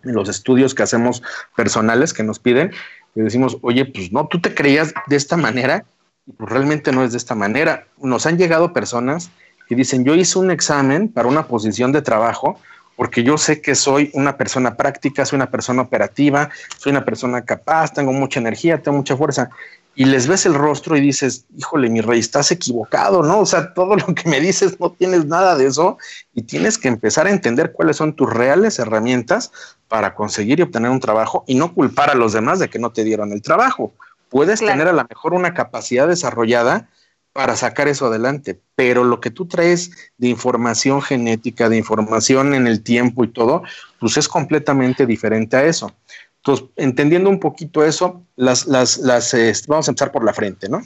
en 0.04 0.14
los 0.14 0.28
estudios 0.28 0.74
que 0.74 0.83
hacemos 0.83 1.22
personales 1.57 2.12
que 2.12 2.22
nos 2.22 2.38
piden, 2.38 2.72
y 3.16 3.20
decimos, 3.22 3.59
oye, 3.62 3.85
pues 3.87 4.12
no, 4.12 4.26
tú 4.26 4.40
te 4.40 4.54
creías 4.54 4.92
de 5.07 5.16
esta 5.16 5.37
manera 5.37 5.85
y 6.26 6.32
pues 6.32 6.50
realmente 6.50 6.92
no 6.92 7.04
es 7.04 7.12
de 7.12 7.18
esta 7.18 7.34
manera. 7.34 7.87
Nos 7.98 8.26
han 8.26 8.38
llegado 8.38 8.72
personas 8.72 9.30
que 9.68 9.74
dicen, 9.74 10.04
yo 10.04 10.14
hice 10.14 10.38
un 10.38 10.50
examen 10.50 11.08
para 11.08 11.28
una 11.28 11.46
posición 11.46 11.92
de 11.92 12.02
trabajo 12.02 12.58
porque 12.96 13.24
yo 13.24 13.37
sé 13.38 13.60
que 13.60 13.74
soy 13.74 14.10
una 14.14 14.37
persona 14.37 14.76
práctica, 14.76 15.24
soy 15.24 15.37
una 15.37 15.50
persona 15.50 15.82
operativa, 15.82 16.50
soy 16.78 16.90
una 16.90 17.04
persona 17.04 17.44
capaz, 17.44 17.92
tengo 17.92 18.12
mucha 18.12 18.40
energía, 18.40 18.80
tengo 18.80 18.98
mucha 18.98 19.16
fuerza. 19.16 19.50
Y 19.96 20.06
les 20.06 20.26
ves 20.26 20.44
el 20.46 20.54
rostro 20.54 20.96
y 20.96 21.00
dices, 21.00 21.44
híjole, 21.56 21.88
mi 21.88 22.00
rey, 22.00 22.18
estás 22.18 22.50
equivocado, 22.50 23.22
¿no? 23.22 23.40
O 23.40 23.46
sea, 23.46 23.72
todo 23.74 23.96
lo 23.96 24.06
que 24.14 24.28
me 24.28 24.40
dices 24.40 24.78
no 24.78 24.92
tienes 24.92 25.26
nada 25.26 25.56
de 25.56 25.66
eso 25.66 25.98
y 26.34 26.42
tienes 26.42 26.78
que 26.78 26.88
empezar 26.88 27.26
a 27.26 27.30
entender 27.30 27.72
cuáles 27.72 27.96
son 27.96 28.14
tus 28.14 28.32
reales 28.32 28.78
herramientas 28.78 29.52
para 29.88 30.14
conseguir 30.14 30.60
y 30.60 30.62
obtener 30.62 30.90
un 30.90 31.00
trabajo 31.00 31.44
y 31.46 31.54
no 31.54 31.74
culpar 31.74 32.10
a 32.10 32.14
los 32.14 32.32
demás 32.32 32.58
de 32.58 32.68
que 32.68 32.78
no 32.78 32.90
te 32.90 33.04
dieron 33.04 33.32
el 33.32 33.42
trabajo. 33.42 33.92
Puedes 34.35 34.59
Claro. 34.59 34.73
tener 34.73 34.88
a 34.88 34.92
lo 34.92 35.07
mejor 35.09 35.33
una 35.33 35.55
capacidad 35.55 36.09
desarrollada 36.09 36.88
para 37.33 37.55
sacar 37.55 37.87
eso 37.87 38.07
adelante, 38.07 38.61
pero 38.75 39.05
lo 39.05 39.20
que 39.20 39.31
tú 39.31 39.47
traes 39.47 39.92
de 40.18 40.27
información 40.27 41.03
genética, 41.03 41.68
de 41.68 41.77
información 41.77 42.53
en 42.53 42.66
el 42.66 42.83
tiempo 42.83 43.23
y 43.23 43.29
todo, 43.29 43.62
pues 44.01 44.16
es 44.16 44.29
completamente 44.29 45.07
diferente 45.07 45.57
a 45.57 45.62
eso. 45.62 45.92
Entonces, 46.38 46.66
entendiendo 46.75 47.31
un 47.31 47.38
poquito 47.38 47.85
eso, 47.85 48.23
las, 48.35 48.66
las, 48.66 48.99
las, 48.99 49.33
eh, 49.35 49.53
vamos 49.68 49.87
a 49.87 49.92
empezar 49.92 50.11
por 50.11 50.25
la 50.25 50.35
frente, 50.35 50.68
¿no? 50.68 50.83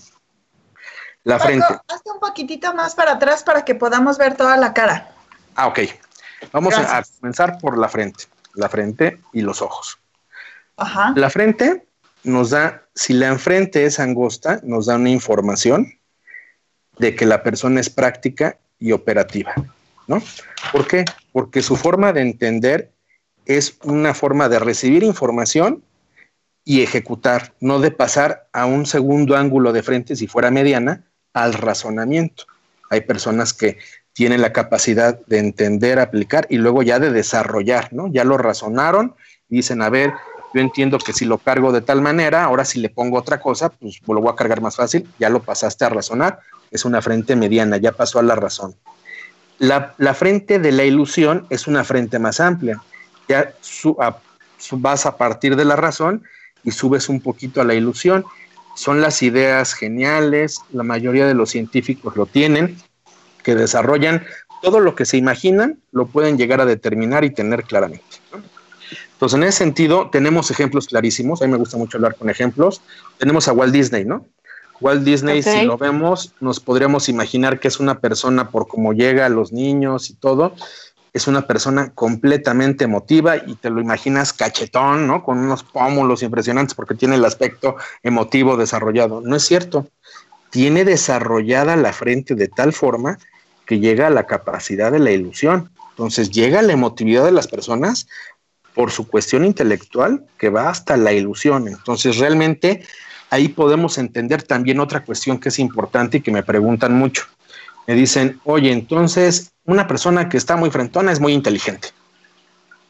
La 1.24 1.38
Paco, 1.38 1.48
frente. 1.48 1.74
hazte 1.88 2.10
un 2.12 2.20
poquitito 2.20 2.74
más 2.74 2.94
para 2.94 3.12
atrás 3.12 3.42
para 3.42 3.64
que 3.64 3.74
podamos 3.74 4.18
ver 4.18 4.36
toda 4.36 4.58
la 4.58 4.74
cara. 4.74 5.10
Ah, 5.54 5.68
ok. 5.68 5.78
Vamos 6.52 6.74
a, 6.76 7.02
comenzar 7.18 7.56
por 7.62 7.78
la 7.78 7.88
frente, 7.88 8.24
la 8.52 8.68
frente 8.68 9.22
y 9.32 9.40
los 9.40 9.62
ojos. 9.62 9.98
Ajá. 10.76 11.14
La 11.16 11.30
frente 11.30 11.87
nos 12.24 12.50
da, 12.50 12.86
si 12.94 13.12
la 13.12 13.36
frente 13.38 13.84
es 13.84 14.00
angosta, 14.00 14.60
nos 14.62 14.86
da 14.86 14.96
una 14.96 15.10
información 15.10 15.98
de 16.98 17.14
que 17.14 17.26
la 17.26 17.42
persona 17.42 17.80
es 17.80 17.90
práctica 17.90 18.58
y 18.78 18.92
operativa, 18.92 19.54
¿no? 20.06 20.22
¿Por 20.72 20.86
qué? 20.86 21.04
Porque 21.32 21.62
su 21.62 21.76
forma 21.76 22.12
de 22.12 22.22
entender 22.22 22.90
es 23.46 23.78
una 23.84 24.14
forma 24.14 24.48
de 24.48 24.58
recibir 24.58 25.02
información 25.02 25.82
y 26.64 26.82
ejecutar, 26.82 27.54
no 27.60 27.80
de 27.80 27.90
pasar 27.90 28.48
a 28.52 28.66
un 28.66 28.84
segundo 28.84 29.36
ángulo 29.36 29.72
de 29.72 29.82
frente, 29.82 30.16
si 30.16 30.26
fuera 30.26 30.50
mediana, 30.50 31.04
al 31.32 31.54
razonamiento. 31.54 32.44
Hay 32.90 33.02
personas 33.02 33.54
que 33.54 33.78
tienen 34.12 34.42
la 34.42 34.52
capacidad 34.52 35.18
de 35.26 35.38
entender, 35.38 35.98
aplicar 35.98 36.46
y 36.50 36.56
luego 36.56 36.82
ya 36.82 36.98
de 36.98 37.10
desarrollar, 37.10 37.92
¿no? 37.92 38.08
Ya 38.08 38.24
lo 38.24 38.36
razonaron 38.36 39.14
dicen, 39.48 39.80
a 39.80 39.88
ver, 39.88 40.12
yo 40.54 40.60
entiendo 40.60 40.98
que 40.98 41.12
si 41.12 41.24
lo 41.24 41.38
cargo 41.38 41.72
de 41.72 41.80
tal 41.82 42.00
manera, 42.00 42.44
ahora 42.44 42.64
si 42.64 42.80
le 42.80 42.88
pongo 42.88 43.18
otra 43.18 43.40
cosa, 43.40 43.68
pues 43.68 44.00
lo 44.06 44.20
voy 44.20 44.32
a 44.32 44.36
cargar 44.36 44.60
más 44.60 44.76
fácil, 44.76 45.06
ya 45.18 45.28
lo 45.28 45.42
pasaste 45.42 45.84
a 45.84 45.90
razonar, 45.90 46.40
es 46.70 46.84
una 46.84 47.02
frente 47.02 47.36
mediana, 47.36 47.76
ya 47.76 47.92
pasó 47.92 48.18
a 48.18 48.22
la 48.22 48.34
razón. 48.34 48.74
La, 49.58 49.94
la 49.98 50.14
frente 50.14 50.58
de 50.58 50.72
la 50.72 50.84
ilusión 50.84 51.46
es 51.50 51.66
una 51.66 51.84
frente 51.84 52.18
más 52.18 52.40
amplia, 52.40 52.80
ya 53.28 53.52
su- 53.60 53.96
a- 54.00 54.18
su- 54.56 54.78
vas 54.78 55.04
a 55.06 55.16
partir 55.16 55.56
de 55.56 55.64
la 55.64 55.76
razón 55.76 56.22
y 56.64 56.70
subes 56.70 57.08
un 57.08 57.20
poquito 57.20 57.60
a 57.60 57.64
la 57.64 57.74
ilusión. 57.74 58.24
Son 58.74 59.00
las 59.00 59.22
ideas 59.22 59.74
geniales, 59.74 60.60
la 60.72 60.84
mayoría 60.84 61.26
de 61.26 61.34
los 61.34 61.50
científicos 61.50 62.16
lo 62.16 62.26
tienen, 62.26 62.76
que 63.42 63.54
desarrollan 63.54 64.24
todo 64.62 64.80
lo 64.80 64.94
que 64.94 65.04
se 65.04 65.16
imaginan, 65.16 65.80
lo 65.92 66.06
pueden 66.06 66.38
llegar 66.38 66.60
a 66.60 66.64
determinar 66.64 67.24
y 67.24 67.30
tener 67.30 67.64
claramente. 67.64 68.04
Entonces, 69.18 69.36
en 69.36 69.42
ese 69.42 69.58
sentido, 69.58 70.10
tenemos 70.10 70.48
ejemplos 70.52 70.86
clarísimos. 70.86 71.42
A 71.42 71.46
mí 71.46 71.50
me 71.50 71.58
gusta 71.58 71.76
mucho 71.76 71.98
hablar 71.98 72.14
con 72.14 72.30
ejemplos. 72.30 72.80
Tenemos 73.18 73.48
a 73.48 73.52
Walt 73.52 73.72
Disney, 73.72 74.04
¿no? 74.04 74.24
Walt 74.80 75.02
Disney, 75.02 75.42
si 75.42 75.62
lo 75.62 75.76
vemos, 75.76 76.34
nos 76.38 76.60
podríamos 76.60 77.08
imaginar 77.08 77.58
que 77.58 77.66
es 77.66 77.80
una 77.80 77.98
persona 77.98 78.50
por 78.50 78.68
cómo 78.68 78.92
llega 78.92 79.26
a 79.26 79.28
los 79.28 79.52
niños 79.52 80.08
y 80.10 80.14
todo. 80.14 80.54
Es 81.12 81.26
una 81.26 81.48
persona 81.48 81.90
completamente 81.96 82.84
emotiva 82.84 83.38
y 83.38 83.56
te 83.56 83.70
lo 83.70 83.80
imaginas 83.80 84.32
cachetón, 84.32 85.08
¿no? 85.08 85.24
Con 85.24 85.38
unos 85.38 85.64
pómulos 85.64 86.22
impresionantes 86.22 86.74
porque 86.74 86.94
tiene 86.94 87.16
el 87.16 87.24
aspecto 87.24 87.74
emotivo 88.04 88.56
desarrollado. 88.56 89.20
No 89.20 89.34
es 89.34 89.42
cierto. 89.42 89.88
Tiene 90.50 90.84
desarrollada 90.84 91.74
la 91.74 91.92
frente 91.92 92.36
de 92.36 92.46
tal 92.46 92.72
forma 92.72 93.18
que 93.66 93.80
llega 93.80 94.06
a 94.06 94.10
la 94.10 94.28
capacidad 94.28 94.92
de 94.92 95.00
la 95.00 95.10
ilusión. 95.10 95.72
Entonces 95.90 96.30
llega 96.30 96.62
la 96.62 96.72
emotividad 96.72 97.24
de 97.24 97.32
las 97.32 97.48
personas 97.48 98.06
por 98.78 98.92
su 98.92 99.08
cuestión 99.08 99.44
intelectual 99.44 100.24
que 100.38 100.50
va 100.50 100.68
hasta 100.70 100.96
la 100.96 101.12
ilusión. 101.12 101.66
Entonces, 101.66 102.16
realmente 102.18 102.84
ahí 103.28 103.48
podemos 103.48 103.98
entender 103.98 104.44
también 104.44 104.78
otra 104.78 105.02
cuestión 105.04 105.40
que 105.40 105.48
es 105.48 105.58
importante 105.58 106.18
y 106.18 106.20
que 106.20 106.30
me 106.30 106.44
preguntan 106.44 106.92
mucho. 106.94 107.24
Me 107.88 107.94
dicen, 107.94 108.40
oye, 108.44 108.70
entonces 108.70 109.50
una 109.64 109.88
persona 109.88 110.28
que 110.28 110.36
está 110.36 110.54
muy 110.56 110.70
frentona 110.70 111.10
es 111.10 111.18
muy 111.18 111.32
inteligente. 111.32 111.88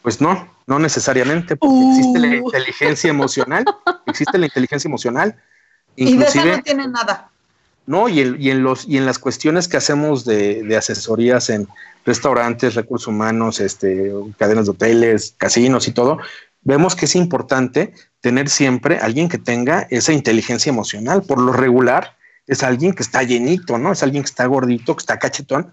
Pues 0.02 0.20
no, 0.20 0.46
no 0.66 0.78
necesariamente, 0.78 1.56
porque 1.56 1.88
existe 1.88 2.18
la 2.18 2.28
Uh. 2.28 2.44
inteligencia 2.44 3.08
emocional, 3.08 3.64
existe 4.04 4.36
la 4.36 4.44
inteligencia 4.44 4.88
emocional. 4.88 5.36
Y 5.96 6.04
de 6.04 6.10
esa 6.10 6.36
Inclusive, 6.36 6.56
no 6.58 6.62
tiene 6.64 6.88
nada. 6.88 7.30
no, 7.86 8.10
y, 8.10 8.20
el- 8.20 8.38
y 8.38 8.50
en 8.50 8.62
los, 8.62 8.86
y 8.86 8.98
en 8.98 9.06
las 9.06 9.18
cuestiones 9.18 9.68
que 9.68 9.78
hacemos 9.78 10.26
de, 10.26 10.62
de 10.64 10.76
asesorías 10.76 11.48
en 11.48 11.66
restaurantes, 12.08 12.74
recursos 12.74 13.08
humanos, 13.08 13.60
este, 13.60 14.12
cadenas 14.38 14.64
de 14.64 14.70
hoteles, 14.70 15.34
casinos 15.36 15.86
y 15.88 15.92
todo, 15.92 16.18
vemos 16.62 16.96
que 16.96 17.04
es 17.04 17.14
importante 17.14 17.92
tener 18.20 18.48
siempre 18.48 18.98
alguien 18.98 19.28
que 19.28 19.36
tenga 19.36 19.86
esa 19.90 20.14
inteligencia 20.14 20.70
emocional. 20.70 21.22
Por 21.22 21.38
lo 21.38 21.52
regular, 21.52 22.16
es 22.46 22.62
alguien 22.62 22.94
que 22.94 23.02
está 23.02 23.22
llenito, 23.22 23.76
¿no? 23.76 23.92
Es 23.92 24.02
alguien 24.02 24.22
que 24.22 24.30
está 24.30 24.46
gordito, 24.46 24.96
que 24.96 25.02
está 25.02 25.18
cachetón, 25.18 25.72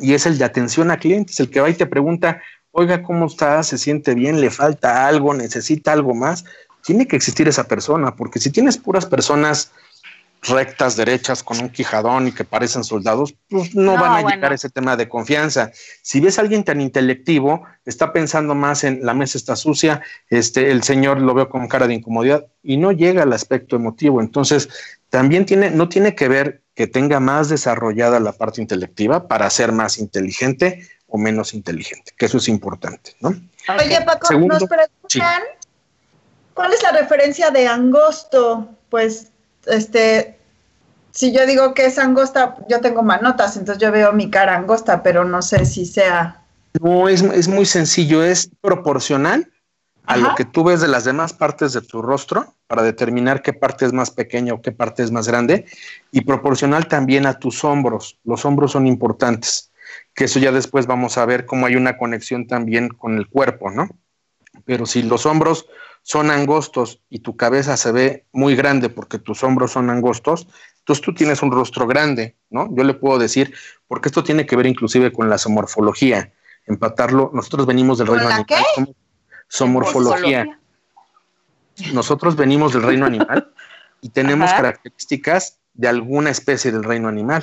y 0.00 0.14
es 0.14 0.24
el 0.24 0.38
de 0.38 0.44
atención 0.44 0.92
a 0.92 0.98
clientes, 0.98 1.40
el 1.40 1.50
que 1.50 1.60
va 1.60 1.68
y 1.68 1.74
te 1.74 1.86
pregunta, 1.86 2.40
oiga, 2.70 3.02
¿cómo 3.02 3.26
está? 3.26 3.60
¿Se 3.64 3.76
siente 3.76 4.14
bien? 4.14 4.40
¿Le 4.40 4.50
falta 4.50 5.08
algo? 5.08 5.34
¿Necesita 5.34 5.92
algo 5.92 6.14
más? 6.14 6.44
Tiene 6.84 7.08
que 7.08 7.16
existir 7.16 7.48
esa 7.48 7.64
persona, 7.64 8.14
porque 8.14 8.38
si 8.38 8.50
tienes 8.50 8.78
puras 8.78 9.04
personas 9.04 9.72
rectas, 10.42 10.96
derechas, 10.96 11.42
con 11.42 11.60
un 11.60 11.68
quijadón 11.68 12.28
y 12.28 12.32
que 12.32 12.44
parecen 12.44 12.84
soldados, 12.84 13.34
pues 13.48 13.74
no, 13.74 13.94
No, 13.94 14.00
van 14.00 14.12
a 14.12 14.22
bueno. 14.22 14.30
llegar 14.30 14.52
a 14.52 14.54
ese 14.54 14.70
tema 14.70 14.96
de 14.96 15.08
confianza. 15.08 15.70
Si 16.02 16.20
ves 16.20 16.38
a 16.38 16.42
alguien 16.42 16.64
tan 16.64 16.80
intelectivo, 16.80 17.64
está 17.84 18.12
pensando 18.12 18.54
más 18.54 18.84
en 18.84 19.04
la 19.04 19.14
mesa 19.14 19.36
está 19.36 19.56
sucia, 19.56 20.02
este, 20.28 20.70
el 20.70 20.82
señor 20.82 21.20
lo 21.20 21.34
veo 21.34 21.48
con 21.48 21.68
cara 21.68 21.86
de 21.86 21.94
incomodidad 21.94 22.46
y 22.62 22.76
no 22.78 22.92
llega 22.92 23.22
al 23.22 23.32
aspecto 23.32 23.76
emotivo. 23.76 24.20
Entonces, 24.20 24.68
también 25.10 25.44
tiene, 25.44 25.70
no 25.70 25.88
tiene 25.88 26.14
que 26.14 26.28
ver 26.28 26.62
que 26.74 26.86
tenga 26.86 27.20
más 27.20 27.48
desarrollada 27.48 28.20
la 28.20 28.32
parte 28.32 28.62
intelectiva 28.62 29.28
para 29.28 29.50
ser 29.50 29.72
más 29.72 29.98
inteligente 29.98 30.88
o 31.06 31.18
menos 31.18 31.52
inteligente, 31.52 32.12
que 32.16 32.26
eso 32.26 32.38
es 32.38 32.48
importante, 32.48 33.14
¿no? 33.20 33.28
Oye, 33.28 34.00
Paco, 34.06 34.28
Segundo, 34.28 34.58
nos 34.58 34.68
preguntan, 34.68 35.42
¿cuál 36.54 36.72
es 36.72 36.82
la 36.82 36.92
referencia 36.92 37.50
de 37.50 37.66
angosto? 37.66 38.68
Pues, 38.88 39.30
este, 39.66 40.38
si 41.10 41.32
yo 41.32 41.46
digo 41.46 41.74
que 41.74 41.86
es 41.86 41.98
angosta, 41.98 42.56
yo 42.68 42.80
tengo 42.80 43.02
manotas, 43.02 43.56
entonces 43.56 43.82
yo 43.82 43.90
veo 43.92 44.12
mi 44.12 44.30
cara 44.30 44.56
angosta, 44.56 45.02
pero 45.02 45.24
no 45.24 45.42
sé 45.42 45.64
si 45.64 45.86
sea... 45.86 46.44
No, 46.80 47.08
es, 47.08 47.22
es 47.22 47.48
muy 47.48 47.66
sencillo, 47.66 48.22
es 48.22 48.48
proporcional 48.60 49.50
a 50.06 50.14
Ajá. 50.14 50.20
lo 50.22 50.34
que 50.34 50.44
tú 50.44 50.64
ves 50.64 50.80
de 50.80 50.88
las 50.88 51.04
demás 51.04 51.32
partes 51.32 51.72
de 51.72 51.80
tu 51.80 52.00
rostro 52.00 52.54
para 52.66 52.82
determinar 52.82 53.42
qué 53.42 53.52
parte 53.52 53.84
es 53.84 53.92
más 53.92 54.10
pequeña 54.10 54.54
o 54.54 54.62
qué 54.62 54.72
parte 54.72 55.02
es 55.02 55.10
más 55.10 55.26
grande 55.26 55.66
y 56.12 56.20
proporcional 56.22 56.86
también 56.86 57.26
a 57.26 57.38
tus 57.38 57.64
hombros. 57.64 58.18
Los 58.24 58.44
hombros 58.44 58.72
son 58.72 58.86
importantes, 58.86 59.72
que 60.14 60.24
eso 60.24 60.38
ya 60.38 60.52
después 60.52 60.86
vamos 60.86 61.18
a 61.18 61.26
ver 61.26 61.46
cómo 61.46 61.66
hay 61.66 61.74
una 61.74 61.98
conexión 61.98 62.46
también 62.46 62.88
con 62.88 63.18
el 63.18 63.28
cuerpo, 63.28 63.70
¿no? 63.70 63.88
Pero 64.64 64.86
si 64.86 65.02
los 65.02 65.26
hombros 65.26 65.66
son 66.02 66.30
angostos 66.30 67.00
y 67.10 67.20
tu 67.20 67.36
cabeza 67.36 67.76
se 67.76 67.92
ve 67.92 68.26
muy 68.32 68.56
grande 68.56 68.88
porque 68.88 69.18
tus 69.18 69.42
hombros 69.44 69.72
son 69.72 69.90
angostos, 69.90 70.48
entonces 70.78 71.04
tú 71.04 71.14
tienes 71.14 71.42
un 71.42 71.52
rostro 71.52 71.86
grande, 71.86 72.36
¿no? 72.48 72.68
Yo 72.74 72.84
le 72.84 72.94
puedo 72.94 73.18
decir, 73.18 73.54
porque 73.86 74.08
esto 74.08 74.24
tiene 74.24 74.46
que 74.46 74.56
ver 74.56 74.66
inclusive 74.66 75.12
con 75.12 75.28
la 75.28 75.38
somorfología, 75.38 76.32
empatarlo, 76.66 77.30
nosotros 77.34 77.66
venimos 77.66 77.98
del 77.98 78.06
¿Con 78.08 78.16
reino 78.18 78.30
la 78.30 78.36
animal, 78.36 78.64
somos- 78.74 78.94
somorfología. 79.48 80.58
Nosotros 81.92 82.36
venimos 82.36 82.72
del 82.72 82.82
reino 82.82 83.06
animal 83.06 83.52
y 84.00 84.10
tenemos 84.10 84.50
Ajá. 84.50 84.56
características 84.62 85.58
de 85.74 85.88
alguna 85.88 86.30
especie 86.30 86.72
del 86.72 86.84
reino 86.84 87.08
animal. 87.08 87.42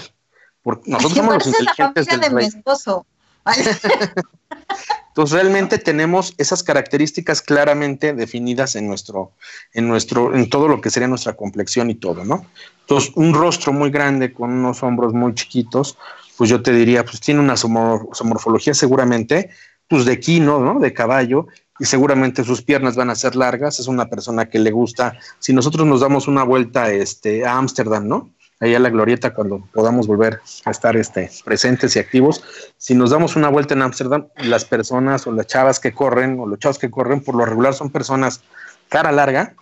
Porque 0.61 0.91
nosotros 0.91 1.17
somos 1.17 1.33
los 1.35 1.45
la 1.45 1.49
inteligentes 1.51 2.05
familia 2.07 2.11
del 2.11 2.21
de 2.21 2.35
mi 2.35 2.41
reino. 2.41 2.57
esposo. 2.57 3.05
Entonces 5.17 5.33
realmente 5.41 5.79
tenemos 5.79 6.35
esas 6.37 6.61
características 6.61 7.41
claramente 7.41 8.13
definidas 8.13 8.75
en 8.75 8.85
nuestro, 8.85 9.31
en 9.73 9.87
nuestro, 9.87 10.35
en 10.35 10.47
todo 10.47 10.67
lo 10.67 10.79
que 10.79 10.91
sería 10.91 11.07
nuestra 11.07 11.33
complexión 11.33 11.89
y 11.89 11.95
todo, 11.95 12.23
¿no? 12.23 12.45
Entonces, 12.81 13.13
un 13.15 13.33
rostro 13.33 13.73
muy 13.73 13.89
grande 13.89 14.31
con 14.31 14.51
unos 14.51 14.83
hombros 14.83 15.13
muy 15.15 15.33
chiquitos, 15.33 15.97
pues 16.37 16.51
yo 16.51 16.61
te 16.61 16.71
diría, 16.71 17.03
pues 17.03 17.19
tiene 17.19 17.39
una 17.39 17.55
somor- 17.55 18.07
somorfología 18.13 18.75
seguramente, 18.75 19.49
pues 19.87 20.05
de 20.05 20.19
quino, 20.19 20.59
¿no? 20.59 20.79
De 20.79 20.93
caballo, 20.93 21.47
y 21.79 21.85
seguramente 21.85 22.43
sus 22.43 22.61
piernas 22.61 22.95
van 22.95 23.09
a 23.09 23.15
ser 23.15 23.35
largas, 23.35 23.79
es 23.79 23.87
una 23.87 24.09
persona 24.11 24.47
que 24.49 24.59
le 24.59 24.69
gusta, 24.69 25.17
si 25.39 25.51
nosotros 25.51 25.87
nos 25.87 26.01
damos 26.01 26.27
una 26.27 26.43
vuelta 26.43 26.91
este, 26.91 27.43
a 27.43 27.57
Ámsterdam, 27.57 28.07
¿no? 28.07 28.29
Ahí 28.59 28.73
a 28.73 28.79
la 28.79 28.89
glorieta 28.89 29.33
cuando 29.33 29.59
podamos 29.71 30.07
volver 30.07 30.41
a 30.65 30.71
estar 30.71 30.97
este, 30.97 31.29
presentes 31.45 31.95
y 31.95 31.99
activos, 31.99 32.43
si 32.77 32.95
nos 32.95 33.11
damos 33.11 33.35
una 33.35 33.49
vuelta 33.49 33.75
en 33.75 33.83
Ámsterdam, 33.83 34.27
las 34.37 34.65
personas 34.65 35.27
o 35.27 35.31
las 35.31 35.45
chavas 35.45 35.79
que 35.79 35.93
corren 35.93 36.39
o 36.39 36.47
los 36.47 36.57
chavos 36.57 36.79
que 36.79 36.89
corren, 36.89 37.21
por 37.21 37.35
lo 37.35 37.45
regular 37.45 37.75
son 37.75 37.91
personas 37.91 38.41
cara 38.89 39.11
larga, 39.11 39.53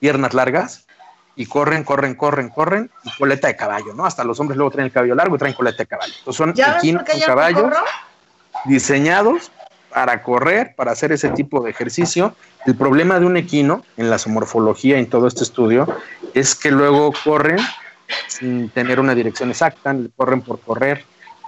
piernas 0.00 0.34
largas, 0.34 0.86
y 1.36 1.46
corren, 1.46 1.84
corren, 1.84 2.16
corren, 2.16 2.48
corren, 2.48 2.90
y 3.04 3.16
coleta 3.16 3.46
de 3.46 3.54
caballo, 3.54 3.94
¿no? 3.94 4.04
Hasta 4.04 4.24
los 4.24 4.40
hombres 4.40 4.56
luego 4.56 4.72
traen 4.72 4.86
el 4.86 4.92
cabello 4.92 5.14
largo 5.14 5.36
y 5.36 5.38
traen 5.38 5.54
coleta 5.54 5.78
de 5.78 5.86
caballo. 5.86 6.12
Entonces 6.18 6.36
son 6.36 6.52
¿Ya 6.54 6.74
ves 6.74 6.78
equinos 6.78 7.04
con 7.04 7.20
caballos 7.20 7.72
diseñados 8.64 9.52
para 9.88 10.24
correr, 10.24 10.74
para 10.74 10.90
hacer 10.90 11.12
ese 11.12 11.28
tipo 11.30 11.62
de 11.62 11.70
ejercicio. 11.70 12.34
El 12.66 12.74
problema 12.74 13.20
de 13.20 13.26
un 13.26 13.36
equino 13.36 13.84
en 13.96 14.10
la 14.10 14.18
somorfología, 14.18 14.98
en 14.98 15.08
todo 15.08 15.28
este 15.28 15.44
estudio, 15.44 15.86
es 16.34 16.56
que 16.56 16.72
luego 16.72 17.12
corren 17.24 17.58
sin 18.26 18.68
tener 18.70 19.00
una 19.00 19.14
dirección 19.14 19.50
exacta, 19.50 19.94
corren 20.16 20.42
por 20.42 20.60
correr, 20.60 21.04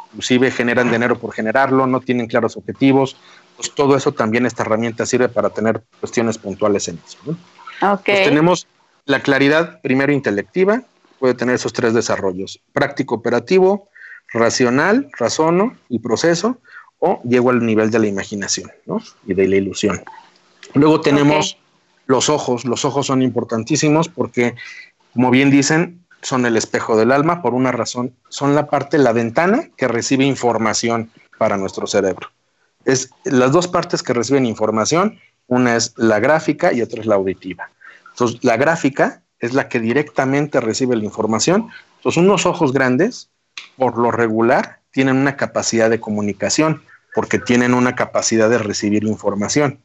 inclusive 0.06 0.50
generan 0.50 0.90
dinero 0.90 1.18
por 1.18 1.32
generarlo, 1.32 1.86
no 1.86 2.00
tienen 2.00 2.26
claros 2.26 2.56
objetivos. 2.56 3.16
Pues 3.56 3.74
todo 3.74 3.96
eso 3.96 4.12
también 4.12 4.46
esta 4.46 4.62
herramienta 4.62 5.06
sirve 5.06 5.28
para 5.28 5.50
tener 5.50 5.82
cuestiones 6.00 6.38
puntuales 6.38 6.88
en 6.88 6.98
eso. 7.06 7.18
¿no? 7.26 7.92
Ok. 7.92 8.02
Pues 8.06 8.24
tenemos 8.24 8.66
la 9.04 9.20
claridad 9.20 9.80
primero 9.82 10.12
intelectiva, 10.12 10.82
puede 11.18 11.34
tener 11.34 11.54
esos 11.54 11.72
tres 11.72 11.94
desarrollos, 11.94 12.60
práctico 12.72 13.14
operativo, 13.14 13.88
racional, 14.32 15.10
razono 15.18 15.76
y 15.88 15.98
proceso, 15.98 16.58
o 16.98 17.20
llego 17.24 17.50
al 17.50 17.64
nivel 17.64 17.90
de 17.90 17.98
la 17.98 18.06
imaginación 18.06 18.70
¿no? 18.86 19.00
y 19.26 19.34
de 19.34 19.48
la 19.48 19.56
ilusión. 19.56 20.02
Luego 20.74 21.00
tenemos 21.00 21.58
los 22.06 22.28
ojos, 22.28 22.64
los 22.64 22.84
ojos 22.84 23.06
son 23.06 23.22
importantísimos 23.22 24.08
porque, 24.08 24.54
como 25.12 25.30
bien 25.30 25.50
dicen, 25.50 26.04
son 26.22 26.46
el 26.46 26.56
espejo 26.56 26.96
del 26.96 27.12
alma 27.12 27.42
por 27.42 27.54
una 27.54 27.72
razón, 27.72 28.14
son 28.28 28.54
la 28.54 28.66
parte, 28.68 28.98
la 28.98 29.12
ventana 29.12 29.70
que 29.76 29.88
recibe 29.88 30.24
información 30.24 31.10
para 31.38 31.56
nuestro 31.56 31.86
cerebro. 31.86 32.28
Es 32.84 33.10
las 33.24 33.52
dos 33.52 33.68
partes 33.68 34.02
que 34.02 34.12
reciben 34.12 34.46
información, 34.46 35.18
una 35.46 35.76
es 35.76 35.94
la 35.96 36.20
gráfica 36.20 36.72
y 36.72 36.82
otra 36.82 37.00
es 37.00 37.06
la 37.06 37.16
auditiva. 37.16 37.70
Entonces, 38.10 38.42
la 38.42 38.56
gráfica 38.56 39.22
es 39.38 39.54
la 39.54 39.68
que 39.68 39.80
directamente 39.80 40.60
recibe 40.60 40.96
la 40.96 41.04
información. 41.04 41.68
Entonces, 41.96 42.22
unos 42.22 42.46
ojos 42.46 42.72
grandes, 42.72 43.30
por 43.76 43.98
lo 43.98 44.10
regular, 44.10 44.80
tienen 44.92 45.16
una 45.16 45.36
capacidad 45.36 45.90
de 45.90 46.00
comunicación, 46.00 46.82
porque 47.14 47.38
tienen 47.38 47.74
una 47.74 47.94
capacidad 47.94 48.48
de 48.48 48.58
recibir 48.58 49.04
información. 49.04 49.80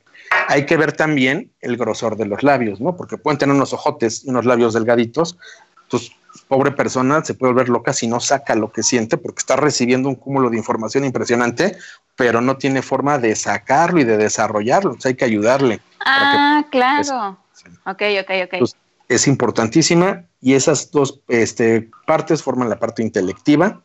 Hay 0.48 0.66
que 0.66 0.78
ver 0.78 0.92
también 0.94 1.52
el 1.62 1.78
grosor 1.78 2.18
de 2.18 2.26
los 2.26 2.44
labios, 2.44 2.82
¿no? 2.82 2.96
Porque 2.96 3.18
pueden 3.18 3.38
tener 3.38 3.56
unos 3.56 3.74
ojotes 3.74 4.26
y 4.26 4.30
unos 4.30 4.46
labios 4.46 4.74
delgaditos. 4.74 5.38
Entonces, 5.84 6.12
pobre 6.48 6.72
persona 6.72 7.24
se 7.24 7.34
puede 7.34 7.54
volver 7.54 7.70
loca 7.70 7.94
si 7.94 8.08
no 8.08 8.20
saca 8.20 8.56
lo 8.56 8.72
que 8.72 8.84
siente, 8.84 9.18
porque 9.18 9.40
está 9.40 9.56
recibiendo 9.56 10.10
un 10.10 10.16
cúmulo 10.16 10.50
de 10.50 10.58
información 10.58 11.06
impresionante, 11.06 11.78
pero 12.16 12.42
no 12.42 12.58
tiene 12.58 12.82
forma 12.82 13.18
de 13.18 13.36
sacarlo 13.36 14.02
y 14.02 14.04
de 14.04 14.18
desarrollarlo. 14.18 14.92
Entonces, 14.92 15.10
hay 15.10 15.16
que 15.16 15.26
ayudarle. 15.26 15.82
Ah, 16.06 16.66
claro. 16.72 17.38
Sí. 17.54 17.70
Ok, 17.86 18.02
ok, 18.22 18.32
ok. 18.46 18.60
Pues, 18.60 18.76
es 19.08 19.28
importantísima 19.28 20.26
y 20.42 20.54
esas 20.54 20.92
dos 20.92 21.22
este, 21.28 21.90
partes 22.08 22.42
forman 22.42 22.70
la 22.70 22.80
parte 22.80 23.02
intelectiva. 23.02 23.82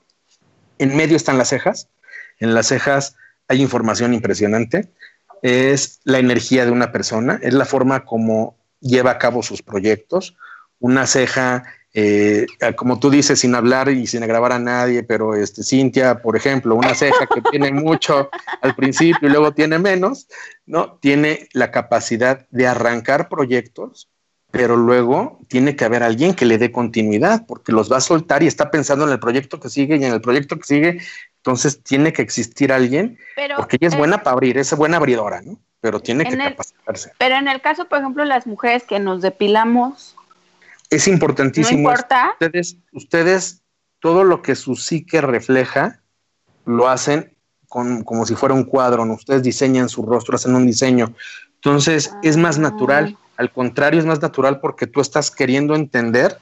En 0.78 0.96
medio 0.96 1.16
están 1.16 1.38
las 1.38 1.48
cejas. 1.48 1.88
En 2.38 2.54
las 2.54 2.68
cejas 2.68 3.16
hay 3.48 3.60
información 3.60 4.14
impresionante. 4.14 4.90
Es 5.42 6.00
la 6.04 6.18
energía 6.18 6.64
de 6.64 6.70
una 6.70 6.92
persona, 6.92 7.38
es 7.42 7.54
la 7.54 7.64
forma 7.64 8.04
como 8.04 8.56
lleva 8.80 9.12
a 9.12 9.18
cabo 9.18 9.42
sus 9.42 9.62
proyectos. 9.62 10.36
Una 10.78 11.06
ceja, 11.06 11.64
eh, 11.92 12.46
como 12.76 13.00
tú 13.00 13.10
dices, 13.10 13.40
sin 13.40 13.54
hablar 13.54 13.88
y 13.88 14.06
sin 14.06 14.20
grabar 14.26 14.52
a 14.52 14.58
nadie, 14.58 15.02
pero 15.02 15.34
este, 15.34 15.62
Cintia, 15.62 16.22
por 16.22 16.36
ejemplo, 16.36 16.74
una 16.74 16.94
ceja 16.94 17.26
que 17.26 17.42
tiene 17.50 17.72
mucho 17.72 18.30
al 18.62 18.74
principio 18.74 19.28
y 19.28 19.32
luego 19.32 19.52
tiene 19.52 19.78
menos, 19.78 20.28
¿no? 20.66 20.98
Tiene 21.00 21.48
la 21.52 21.70
capacidad 21.70 22.46
de 22.50 22.66
arrancar 22.66 23.28
proyectos 23.28 24.08
pero 24.52 24.76
luego 24.76 25.38
tiene 25.48 25.76
que 25.76 25.84
haber 25.84 26.02
alguien 26.02 26.34
que 26.34 26.44
le 26.44 26.58
dé 26.58 26.72
continuidad, 26.72 27.46
porque 27.46 27.72
los 27.72 27.90
va 27.90 27.98
a 27.98 28.00
soltar 28.00 28.42
y 28.42 28.48
está 28.48 28.70
pensando 28.70 29.06
en 29.06 29.12
el 29.12 29.20
proyecto 29.20 29.60
que 29.60 29.68
sigue 29.68 29.96
y 29.96 30.04
en 30.04 30.12
el 30.12 30.20
proyecto 30.20 30.56
que 30.56 30.64
sigue. 30.64 31.00
Entonces 31.36 31.82
tiene 31.82 32.12
que 32.12 32.22
existir 32.22 32.72
alguien, 32.72 33.16
Pero, 33.36 33.56
porque 33.56 33.76
ella 33.76 33.88
es 33.88 33.94
eh, 33.94 33.98
buena 33.98 34.22
para 34.22 34.32
abrir, 34.32 34.58
es 34.58 34.74
buena 34.76 34.96
abridora, 34.96 35.40
¿no? 35.40 35.58
pero 35.80 36.00
tiene 36.00 36.24
que 36.24 36.34
el- 36.34 36.38
capacitarse. 36.42 37.12
Pero 37.18 37.36
en 37.36 37.48
el 37.48 37.60
caso, 37.60 37.86
por 37.88 37.98
ejemplo, 37.98 38.24
las 38.24 38.46
mujeres 38.46 38.82
que 38.82 38.98
nos 38.98 39.22
depilamos, 39.22 40.16
Es 40.90 41.06
no 41.06 41.14
importantísimo. 41.14 41.78
importa. 41.90 42.32
Ustedes, 42.40 42.76
ustedes, 42.92 43.62
todo 44.00 44.24
lo 44.24 44.42
que 44.42 44.54
su 44.56 44.74
psique 44.76 45.20
refleja, 45.20 46.00
lo 46.66 46.88
hacen 46.88 47.34
con, 47.68 48.02
como 48.02 48.26
si 48.26 48.34
fuera 48.34 48.54
un 48.54 48.64
cuadro, 48.64 49.04
¿no? 49.06 49.14
Ustedes 49.14 49.42
diseñan 49.42 49.88
su 49.88 50.02
rostro, 50.04 50.34
hacen 50.34 50.54
un 50.54 50.66
diseño. 50.66 51.14
Entonces, 51.54 52.12
es 52.22 52.36
más 52.36 52.58
Ah. 52.58 52.62
natural. 52.62 53.16
Al 53.36 53.52
contrario, 53.52 54.00
es 54.00 54.06
más 54.06 54.20
natural 54.20 54.60
porque 54.60 54.86
tú 54.86 55.00
estás 55.00 55.30
queriendo 55.30 55.74
entender. 55.74 56.36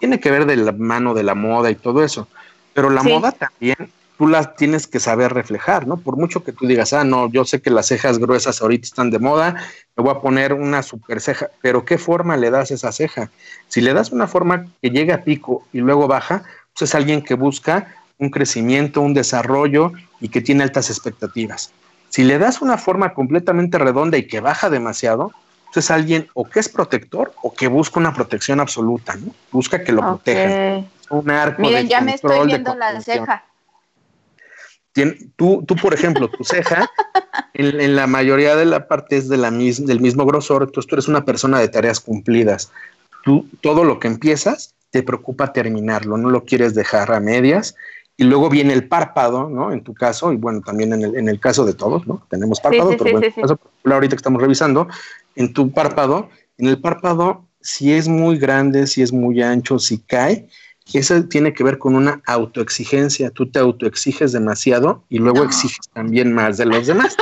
Tiene 0.00 0.20
que 0.20 0.30
ver 0.30 0.44
de 0.46 0.56
la 0.56 0.72
mano 0.72 1.14
de 1.14 1.22
la 1.22 1.34
moda 1.34 1.70
y 1.70 1.74
todo 1.76 2.02
eso. 2.04 2.28
Pero 2.74 2.90
la 2.90 3.02
Sí. 3.02 3.08
moda 3.08 3.32
también, 3.32 3.76
tú 4.18 4.28
la 4.28 4.54
tienes 4.54 4.86
que 4.86 5.00
saber 5.00 5.32
reflejar, 5.32 5.86
¿no? 5.86 5.96
Por 5.96 6.16
mucho 6.16 6.44
que 6.44 6.52
tú 6.52 6.66
digas, 6.66 6.92
ah, 6.92 7.04
no, 7.04 7.30
yo 7.30 7.44
sé 7.44 7.60
que 7.60 7.70
las 7.70 7.86
cejas 7.86 8.18
gruesas 8.18 8.62
ahorita 8.62 8.86
están 8.86 9.10
de 9.10 9.18
moda, 9.18 9.56
me 9.96 10.04
voy 10.04 10.12
a 10.12 10.20
poner 10.20 10.52
una 10.52 10.82
super 10.82 11.20
ceja, 11.20 11.50
pero 11.62 11.84
¿qué 11.84 11.98
forma 11.98 12.36
le 12.36 12.50
das 12.50 12.70
a 12.70 12.74
esa 12.74 12.92
ceja? 12.92 13.30
Si 13.68 13.80
le 13.80 13.92
das 13.92 14.12
una 14.12 14.26
forma 14.26 14.66
que 14.80 14.90
llega 14.90 15.16
a 15.16 15.24
pico 15.24 15.66
y 15.72 15.78
luego 15.78 16.06
baja, 16.06 16.44
pues 16.72 16.90
es 16.90 16.94
alguien 16.94 17.22
que 17.22 17.34
busca 17.34 17.94
un 18.18 18.30
crecimiento, 18.30 19.00
un 19.00 19.14
desarrollo 19.14 19.92
y 20.20 20.28
que 20.28 20.40
tiene 20.40 20.62
altas 20.62 20.90
expectativas. 20.90 21.72
Si 22.08 22.22
le 22.22 22.38
das 22.38 22.62
una 22.62 22.78
forma 22.78 23.12
completamente 23.12 23.78
redonda 23.78 24.16
y 24.16 24.28
que 24.28 24.40
baja 24.40 24.70
demasiado, 24.70 25.32
pues 25.72 25.86
es 25.86 25.90
alguien 25.90 26.28
o 26.34 26.44
que 26.44 26.60
es 26.60 26.68
protector 26.68 27.32
o 27.42 27.52
que 27.52 27.66
busca 27.66 27.98
una 27.98 28.14
protección 28.14 28.60
absoluta, 28.60 29.16
¿no? 29.16 29.34
Busca 29.50 29.82
que 29.82 29.90
lo 29.90 30.00
protejan. 30.00 30.78
Ok. 30.78 30.86
Un 31.10 31.30
arco 31.30 31.62
Miren, 31.62 31.82
de 31.82 31.88
ya 31.88 32.00
me 32.00 32.14
estoy 32.14 32.46
viendo 32.46 32.74
la 32.76 33.00
ceja. 33.00 33.44
Tien- 34.94 35.32
tú, 35.36 35.64
tú, 35.66 35.76
por 35.76 35.92
ejemplo, 35.94 36.28
tu 36.30 36.44
ceja, 36.44 36.88
en, 37.52 37.80
en 37.80 37.96
la 37.96 38.06
mayoría 38.06 38.56
de 38.56 38.64
la 38.64 38.86
parte 38.88 39.16
es 39.16 39.28
de 39.28 39.36
la 39.36 39.50
mis- 39.50 39.84
del 39.84 40.00
mismo 40.00 40.24
grosor, 40.24 40.62
entonces 40.62 40.88
tú 40.88 40.94
eres 40.94 41.08
una 41.08 41.24
persona 41.24 41.58
de 41.60 41.68
tareas 41.68 42.00
cumplidas. 42.00 42.70
Tú, 43.24 43.46
todo 43.60 43.84
lo 43.84 43.98
que 43.98 44.08
empiezas, 44.08 44.74
te 44.90 45.02
preocupa 45.02 45.52
terminarlo, 45.52 46.16
no 46.16 46.30
lo 46.30 46.44
quieres 46.44 46.74
dejar 46.74 47.12
a 47.12 47.20
medias. 47.20 47.74
Y 48.16 48.22
luego 48.22 48.48
viene 48.48 48.72
el 48.72 48.86
párpado, 48.86 49.48
¿no? 49.50 49.72
En 49.72 49.82
tu 49.82 49.92
caso, 49.92 50.32
y 50.32 50.36
bueno, 50.36 50.60
también 50.60 50.92
en 50.92 51.02
el, 51.02 51.16
en 51.16 51.28
el 51.28 51.40
caso 51.40 51.64
de 51.64 51.74
todos, 51.74 52.06
¿no? 52.06 52.24
Tenemos 52.30 52.60
párpado, 52.60 52.90
sí, 52.90 52.96
pero 52.96 53.06
sí, 53.06 53.10
bueno, 53.10 53.26
sí, 53.26 53.26
en 53.26 53.32
sí. 53.34 53.40
el 53.40 53.58
caso 53.58 53.60
ahorita 53.92 54.14
que 54.14 54.20
estamos 54.20 54.40
revisando, 54.40 54.86
en 55.34 55.52
tu 55.52 55.72
párpado, 55.72 56.28
en 56.58 56.68
el 56.68 56.80
párpado, 56.80 57.48
si 57.60 57.92
es 57.92 58.06
muy 58.06 58.38
grande, 58.38 58.86
si 58.86 59.02
es 59.02 59.12
muy 59.12 59.42
ancho, 59.42 59.80
si 59.80 59.98
cae, 59.98 60.48
eso 60.92 61.24
tiene 61.24 61.52
que 61.52 61.64
ver 61.64 61.78
con 61.78 61.96
una 61.96 62.20
autoexigencia. 62.26 63.30
Tú 63.30 63.50
te 63.50 63.58
autoexiges 63.58 64.32
demasiado 64.32 65.04
y 65.08 65.18
luego 65.18 65.38
No. 65.38 65.44
exiges 65.44 65.88
también 65.92 66.32
más 66.32 66.58
de 66.58 66.66
los 66.66 66.86
demás. 66.86 67.16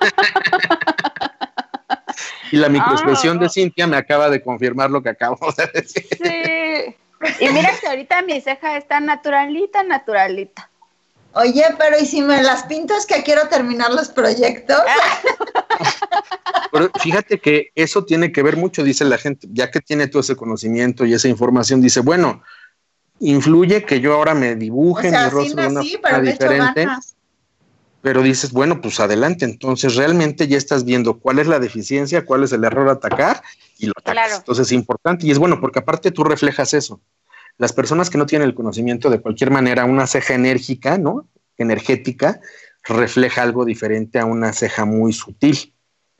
y 2.52 2.56
la 2.56 2.68
microexpresión 2.68 3.38
de 3.38 3.48
Cintia 3.48 3.86
me 3.86 3.96
acaba 3.96 4.30
de 4.30 4.42
confirmar 4.42 4.90
lo 4.90 5.02
que 5.02 5.10
acabo 5.10 5.38
de 5.56 5.66
decir. 5.74 6.06
Sí. 6.10 6.94
Y 7.40 7.48
mira 7.48 7.70
que 7.80 7.88
ahorita 7.88 8.22
mi 8.22 8.40
ceja 8.40 8.76
está 8.76 9.00
naturalita, 9.00 9.82
naturalita. 9.82 10.70
Oye, 11.32 11.64
pero 11.78 11.98
¿y 11.98 12.06
si 12.06 12.22
me 12.22 12.42
las 12.42 12.62
pintas 12.64 13.04
que 13.04 13.22
quiero 13.22 13.48
terminar 13.48 13.92
los 13.92 14.08
proyectos? 14.08 14.80
Pero 16.72 16.90
fíjate 17.00 17.38
que 17.38 17.70
eso 17.74 18.04
tiene 18.04 18.32
que 18.32 18.42
ver 18.42 18.56
mucho, 18.56 18.82
dice 18.82 19.04
la 19.04 19.18
gente, 19.18 19.46
ya 19.52 19.70
que 19.70 19.80
tiene 19.80 20.08
todo 20.08 20.20
ese 20.20 20.34
conocimiento 20.34 21.04
y 21.04 21.14
esa 21.14 21.28
información, 21.28 21.80
dice, 21.80 22.00
bueno, 22.00 22.42
influye 23.20 23.84
que 23.84 24.00
yo 24.00 24.14
ahora 24.14 24.34
me 24.34 24.52
O 24.52 24.56
dibuje 24.56 25.10
sea, 25.10 25.24
mi 25.24 25.30
sí 25.30 25.34
rostro 25.34 25.62
de 25.62 25.68
una 25.68 25.82
forma 25.82 26.20
diferente. 26.20 26.86
pero 28.02 28.22
dices, 28.22 28.52
bueno, 28.52 28.80
pues 28.80 29.00
adelante, 29.00 29.44
entonces 29.44 29.96
realmente 29.96 30.46
ya 30.46 30.56
estás 30.56 30.84
viendo 30.84 31.18
cuál 31.18 31.38
es 31.38 31.46
la 31.46 31.58
deficiencia, 31.58 32.24
cuál 32.24 32.44
es 32.44 32.52
el 32.52 32.64
error 32.64 32.88
a 32.88 32.92
atacar 32.92 33.42
y 33.78 33.86
lo 33.86 33.92
atacas. 33.96 34.12
Claro. 34.12 34.36
Entonces 34.36 34.66
es 34.66 34.72
importante 34.72 35.26
y 35.26 35.30
es 35.30 35.38
bueno 35.38 35.60
porque 35.60 35.80
aparte 35.80 36.10
tú 36.10 36.22
reflejas 36.24 36.72
eso. 36.74 37.00
Las 37.58 37.72
personas 37.72 38.10
que 38.10 38.18
no 38.18 38.26
tienen 38.26 38.48
el 38.48 38.54
conocimiento 38.54 39.10
de 39.10 39.20
cualquier 39.20 39.50
manera, 39.50 39.86
una 39.86 40.06
ceja 40.06 40.34
enérgica, 40.34 40.98
¿no? 40.98 41.26
Energética, 41.56 42.40
refleja 42.84 43.42
algo 43.42 43.64
diferente 43.64 44.18
a 44.18 44.26
una 44.26 44.52
ceja 44.52 44.84
muy 44.84 45.12
sutil. 45.12 45.72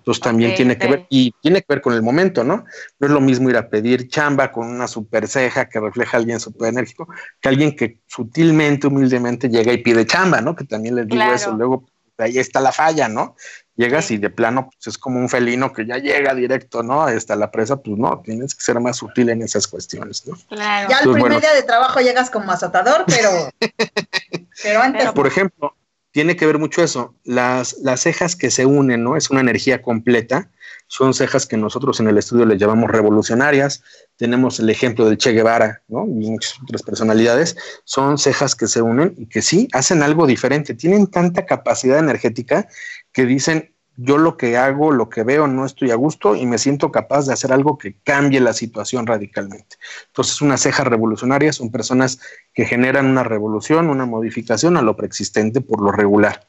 Entonces 0.06 0.22
también 0.22 0.54
tiene 0.54 0.78
que 0.78 0.86
ver, 0.86 1.06
y 1.10 1.32
tiene 1.42 1.62
que 1.62 1.66
ver 1.68 1.80
con 1.80 1.92
el 1.92 2.00
momento, 2.00 2.44
¿no? 2.44 2.64
No 3.00 3.06
es 3.08 3.12
lo 3.12 3.20
mismo 3.20 3.50
ir 3.50 3.56
a 3.56 3.68
pedir 3.68 4.06
chamba 4.08 4.52
con 4.52 4.68
una 4.68 4.86
super 4.86 5.26
ceja 5.26 5.68
que 5.68 5.80
refleja 5.80 6.16
a 6.16 6.20
alguien 6.20 6.38
súper 6.38 6.68
enérgico, 6.68 7.08
que 7.40 7.48
alguien 7.48 7.74
que 7.74 7.98
sutilmente, 8.06 8.86
humildemente 8.86 9.48
llega 9.48 9.72
y 9.72 9.78
pide 9.78 10.06
chamba, 10.06 10.40
¿no? 10.40 10.54
Que 10.54 10.62
también 10.64 10.94
les 10.94 11.08
digo 11.08 11.16
Claro. 11.18 11.34
eso. 11.34 11.50
Luego 11.56 11.86
ahí 12.18 12.38
está 12.38 12.60
la 12.60 12.70
falla, 12.70 13.08
¿no? 13.08 13.34
Llegas 13.74 14.04
Sí. 14.04 14.14
y 14.14 14.18
de 14.18 14.30
plano 14.30 14.70
pues, 14.70 14.86
es 14.86 14.96
como 14.96 15.18
un 15.18 15.28
felino 15.28 15.72
que 15.72 15.84
ya 15.84 15.98
llega 15.98 16.34
directo, 16.34 16.84
¿no? 16.84 17.02
Hasta 17.02 17.34
la 17.34 17.50
presa, 17.50 17.74
pues 17.78 17.98
no, 17.98 18.22
tienes 18.24 18.54
que 18.54 18.62
ser 18.62 18.78
más 18.78 18.98
sutil 18.98 19.30
en 19.30 19.42
esas 19.42 19.66
cuestiones, 19.66 20.24
¿no? 20.24 20.36
Claro. 20.48 20.88
Ya 20.88 20.98
al 20.98 21.04
Pues 21.04 21.14
primer 21.14 21.32
bueno. 21.32 21.40
día 21.40 21.52
de 21.52 21.64
trabajo 21.64 21.98
llegas 21.98 22.30
como 22.30 22.52
azotador, 22.52 23.04
pero, 23.08 23.28
pero 24.62 24.80
antes 24.82 25.02
Pero 25.02 25.14
Por 25.14 25.26
ejemplo, 25.26 25.74
tiene 26.16 26.34
que 26.34 26.46
ver 26.46 26.58
mucho 26.58 26.82
eso. 26.82 27.14
Las, 27.24 27.76
las 27.82 28.00
cejas 28.00 28.36
que 28.36 28.50
se 28.50 28.64
unen, 28.64 29.04
¿no? 29.04 29.18
Es 29.18 29.28
una 29.28 29.42
energía 29.42 29.82
completa. 29.82 30.50
Son 30.86 31.12
cejas 31.12 31.44
que 31.44 31.58
nosotros 31.58 32.00
en 32.00 32.08
el 32.08 32.16
estudio 32.16 32.46
les 32.46 32.58
llamamos 32.58 32.90
revolucionarias. 32.90 33.82
Tenemos 34.16 34.58
el 34.58 34.70
ejemplo 34.70 35.04
del 35.04 35.18
Che 35.18 35.32
Guevara, 35.32 35.82
¿no? 35.88 36.06
Y 36.06 36.30
muchas 36.30 36.54
otras 36.62 36.82
personalidades. 36.84 37.54
Son 37.84 38.16
cejas 38.16 38.54
que 38.54 38.66
se 38.66 38.80
unen 38.80 39.14
y 39.18 39.26
que 39.26 39.42
sí 39.42 39.68
hacen 39.74 40.02
algo 40.02 40.26
diferente. 40.26 40.72
Tienen 40.72 41.08
tanta 41.08 41.44
capacidad 41.44 41.98
energética 41.98 42.66
que 43.12 43.26
dicen, 43.26 43.75
yo 43.96 44.18
lo 44.18 44.36
que 44.36 44.56
hago, 44.56 44.92
lo 44.92 45.08
que 45.08 45.22
veo, 45.22 45.46
no 45.46 45.64
estoy 45.64 45.90
a 45.90 45.94
gusto 45.94 46.36
y 46.36 46.46
me 46.46 46.58
siento 46.58 46.92
capaz 46.92 47.26
de 47.26 47.32
hacer 47.32 47.52
algo 47.52 47.78
que 47.78 47.96
cambie 48.04 48.40
la 48.40 48.52
situación 48.52 49.06
radicalmente. 49.06 49.76
Entonces, 50.08 50.40
unas 50.42 50.60
cejas 50.60 50.86
revolucionarias 50.86 51.56
son 51.56 51.70
personas 51.70 52.20
que 52.52 52.66
generan 52.66 53.06
una 53.06 53.22
revolución, 53.22 53.88
una 53.88 54.06
modificación 54.06 54.76
a 54.76 54.82
lo 54.82 54.96
preexistente 54.96 55.60
por 55.60 55.82
lo 55.82 55.92
regular. 55.92 56.46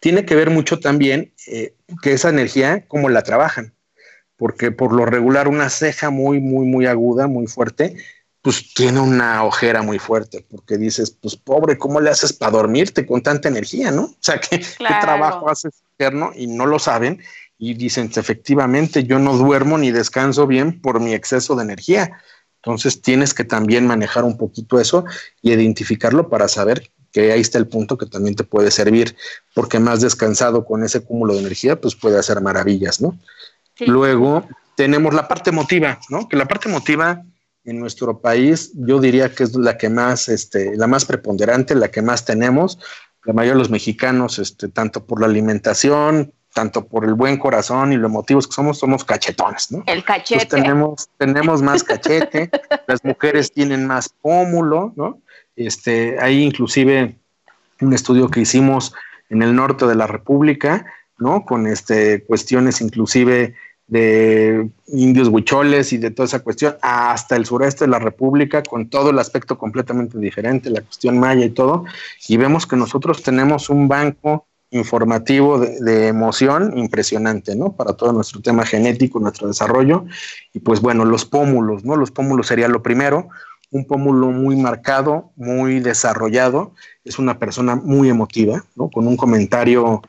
Tiene 0.00 0.24
que 0.24 0.34
ver 0.34 0.50
mucho 0.50 0.80
también 0.80 1.32
eh, 1.46 1.74
que 2.02 2.12
esa 2.12 2.28
energía, 2.30 2.84
cómo 2.88 3.08
la 3.08 3.22
trabajan, 3.22 3.72
porque 4.36 4.72
por 4.72 4.92
lo 4.92 5.06
regular 5.06 5.46
una 5.46 5.70
ceja 5.70 6.10
muy, 6.10 6.40
muy, 6.40 6.66
muy 6.66 6.86
aguda, 6.86 7.28
muy 7.28 7.46
fuerte, 7.46 7.96
pues 8.42 8.74
tiene 8.74 9.00
una 9.00 9.44
ojera 9.44 9.80
muy 9.80 9.98
fuerte, 9.98 10.44
porque 10.50 10.76
dices, 10.76 11.10
pues 11.12 11.36
pobre, 11.36 11.78
¿cómo 11.78 12.00
le 12.00 12.10
haces 12.10 12.32
para 12.32 12.52
dormirte 12.52 13.06
con 13.06 13.22
tanta 13.22 13.48
energía, 13.48 13.90
no? 13.90 14.02
O 14.02 14.16
sea, 14.20 14.38
¿qué, 14.38 14.60
Claro. 14.76 14.94
qué 14.96 15.00
trabajo 15.00 15.48
haces 15.48 15.83
Y 16.34 16.46
no 16.46 16.66
lo 16.66 16.78
saben, 16.78 17.22
y 17.58 17.74
dicen, 17.74 18.10
efectivamente, 18.14 19.04
yo 19.04 19.18
no 19.18 19.36
duermo 19.36 19.78
ni 19.78 19.90
descanso 19.90 20.46
bien 20.46 20.80
por 20.80 21.00
mi 21.00 21.14
exceso 21.14 21.54
de 21.54 21.62
energía. 21.62 22.20
Entonces 22.62 23.00
tienes 23.00 23.34
que 23.34 23.44
también 23.44 23.86
manejar 23.86 24.24
un 24.24 24.36
poquito 24.36 24.80
eso 24.80 25.04
y 25.42 25.52
identificarlo 25.52 26.28
para 26.28 26.48
saber 26.48 26.90
que 27.12 27.30
ahí 27.30 27.40
está 27.40 27.58
el 27.58 27.68
punto 27.68 27.96
que 27.96 28.06
también 28.06 28.34
te 28.34 28.42
puede 28.42 28.70
servir, 28.72 29.14
porque 29.54 29.78
más 29.78 30.00
descansado 30.00 30.64
con 30.64 30.82
ese 30.82 31.04
cúmulo 31.04 31.34
de 31.34 31.40
energía, 31.40 31.80
pues 31.80 31.94
puede 31.94 32.18
hacer 32.18 32.40
maravillas, 32.40 33.00
¿no? 33.00 33.16
Sí. 33.76 33.86
Luego 33.86 34.48
tenemos 34.76 35.14
la 35.14 35.28
parte 35.28 35.50
emotiva, 35.50 36.00
¿no? 36.08 36.28
Que 36.28 36.36
la 36.36 36.46
parte 36.46 36.68
emotiva 36.68 37.22
en 37.64 37.78
nuestro 37.78 38.20
país 38.20 38.72
yo 38.74 39.00
diría 39.00 39.32
que 39.32 39.44
es 39.44 39.54
la 39.54 39.78
que 39.78 39.88
más, 39.88 40.28
este, 40.28 40.76
la 40.76 40.86
más 40.86 41.04
preponderante, 41.04 41.74
la 41.74 41.90
que 41.90 42.02
más 42.02 42.24
tenemos. 42.24 42.78
La 43.24 43.32
mayoría 43.32 43.54
de 43.54 43.58
los 43.58 43.70
mexicanos, 43.70 44.38
este, 44.38 44.68
tanto 44.68 45.04
por 45.04 45.20
la 45.20 45.26
alimentación, 45.26 46.32
tanto 46.54 46.86
por 46.86 47.04
el 47.04 47.14
buen 47.14 47.36
corazón 47.36 47.92
y 47.92 47.96
lo 47.96 48.06
emotivos 48.06 48.46
que 48.46 48.54
somos, 48.54 48.78
somos 48.78 49.04
cachetones, 49.04 49.72
¿no? 49.72 49.78
El 49.86 50.04
Pues 50.04 50.04
cachete. 50.04 50.46
tenemos, 50.46 51.08
tenemos 51.18 51.62
más 51.62 51.82
cachete, 51.82 52.50
las 52.86 53.04
mujeres 53.04 53.52
tienen 53.52 53.86
más 53.86 54.08
pómulo, 54.08 54.92
¿no? 54.96 55.20
Este, 55.56 56.16
hay 56.20 56.42
inclusive 56.42 57.16
un 57.80 57.92
estudio 57.92 58.28
que 58.28 58.40
hicimos 58.40 58.94
en 59.30 59.42
el 59.42 59.54
norte 59.54 59.86
de 59.86 59.96
la 59.96 60.06
República, 60.06 60.86
¿no? 61.18 61.44
Con 61.44 61.66
este, 61.66 62.24
cuestiones 62.24 62.80
inclusive 62.80 63.54
de 63.86 64.70
indios 64.86 65.28
huicholes 65.28 65.92
y 65.92 65.98
de 65.98 66.10
toda 66.10 66.26
esa 66.26 66.42
cuestión, 66.42 66.76
hasta 66.80 67.36
el 67.36 67.44
sureste 67.44 67.84
de 67.84 67.90
la 67.90 67.98
República, 67.98 68.62
con 68.62 68.88
todo 68.88 69.10
el 69.10 69.18
aspecto 69.18 69.58
completamente 69.58 70.18
diferente, 70.18 70.70
la 70.70 70.80
cuestión 70.80 71.18
maya 71.18 71.44
y 71.44 71.50
todo, 71.50 71.84
y 72.28 72.36
vemos 72.36 72.66
que 72.66 72.76
nosotros 72.76 73.22
tenemos 73.22 73.68
un 73.68 73.88
banco 73.88 74.46
informativo 74.70 75.58
de, 75.58 75.78
de 75.80 76.08
emoción 76.08 76.76
impresionante, 76.76 77.54
¿no? 77.54 77.76
Para 77.76 77.92
todo 77.92 78.12
nuestro 78.12 78.40
tema 78.40 78.66
genético, 78.66 79.20
nuestro 79.20 79.46
desarrollo, 79.46 80.06
y 80.52 80.60
pues 80.60 80.80
bueno, 80.80 81.04
los 81.04 81.24
pómulos, 81.24 81.84
¿no? 81.84 81.94
Los 81.96 82.10
pómulos 82.10 82.46
sería 82.46 82.68
lo 82.68 82.82
primero, 82.82 83.28
un 83.70 83.86
pómulo 83.86 84.28
muy 84.28 84.56
marcado, 84.56 85.32
muy 85.36 85.80
desarrollado, 85.80 86.74
es 87.04 87.18
una 87.18 87.38
persona 87.38 87.76
muy 87.76 88.08
emotiva, 88.08 88.64
¿no? 88.76 88.88
Con 88.88 89.06
un 89.06 89.16
comentario 89.16 90.00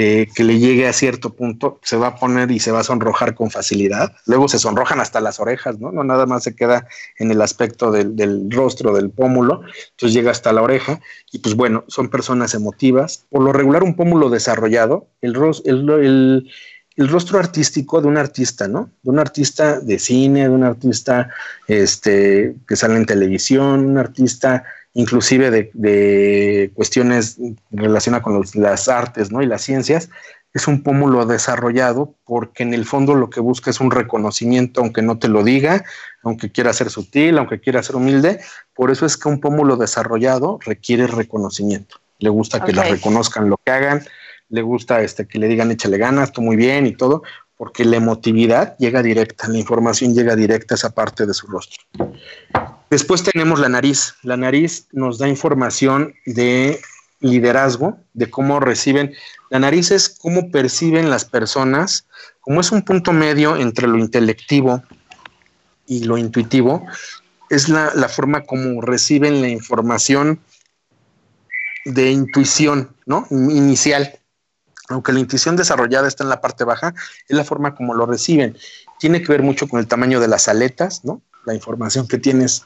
eh, 0.00 0.28
que 0.32 0.44
le 0.44 0.60
llegue 0.60 0.86
a 0.86 0.92
cierto 0.92 1.34
punto, 1.34 1.80
se 1.82 1.96
va 1.96 2.06
a 2.06 2.14
poner 2.14 2.52
y 2.52 2.60
se 2.60 2.70
va 2.70 2.78
a 2.78 2.84
sonrojar 2.84 3.34
con 3.34 3.50
facilidad. 3.50 4.12
Luego 4.26 4.46
se 4.46 4.60
sonrojan 4.60 5.00
hasta 5.00 5.20
las 5.20 5.40
orejas, 5.40 5.80
¿no? 5.80 5.90
No 5.90 6.04
nada 6.04 6.24
más 6.24 6.44
se 6.44 6.54
queda 6.54 6.86
en 7.18 7.32
el 7.32 7.42
aspecto 7.42 7.90
del, 7.90 8.48
rostro, 8.48 8.94
del 8.94 9.10
pómulo, 9.10 9.62
entonces 9.90 10.14
llega 10.14 10.30
hasta 10.30 10.52
la 10.52 10.62
oreja. 10.62 11.00
Y 11.32 11.40
pues 11.40 11.56
bueno, 11.56 11.84
son 11.88 12.10
personas 12.10 12.54
emotivas. 12.54 13.26
Por 13.28 13.42
lo 13.42 13.52
regular, 13.52 13.82
un 13.82 13.96
pómulo 13.96 14.30
desarrollado, 14.30 15.08
el, 15.20 15.34
el, 15.64 16.48
el 16.98 17.08
rostro 17.08 17.40
artístico 17.40 18.00
de 18.00 18.06
un 18.06 18.18
artista, 18.18 18.68
¿no? 18.68 18.90
De 19.02 19.10
un 19.10 19.18
artista 19.18 19.80
de 19.80 19.98
cine, 19.98 20.42
de 20.42 20.50
un 20.50 20.62
artista 20.62 21.30
este, 21.66 22.54
que 22.68 22.76
sale 22.76 22.94
en 22.94 23.06
televisión, 23.06 23.84
un 23.84 23.98
artista 23.98 24.62
inclusive 24.94 25.50
de, 25.50 26.70
cuestiones 26.74 27.38
relacionadas 27.70 28.24
con 28.24 28.42
las 28.54 28.88
artes 28.88 29.30
¿no? 29.30 29.42
y 29.42 29.46
las 29.46 29.62
ciencias, 29.62 30.10
es 30.54 30.66
un 30.66 30.82
pómulo 30.82 31.26
desarrollado 31.26 32.14
porque 32.24 32.62
en 32.62 32.74
el 32.74 32.84
fondo 32.84 33.14
lo 33.14 33.30
que 33.30 33.40
busca 33.40 33.70
es 33.70 33.80
un 33.80 33.90
reconocimiento, 33.90 34.80
aunque 34.80 35.02
no 35.02 35.18
te 35.18 35.28
lo 35.28 35.44
diga, 35.44 35.84
aunque 36.22 36.50
quiera 36.50 36.72
ser 36.72 36.90
sutil, 36.90 37.38
aunque 37.38 37.60
quiera 37.60 37.82
ser 37.82 37.96
humilde. 37.96 38.40
Por 38.74 38.90
eso 38.90 39.06
es 39.06 39.16
que 39.16 39.28
un 39.28 39.40
pómulo 39.40 39.76
desarrollado 39.76 40.58
requiere 40.64 41.06
reconocimiento. 41.06 42.00
Le 42.18 42.30
gusta 42.30 42.64
que 42.64 42.72
le 42.72 42.82
reconozcan 42.82 43.48
lo 43.48 43.58
que 43.64 43.70
hagan, 43.70 44.02
le 44.48 44.62
gusta 44.62 45.02
este, 45.02 45.28
que 45.28 45.38
le 45.38 45.48
digan 45.48 45.70
échale 45.70 45.98
ganas, 45.98 46.32
tú 46.32 46.40
muy 46.40 46.56
bien 46.56 46.86
y 46.86 46.96
todo, 46.96 47.22
porque 47.58 47.84
la 47.84 47.96
emotividad 47.96 48.78
llega 48.78 49.02
directa, 49.02 49.48
la 49.48 49.58
información 49.58 50.14
llega 50.14 50.34
directa 50.34 50.74
a 50.74 50.76
esa 50.76 50.94
parte 50.94 51.26
de 51.26 51.34
su 51.34 51.46
rostro. 51.48 51.82
Después 52.88 53.22
tenemos 53.22 53.60
la 53.60 53.68
nariz. 53.68 54.14
La 54.22 54.38
nariz 54.38 54.86
nos 54.92 55.18
da 55.18 55.28
información 55.28 56.14
de 56.24 56.80
liderazgo, 57.20 57.98
de 58.14 58.30
cómo 58.30 58.60
reciben. 58.60 59.12
La 59.50 59.58
nariz 59.58 59.90
es 59.90 60.08
cómo 60.08 60.50
perciben 60.50 61.10
las 61.10 61.24
personas, 61.24 62.06
como 62.40 62.60
es 62.60 62.72
un 62.72 62.82
punto 62.82 63.12
medio 63.12 63.56
entre 63.56 63.88
lo 63.88 63.98
intelectivo 63.98 64.82
y 65.86 66.04
lo 66.04 66.16
intuitivo, 66.16 66.86
es 67.50 67.68
la, 67.68 67.90
forma 68.08 68.42
como 68.42 68.80
reciben 68.82 69.40
la 69.40 69.48
información 69.48 70.40
de 71.84 72.10
intuición, 72.10 72.94
¿no? 73.06 73.26
Inicial. 73.30 74.18
Aunque 74.88 75.12
la 75.12 75.20
intuición 75.20 75.56
desarrollada 75.56 76.08
está 76.08 76.24
en 76.24 76.30
la 76.30 76.40
parte 76.40 76.64
baja, 76.64 76.94
es 77.28 77.36
la 77.36 77.44
forma 77.44 77.74
como 77.74 77.94
lo 77.94 78.06
reciben. 78.06 78.56
Tiene 78.98 79.22
que 79.22 79.30
ver 79.30 79.42
mucho 79.42 79.68
con 79.68 79.80
el 79.80 79.86
tamaño 79.86 80.20
de 80.20 80.28
las 80.28 80.48
aletas, 80.48 81.04
¿no? 81.04 81.22
La 81.44 81.54
información 81.54 82.08
que 82.08 82.18
tienes 82.18 82.64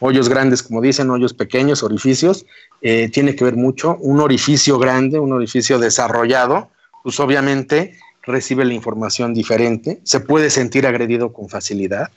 hoyos 0.00 0.28
grandes, 0.28 0.62
como 0.62 0.80
dicen, 0.80 1.10
hoyos 1.10 1.34
pequeños, 1.34 1.82
orificios, 1.82 2.46
eh, 2.80 3.10
tiene 3.10 3.34
que 3.34 3.44
ver 3.44 3.56
mucho. 3.56 3.96
Un 4.00 4.20
orificio 4.20 4.78
grande, 4.78 5.18
un 5.18 5.32
orificio 5.32 5.78
desarrollado, 5.78 6.70
pues 7.02 7.18
obviamente 7.20 7.98
recibe 8.22 8.64
la 8.64 8.74
información 8.74 9.34
diferente, 9.34 10.00
se 10.04 10.20
puede 10.20 10.50
sentir 10.50 10.86
agredido 10.86 11.32
con 11.32 11.48
facilidad. 11.48 12.10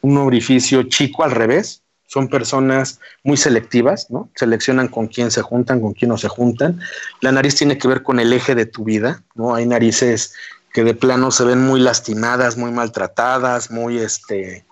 Un 0.00 0.16
orificio 0.16 0.84
chico 0.84 1.24
al 1.24 1.32
revés, 1.32 1.82
son 2.08 2.28
personas 2.28 3.00
muy 3.22 3.36
selectivas, 3.36 4.10
¿no? 4.10 4.30
Seleccionan 4.34 4.88
con 4.88 5.08
quién 5.08 5.30
se 5.30 5.42
juntan, 5.42 5.80
con 5.80 5.92
quién 5.92 6.08
no 6.08 6.16
se 6.16 6.28
juntan. 6.28 6.80
La 7.20 7.32
nariz 7.32 7.54
tiene 7.54 7.76
que 7.76 7.86
ver 7.86 8.02
con 8.02 8.18
el 8.18 8.32
eje 8.32 8.54
de 8.54 8.64
tu 8.64 8.82
vida, 8.82 9.22
¿no? 9.34 9.54
Hay 9.54 9.66
narices 9.66 10.32
que 10.72 10.84
de 10.84 10.94
plano 10.94 11.30
se 11.30 11.44
ven 11.44 11.60
muy 11.60 11.80
lastimadas, 11.80 12.56
muy 12.56 12.72
maltratadas, 12.72 13.70
muy 13.70 13.98
este, 13.98 14.64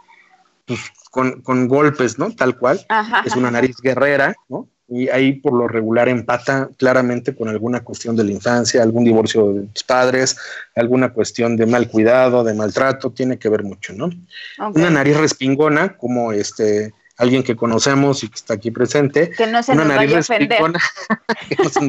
pues, 0.64 0.80
con, 1.10 1.68
golpes, 1.68 2.18
¿no? 2.18 2.30
Tal 2.30 2.58
cual. 2.58 2.86
Es 3.26 3.36
una 3.36 3.50
nariz 3.50 3.76
guerrera, 3.82 4.34
¿no? 4.48 4.66
Y 4.88 5.10
ahí 5.10 5.34
por 5.34 5.52
lo 5.52 5.68
regular 5.68 6.08
empata 6.08 6.70
claramente 6.78 7.34
con 7.36 7.48
alguna 7.48 7.80
cuestión 7.80 8.16
de 8.16 8.24
la 8.24 8.32
infancia, 8.32 8.82
algún 8.82 9.04
divorcio 9.04 9.52
de 9.52 9.62
tus 9.66 9.82
padres, 9.82 10.38
alguna 10.74 11.12
cuestión 11.12 11.56
de 11.56 11.66
mal 11.66 11.90
cuidado, 11.90 12.44
de 12.44 12.54
maltrato, 12.54 13.10
tiene 13.10 13.38
que 13.38 13.50
ver 13.50 13.62
mucho, 13.62 13.92
¿no? 13.92 14.08
Una 14.74 14.88
nariz 14.88 15.18
respingona, 15.18 15.98
como 15.98 16.32
este 16.32 16.94
alguien 17.18 17.42
que 17.42 17.56
conocemos 17.56 18.22
y 18.22 18.28
que 18.28 18.34
está 18.34 18.54
aquí 18.54 18.70
presente. 18.70 19.30
Que 19.30 19.46
no 19.46 19.62
se 19.62 19.72
una 19.72 19.84
nariz 19.84 20.12
respingona, 20.12 20.80
que 21.48 21.56
no 21.62 21.68
se 21.68 21.80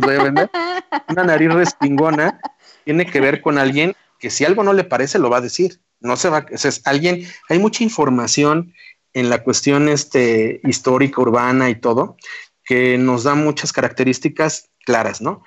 Una 1.10 1.24
nariz 1.24 1.54
respingona 1.54 2.40
tiene 2.84 3.06
que 3.06 3.20
ver 3.20 3.42
con 3.42 3.58
alguien 3.58 3.96
que 4.20 4.30
si 4.30 4.46
algo 4.46 4.64
no 4.64 4.74
le 4.74 4.84
parece 4.84 5.20
lo 5.20 5.30
va 5.30 5.38
a 5.38 5.42
decir. 5.42 5.82
No 6.00 6.16
se 6.16 6.30
va, 6.30 6.46
es 6.50 6.82
alguien, 6.86 7.28
hay 7.50 7.60
mucha 7.60 7.84
información 7.84 8.74
en 9.14 9.30
la 9.30 9.44
cuestión 9.44 9.90
este, 9.90 10.62
histórica, 10.64 11.22
urbana 11.22 11.70
y 11.70 11.76
todo, 11.76 12.18
que 12.64 12.98
nos 12.98 13.24
da 13.24 13.34
muchas 13.36 13.74
características 13.74 14.70
claras, 14.86 15.22
¿no? 15.22 15.44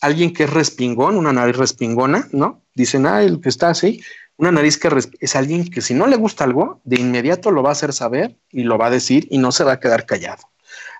Alguien 0.00 0.32
que 0.32 0.44
es 0.44 0.50
respingón, 0.50 1.16
una 1.16 1.32
nariz 1.32 1.56
respingona, 1.56 2.28
¿no? 2.32 2.64
Dicen, 2.74 3.06
ah, 3.06 3.22
el 3.22 3.40
que 3.40 3.48
está 3.48 3.68
así, 3.68 4.02
una 4.42 4.50
nariz 4.50 4.76
que 4.76 4.88
es 5.20 5.36
alguien 5.36 5.70
que 5.70 5.80
si 5.80 5.94
no 5.94 6.08
le 6.08 6.16
gusta 6.16 6.42
algo, 6.42 6.80
de 6.82 7.00
inmediato 7.00 7.52
lo 7.52 7.62
va 7.62 7.68
a 7.68 7.72
hacer 7.72 7.92
saber 7.92 8.36
y 8.50 8.64
lo 8.64 8.76
va 8.76 8.86
a 8.86 8.90
decir 8.90 9.28
y 9.30 9.38
no 9.38 9.52
se 9.52 9.62
va 9.62 9.74
a 9.74 9.80
quedar 9.80 10.04
callado. 10.04 10.42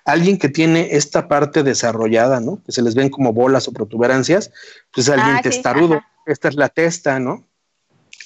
Alguien 0.05 0.37
que 0.37 0.47
tiene 0.47 0.95
esta 0.95 1.27
parte 1.27 1.61
desarrollada, 1.61 2.39
¿no? 2.39 2.61
Que 2.65 2.71
se 2.71 2.81
les 2.81 2.95
ven 2.95 3.09
como 3.09 3.33
bolas 3.33 3.67
o 3.67 3.73
protuberancias, 3.73 4.51
pues 4.93 5.09
alguien 5.09 5.35
ah, 5.35 5.41
testarudo. 5.41 6.01
Esta 6.25 6.47
es 6.47 6.55
la 6.55 6.69
testa, 6.69 7.19
¿no? 7.19 7.45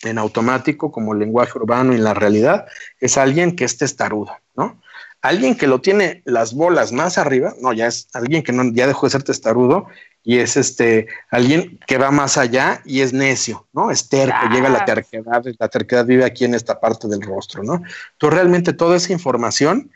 en 0.04 0.20
automático 0.20 0.92
como 0.92 1.16
lenguaje 1.16 1.58
urbano 1.58 1.94
y 1.94 1.96
en 1.96 2.04
la 2.04 2.14
realidad 2.14 2.68
es 3.00 3.18
alguien 3.18 3.56
que 3.56 3.66
es 3.66 3.80
testarudo, 3.80 4.38
¿no? 4.56 4.80
Alguien 5.22 5.56
que 5.56 5.68
lo 5.68 5.82
tiene 5.82 6.22
las 6.26 6.54
bolas 6.54 6.92
más 6.92 7.18
arriba, 7.18 7.54
no, 7.62 7.74
ya 7.74 7.88
es 7.88 8.08
alguien 8.14 8.44
que 8.44 8.52
no, 8.52 8.64
ya 8.72 8.88
dejó 8.88 9.08
de 9.08 9.12
ser 9.12 9.24
testarudo 9.24 9.88
y 10.24 10.40
es 10.40 10.58
este 10.58 11.08
alguien 11.32 11.80
que 11.88 11.98
va 11.98 12.12
más 12.12 12.38
allá 12.38 12.82
y 12.86 13.02
es 13.02 13.14
necio, 13.14 13.68
¿no? 13.74 13.92
Es 13.92 14.10
terco, 14.10 14.38
llega 14.52 14.68
a 14.68 14.72
la 14.72 14.86
terquedad, 14.86 15.44
la 15.58 15.70
terquedad 15.70 16.06
vive 16.06 16.26
aquí 16.26 16.46
en 16.46 16.54
esta 16.54 16.80
parte 16.80 17.08
del 17.08 17.22
rostro, 17.22 17.64
¿no? 17.64 17.82
Entonces 18.14 18.34
realmente 18.34 18.74
toda 18.74 18.98
esa 18.98 19.14
información 19.14 19.90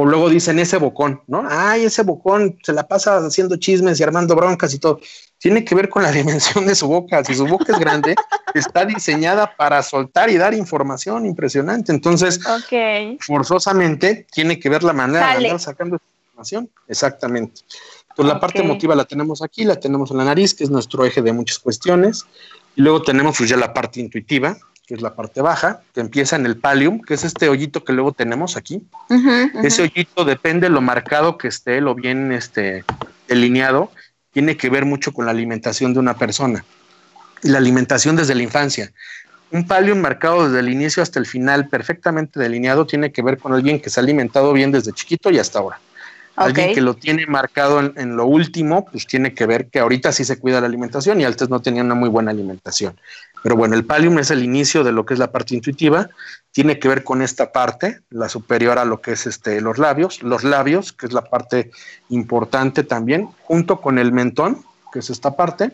o 0.00 0.04
luego 0.04 0.28
dicen 0.28 0.60
ese 0.60 0.76
bocón, 0.76 1.22
¿no? 1.26 1.44
Ay, 1.48 1.84
ese 1.84 2.02
bocón 2.02 2.56
se 2.62 2.72
la 2.72 2.86
pasa 2.86 3.16
haciendo 3.16 3.56
chismes 3.56 3.98
y 3.98 4.04
armando 4.04 4.36
broncas 4.36 4.72
y 4.72 4.78
todo. 4.78 5.00
Tiene 5.38 5.64
que 5.64 5.74
ver 5.74 5.88
con 5.88 6.02
la 6.02 6.12
dimensión 6.12 6.66
de 6.66 6.74
su 6.74 6.88
boca. 6.88 7.24
Si 7.24 7.34
su 7.34 7.46
boca 7.46 7.72
es 7.72 7.78
grande, 7.78 8.14
está 8.54 8.84
diseñada 8.84 9.56
para 9.56 9.82
soltar 9.82 10.30
y 10.30 10.36
dar 10.36 10.54
información 10.54 11.26
impresionante. 11.26 11.92
Entonces, 11.92 12.40
forzosamente 13.20 14.26
tiene 14.32 14.58
que 14.58 14.68
ver 14.68 14.82
la 14.82 14.92
manera 14.92 15.28
de 15.28 15.46
andar 15.46 15.60
sacando 15.60 15.98
información. 16.26 16.68
Exactamente. 16.88 17.62
Entonces, 18.10 18.34
la 18.34 18.40
parte 18.40 18.60
emotiva 18.60 18.96
la 18.96 19.04
tenemos 19.04 19.42
aquí, 19.42 19.64
la 19.64 19.78
tenemos 19.78 20.10
en 20.10 20.16
la 20.16 20.24
nariz, 20.24 20.52
que 20.54 20.64
es 20.64 20.70
nuestro 20.70 21.04
eje 21.04 21.22
de 21.22 21.32
muchas 21.32 21.58
cuestiones. 21.60 22.24
Y 22.74 22.82
luego 22.82 23.02
tenemos 23.02 23.36
pues, 23.38 23.48
ya 23.48 23.56
la 23.56 23.72
parte 23.72 24.00
intuitiva, 24.00 24.56
que 24.88 24.94
es 24.94 25.02
la 25.02 25.14
parte 25.14 25.40
baja, 25.42 25.82
que 25.94 26.00
empieza 26.00 26.34
en 26.34 26.46
el 26.46 26.56
pallium, 26.56 27.00
que 27.00 27.14
es 27.14 27.22
este 27.22 27.48
hoyito 27.48 27.84
que 27.84 27.92
luego 27.92 28.12
tenemos 28.12 28.56
aquí. 28.56 28.82
Ese 29.62 29.82
hoyito 29.82 30.24
depende 30.24 30.68
lo 30.68 30.80
marcado 30.80 31.38
que 31.38 31.48
esté, 31.48 31.80
lo 31.80 31.94
bien 31.94 32.32
este, 32.32 32.84
delineado, 33.28 33.92
tiene 34.32 34.56
que 34.56 34.70
ver 34.70 34.84
mucho 34.84 35.12
con 35.12 35.26
la 35.26 35.32
alimentación 35.32 35.92
de 35.94 36.00
una 36.00 36.16
persona. 36.16 36.64
Y 37.42 37.48
la 37.48 37.58
alimentación 37.58 38.16
desde 38.16 38.34
la 38.34 38.42
infancia. 38.42 38.92
Un 39.50 39.66
pallium 39.66 40.00
marcado 40.00 40.44
desde 40.44 40.60
el 40.60 40.68
inicio 40.68 41.02
hasta 41.02 41.18
el 41.18 41.26
final, 41.26 41.68
perfectamente 41.68 42.38
delineado, 42.38 42.86
tiene 42.86 43.12
que 43.12 43.22
ver 43.22 43.38
con 43.38 43.54
alguien 43.54 43.80
que 43.80 43.88
se 43.88 43.98
ha 43.98 44.02
alimentado 44.02 44.52
bien 44.52 44.72
desde 44.72 44.92
chiquito 44.92 45.30
y 45.30 45.38
hasta 45.38 45.58
ahora. 45.58 45.80
Alguien 46.36 46.72
que 46.72 46.80
lo 46.80 46.94
tiene 46.94 47.26
marcado 47.26 47.80
en, 47.80 48.16
lo 48.16 48.26
último, 48.26 48.84
pues 48.84 49.06
tiene 49.08 49.34
que 49.34 49.44
ver 49.44 49.66
que 49.66 49.80
ahorita 49.80 50.12
sí 50.12 50.24
se 50.24 50.38
cuida 50.38 50.60
la 50.60 50.68
alimentación 50.68 51.20
y 51.20 51.24
antes 51.24 51.48
no 51.48 51.60
tenía 51.60 51.82
una 51.82 51.96
muy 51.96 52.08
buena 52.08 52.30
alimentación. 52.30 52.96
Pero 53.42 53.56
bueno, 53.56 53.74
el 53.74 53.84
pallium 53.84 54.18
es 54.18 54.30
el 54.30 54.42
inicio 54.42 54.84
de 54.84 54.92
lo 54.92 55.06
que 55.06 55.14
es 55.14 55.20
la 55.20 55.30
parte 55.30 55.54
intuitiva, 55.54 56.08
tiene 56.52 56.78
que 56.78 56.88
ver 56.88 57.04
con 57.04 57.22
esta 57.22 57.52
parte, 57.52 58.00
la 58.10 58.28
superior 58.28 58.78
a 58.78 58.84
lo 58.84 59.00
que 59.00 59.12
es 59.12 59.26
este, 59.26 59.60
los 59.60 59.78
labios, 59.78 60.22
los 60.22 60.44
labios, 60.44 60.92
que 60.92 61.06
es 61.06 61.12
la 61.12 61.22
parte 61.22 61.70
importante 62.08 62.82
también, 62.82 63.28
junto 63.44 63.80
con 63.80 63.98
el 63.98 64.12
mentón, 64.12 64.64
que 64.92 64.98
es 65.00 65.10
esta 65.10 65.36
parte, 65.36 65.72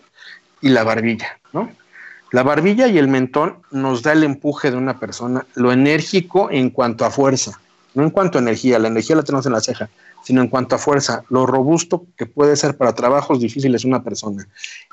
y 0.60 0.68
la 0.68 0.84
barbilla, 0.84 1.38
¿no? 1.52 1.70
La 2.32 2.42
barbilla 2.42 2.88
y 2.88 2.98
el 2.98 3.06
mentón 3.06 3.58
nos 3.70 4.02
da 4.02 4.12
el 4.12 4.24
empuje 4.24 4.70
de 4.70 4.76
una 4.76 4.98
persona, 4.98 5.46
lo 5.54 5.72
enérgico 5.72 6.50
en 6.50 6.70
cuanto 6.70 7.04
a 7.04 7.10
fuerza, 7.10 7.60
no 7.94 8.02
en 8.02 8.10
cuanto 8.10 8.38
a 8.38 8.40
energía, 8.40 8.78
la 8.78 8.88
energía 8.88 9.14
la 9.14 9.22
tenemos 9.22 9.46
en 9.46 9.52
la 9.52 9.60
ceja, 9.60 9.88
sino 10.24 10.40
en 10.40 10.48
cuanto 10.48 10.74
a 10.74 10.78
fuerza, 10.78 11.22
lo 11.28 11.46
robusto 11.46 12.06
que 12.16 12.26
puede 12.26 12.56
ser 12.56 12.76
para 12.76 12.94
trabajos 12.94 13.40
difíciles 13.40 13.84
una 13.84 14.02
persona. 14.02 14.48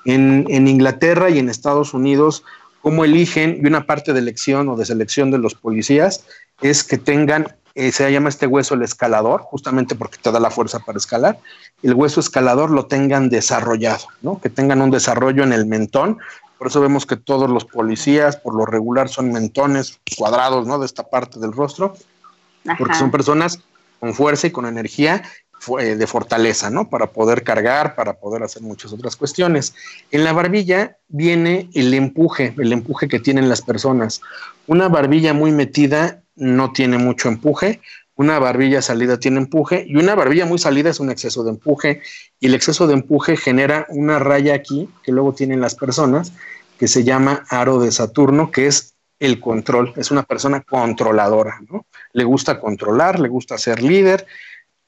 En, 0.05 0.45
en 0.49 0.67
Inglaterra 0.67 1.29
y 1.29 1.39
en 1.39 1.49
Estados 1.49 1.93
Unidos 1.93 2.43
cómo 2.81 3.05
eligen, 3.05 3.59
y 3.61 3.67
una 3.67 3.85
parte 3.85 4.13
de 4.13 4.19
elección 4.19 4.69
o 4.69 4.75
de 4.75 4.85
selección 4.85 5.31
de 5.31 5.37
los 5.37 5.55
policías 5.55 6.25
es 6.61 6.83
que 6.83 6.97
tengan, 6.97 7.55
eh, 7.75 7.91
se 7.91 8.11
llama 8.11 8.29
este 8.29 8.47
hueso 8.47 8.73
el 8.73 8.81
escalador, 8.81 9.41
justamente 9.41 9.95
porque 9.95 10.17
te 10.21 10.31
da 10.31 10.39
la 10.39 10.51
fuerza 10.51 10.79
para 10.79 10.97
escalar, 10.97 11.39
el 11.83 11.93
hueso 11.93 12.19
escalador 12.19 12.71
lo 12.71 12.87
tengan 12.87 13.29
desarrollado, 13.29 14.07
¿no? 14.21 14.39
que 14.41 14.49
tengan 14.49 14.81
un 14.81 14.91
desarrollo 14.91 15.43
en 15.43 15.53
el 15.53 15.65
mentón. 15.65 16.19
Por 16.57 16.67
eso 16.67 16.81
vemos 16.81 17.07
que 17.07 17.17
todos 17.17 17.49
los 17.49 17.65
policías, 17.65 18.37
por 18.37 18.55
lo 18.55 18.65
regular, 18.65 19.09
son 19.09 19.31
mentones 19.31 19.99
cuadrados 20.15 20.67
¿no? 20.67 20.77
de 20.77 20.85
esta 20.85 21.03
parte 21.03 21.39
del 21.39 21.53
rostro, 21.53 21.95
porque 22.77 22.93
son 22.93 23.09
personas 23.09 23.59
con 23.99 24.13
fuerza 24.13 24.47
y 24.47 24.51
con 24.51 24.67
energía 24.67 25.23
de 25.67 26.07
fortaleza, 26.07 26.69
¿no? 26.69 26.89
Para 26.89 27.07
poder 27.07 27.43
cargar, 27.43 27.95
para 27.95 28.13
poder 28.13 28.43
hacer 28.43 28.61
muchas 28.61 28.93
otras 28.93 29.15
cuestiones. 29.15 29.73
En 30.11 30.23
la 30.23 30.33
barbilla 30.33 30.97
viene 31.07 31.69
el 31.73 31.93
empuje, 31.93 32.53
el 32.57 32.73
empuje 32.73 33.07
que 33.07 33.19
tienen 33.19 33.49
las 33.49 33.61
personas. 33.61 34.21
Una 34.67 34.89
barbilla 34.89 35.33
muy 35.33 35.51
metida 35.51 36.23
no 36.35 36.71
tiene 36.71 36.97
mucho 36.97 37.29
empuje, 37.29 37.81
una 38.15 38.39
barbilla 38.39 38.81
salida 38.81 39.19
tiene 39.19 39.37
empuje 39.37 39.85
y 39.87 39.95
una 39.95 40.15
barbilla 40.15 40.45
muy 40.45 40.59
salida 40.59 40.89
es 40.89 40.99
un 40.99 41.09
exceso 41.09 41.43
de 41.43 41.51
empuje 41.51 42.01
y 42.39 42.47
el 42.47 42.55
exceso 42.55 42.87
de 42.87 42.93
empuje 42.93 43.37
genera 43.37 43.85
una 43.89 44.19
raya 44.19 44.53
aquí 44.53 44.89
que 45.03 45.11
luego 45.11 45.33
tienen 45.33 45.61
las 45.61 45.75
personas 45.75 46.33
que 46.77 46.87
se 46.87 47.03
llama 47.03 47.45
aro 47.49 47.79
de 47.79 47.91
Saturno, 47.91 48.51
que 48.51 48.67
es 48.67 48.95
el 49.19 49.39
control, 49.39 49.93
es 49.97 50.09
una 50.09 50.23
persona 50.23 50.61
controladora, 50.61 51.59
¿no? 51.69 51.85
Le 52.11 52.23
gusta 52.23 52.59
controlar, 52.59 53.19
le 53.19 53.29
gusta 53.29 53.59
ser 53.59 53.83
líder. 53.83 54.25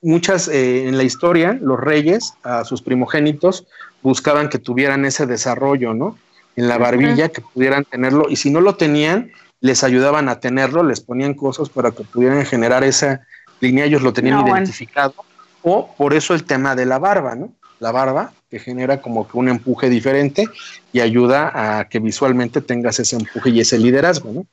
Muchas 0.04 0.50
eh, 0.50 0.88
en 0.88 0.98
la 0.98 1.04
historia, 1.04 1.58
los 1.62 1.80
reyes 1.80 2.34
a 2.44 2.66
sus 2.66 2.82
primogénitos 2.82 3.66
buscaban 4.02 4.50
que 4.50 4.60
tuvieran 4.60 5.06
ese 5.06 5.26
desarrollo, 5.26 5.94
¿no? 5.94 6.18
En 6.58 6.68
la 6.68 6.78
barbilla, 6.78 7.30
que 7.30 7.42
pudieran 7.42 7.86
tenerlo, 7.86 8.28
y 8.30 8.36
si 8.36 8.52
no 8.52 8.60
lo 8.60 8.76
tenían, 8.76 9.32
les 9.62 9.84
ayudaban 9.84 10.28
a 10.28 10.42
tenerlo, 10.42 10.84
les 10.84 11.00
ponían 11.00 11.34
cosas 11.34 11.70
para 11.70 11.92
que 11.92 12.04
pudieran 12.04 12.46
generar 12.46 12.84
esa 12.84 13.22
línea, 13.62 13.86
ellos 13.86 14.02
lo 14.02 14.12
tenían 14.12 14.46
identificado, 14.46 15.16
o 15.62 15.96
por 15.96 16.14
eso 16.14 16.34
el 16.34 16.44
tema 16.44 16.76
de 16.76 16.86
la 16.86 17.00
barba, 17.00 17.36
¿no? 17.36 17.54
La 17.80 17.92
barba 17.92 18.34
que 18.50 18.60
genera 18.60 19.02
como 19.02 19.26
que 19.26 19.38
un 19.38 19.48
empuje 19.48 19.90
diferente 19.90 20.48
y 20.92 21.00
ayuda 21.00 21.80
a 21.80 21.86
que 21.86 22.00
visualmente 22.00 22.60
tengas 22.60 23.00
ese 23.00 23.16
empuje 23.16 23.52
y 23.52 23.62
ese 23.62 23.80
liderazgo, 23.80 24.34
¿no? 24.34 24.46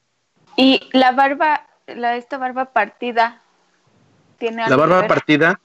Y 0.56 0.88
la 0.92 1.10
barba, 1.10 1.66
la 1.88 2.16
esta 2.16 2.38
barba 2.38 2.66
partida, 2.66 3.42
tiene 4.40 4.68
La 4.68 4.74
barba 4.74 5.06
partida, 5.06 5.60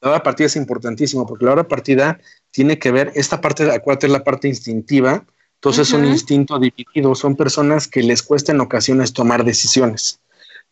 la 0.00 0.10
barba 0.10 0.22
partida 0.22 0.46
es 0.46 0.54
importantísimo 0.54 1.26
porque 1.26 1.44
la 1.44 1.50
barba 1.50 1.68
partida 1.68 2.20
tiene 2.52 2.78
que 2.78 2.92
ver, 2.92 3.10
esta 3.16 3.40
parte, 3.40 3.68
acuérdate, 3.72 4.06
es 4.06 4.12
la 4.12 4.22
parte 4.22 4.46
instintiva, 4.46 5.24
entonces, 5.58 5.88
es 5.88 5.94
un 5.94 6.04
instinto 6.04 6.60
dividido, 6.60 7.16
son 7.16 7.34
personas 7.34 7.88
que 7.88 8.00
les 8.00 8.22
cuesta 8.22 8.52
en 8.52 8.60
ocasiones 8.60 9.12
tomar 9.12 9.44
decisiones. 9.44 10.20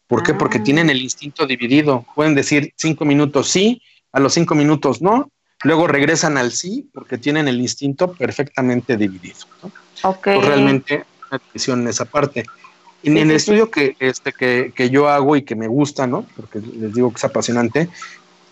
¿Por 0.07 0.23
qué? 0.23 0.33
Porque 0.33 0.59
ah. 0.59 0.63
tienen 0.63 0.91
el 0.91 1.03
instinto 1.03 1.45
dividido. 1.45 2.07
Pueden 2.15 2.37
decir 2.37 2.73
cinco 2.77 3.05
minutos 3.05 3.49
sí, 3.49 3.83
a 4.13 4.21
los 4.21 4.35
cinco 4.35 4.55
minutos 4.55 5.03
no, 5.03 5.29
luego 5.65 5.89
regresan 5.89 6.39
al 6.39 6.53
sí 6.53 6.89
porque 6.95 7.19
tienen 7.19 7.49
el 7.49 7.61
instinto 7.61 8.13
perfectamente 8.13 8.97
dividido. 8.97 9.41
Okay. 10.05 10.41
realmente 10.41 11.05
una 11.29 11.41
decisión 11.53 11.81
en 11.81 11.89
esa 11.89 12.05
parte. 12.05 12.45
En 13.07 13.19
el 13.19 13.31
estudio 13.31 13.71
que, 13.71 13.97
este, 14.01 14.33
que, 14.33 14.73
que, 14.75 14.91
yo 14.91 15.09
hago 15.09 15.37
y 15.37 15.43
que 15.43 15.55
me 15.55 15.69
gusta, 15.69 16.07
¿no? 16.07 16.27
porque 16.37 16.61
les 16.61 16.93
digo 16.95 17.11
que 17.11 17.17
es 17.17 17.25
apasionante, 17.25 17.89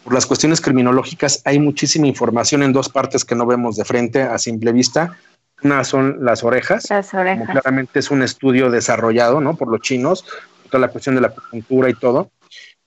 por 0.04 0.14
las 0.14 0.26
cuestiones 0.26 0.60
criminológicas 0.60 1.42
hay 1.44 1.58
muchísima 1.58 2.06
información 2.06 2.62
en 2.62 2.72
dos 2.72 2.88
partes 2.88 3.24
que 3.24 3.34
no 3.34 3.46
vemos 3.46 3.76
de 3.76 3.84
frente 3.84 4.22
a 4.22 4.38
simple 4.38 4.72
vista 4.72 5.16
una 5.64 5.82
son 5.82 6.18
las 6.20 6.44
orejas. 6.44 6.88
Las 6.90 7.14
orejas. 7.14 7.48
claramente 7.48 7.98
es 7.98 8.10
un 8.10 8.22
estudio 8.22 8.70
desarrollado, 8.70 9.40
¿no? 9.40 9.56
Por 9.56 9.68
los 9.68 9.80
chinos, 9.80 10.24
toda 10.70 10.78
la 10.78 10.88
cuestión 10.88 11.14
de 11.14 11.22
la 11.22 11.28
acupuntura 11.28 11.88
y 11.88 11.94
todo. 11.94 12.30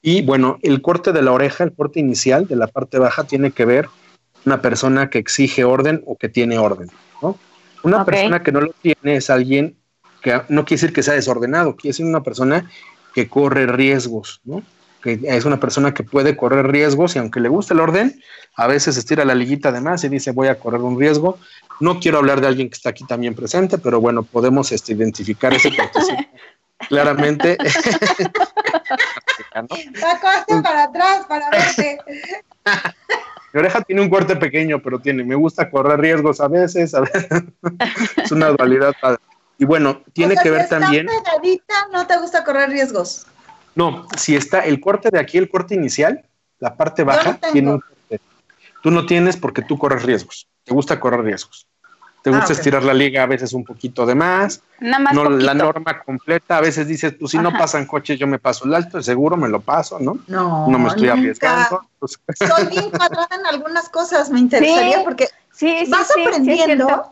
Y 0.02 0.22
bueno, 0.22 0.60
el 0.62 0.82
corte 0.82 1.12
de 1.12 1.22
la 1.24 1.32
oreja, 1.32 1.64
el 1.64 1.74
corte 1.74 2.00
inicial 2.00 2.48
de 2.48 2.56
la 2.56 2.68
parte 2.68 3.00
baja, 3.00 3.24
tiene 3.24 3.52
que 3.52 3.66
ver 3.66 3.90
una 4.46 4.62
persona 4.62 5.10
que 5.10 5.18
exige 5.18 5.64
orden 5.64 6.04
o 6.06 6.18
que 6.18 6.30
tiene 6.30 6.60
orden, 6.60 6.90
¿no? 7.22 7.38
Una 7.84 8.06
persona 8.06 8.44
que 8.44 8.52
no 8.52 8.62
lo 8.62 8.74
tiene 8.82 9.18
es 9.18 9.30
alguien 9.30 9.76
que 10.22 10.42
no 10.50 10.66
quiere 10.66 10.82
decir 10.82 10.94
que 10.94 11.04
sea 11.04 11.14
desordenado, 11.14 11.76
quiere 11.76 11.90
decir 11.94 12.06
una 12.06 12.24
persona 12.24 12.70
que 13.14 13.28
corre 13.28 13.66
riesgos, 13.68 14.42
¿no? 14.44 14.64
Que 15.02 15.20
es 15.24 15.46
una 15.46 15.60
persona 15.60 15.94
que 15.94 16.04
puede 16.04 16.36
correr 16.36 16.68
riesgos 16.68 17.16
y 17.16 17.20
aunque 17.20 17.40
le 17.40 17.50
guste 17.50 17.74
el 17.74 17.80
orden, 17.80 18.22
a 18.56 18.68
veces 18.68 18.98
estira 18.98 19.26
la 19.26 19.36
liguita 19.36 19.72
de 19.72 19.82
más 19.82 20.04
y 20.04 20.10
dice 20.10 20.32
voy 20.32 20.48
a 20.48 20.60
correr 20.60 20.82
un 20.82 21.00
riesgo, 21.00 21.38
no 21.80 22.00
quiero 22.00 22.18
hablar 22.18 22.42
de 22.42 22.48
alguien 22.48 22.70
que 22.70 22.76
está 22.76 22.90
aquí 22.90 23.06
también 23.06 23.36
presente, 23.36 23.78
pero 23.78 24.02
bueno, 24.02 24.24
podemos 24.24 24.72
este, 24.72 24.94
identificar 24.94 25.54
ese 25.54 25.72
participo 25.72 26.24
claramente. 26.90 27.58
¿no? 29.56 30.62
para 30.64 30.84
atrás 30.84 31.26
para 31.28 31.50
verte. 31.50 31.98
Mi 33.54 33.60
oreja 33.60 33.82
tiene 33.82 34.02
un 34.02 34.10
corte 34.10 34.36
pequeño, 34.36 34.82
pero 34.82 35.00
tiene, 35.00 35.24
me 35.24 35.36
gusta 35.36 35.70
correr 35.70 36.00
riesgos 36.00 36.42
a 36.42 36.48
veces, 36.48 36.94
a 36.94 37.02
veces. 37.02 37.28
es 38.24 38.32
una 38.32 38.50
dualidad. 38.50 38.94
Y 39.58 39.66
bueno, 39.66 40.02
tiene 40.14 40.36
que 40.36 40.52
ver 40.52 40.68
también. 40.70 41.08
Pegadita, 41.08 41.88
no 41.92 42.06
te 42.08 42.18
gusta 42.18 42.44
correr 42.44 42.70
riesgos. 42.70 43.26
No, 43.76 44.08
si 44.18 44.36
está 44.36 44.60
el 44.60 44.80
corte 44.80 45.10
de 45.12 45.20
aquí, 45.20 45.38
el 45.38 45.50
corte 45.50 45.76
inicial, 45.76 46.24
la 46.60 46.76
parte 46.76 47.04
baja, 47.04 47.40
tiene 47.52 47.72
un 47.72 47.80
corte. 47.80 48.22
Tú 48.82 48.92
no 48.92 49.06
tienes 49.06 49.38
porque 49.38 49.62
tú 49.62 49.78
corres 49.78 50.04
riesgos 50.04 50.48
te 50.68 50.74
gusta 50.74 51.00
correr 51.00 51.22
riesgos. 51.22 51.66
Te 52.22 52.30
gusta 52.30 52.48
ah, 52.50 52.52
estirar 52.52 52.84
la 52.84 52.94
liga 52.94 53.24
a 53.24 53.26
veces 53.26 53.54
un 53.54 53.64
poquito 53.64 54.06
de 54.06 54.14
más. 54.14 54.62
Nada 54.82 55.00
más 55.00 55.14
no 55.14 55.30
la 55.30 55.54
norma 55.54 56.04
completa. 56.04 56.58
A 56.58 56.62
veces 56.62 56.88
dices, 56.88 57.14
pues 57.18 57.32
si 57.32 57.38
no 57.38 57.54
pasan 57.54 57.86
coches, 57.86 58.20
yo 58.20 58.28
me 58.28 58.38
paso 58.38 58.66
el 58.66 58.74
alto, 58.74 59.02
seguro 59.02 59.38
me 59.38 59.48
lo 59.48 59.62
paso, 59.62 59.98
¿no? 60.00 60.20
No. 60.28 60.68
No 60.68 60.78
me 60.78 60.90
estoy 60.90 61.08
arriesgando. 61.08 61.88
Soy 62.02 62.68
bien 62.68 62.90
cuadrada 62.98 63.30
en 63.34 63.46
algunas 63.46 63.88
cosas, 63.88 64.30
me 64.30 64.42
interesaría 64.42 65.06
porque 65.06 65.30
sí, 65.54 65.86
vas 65.88 66.12
aprendiendo. 66.12 67.12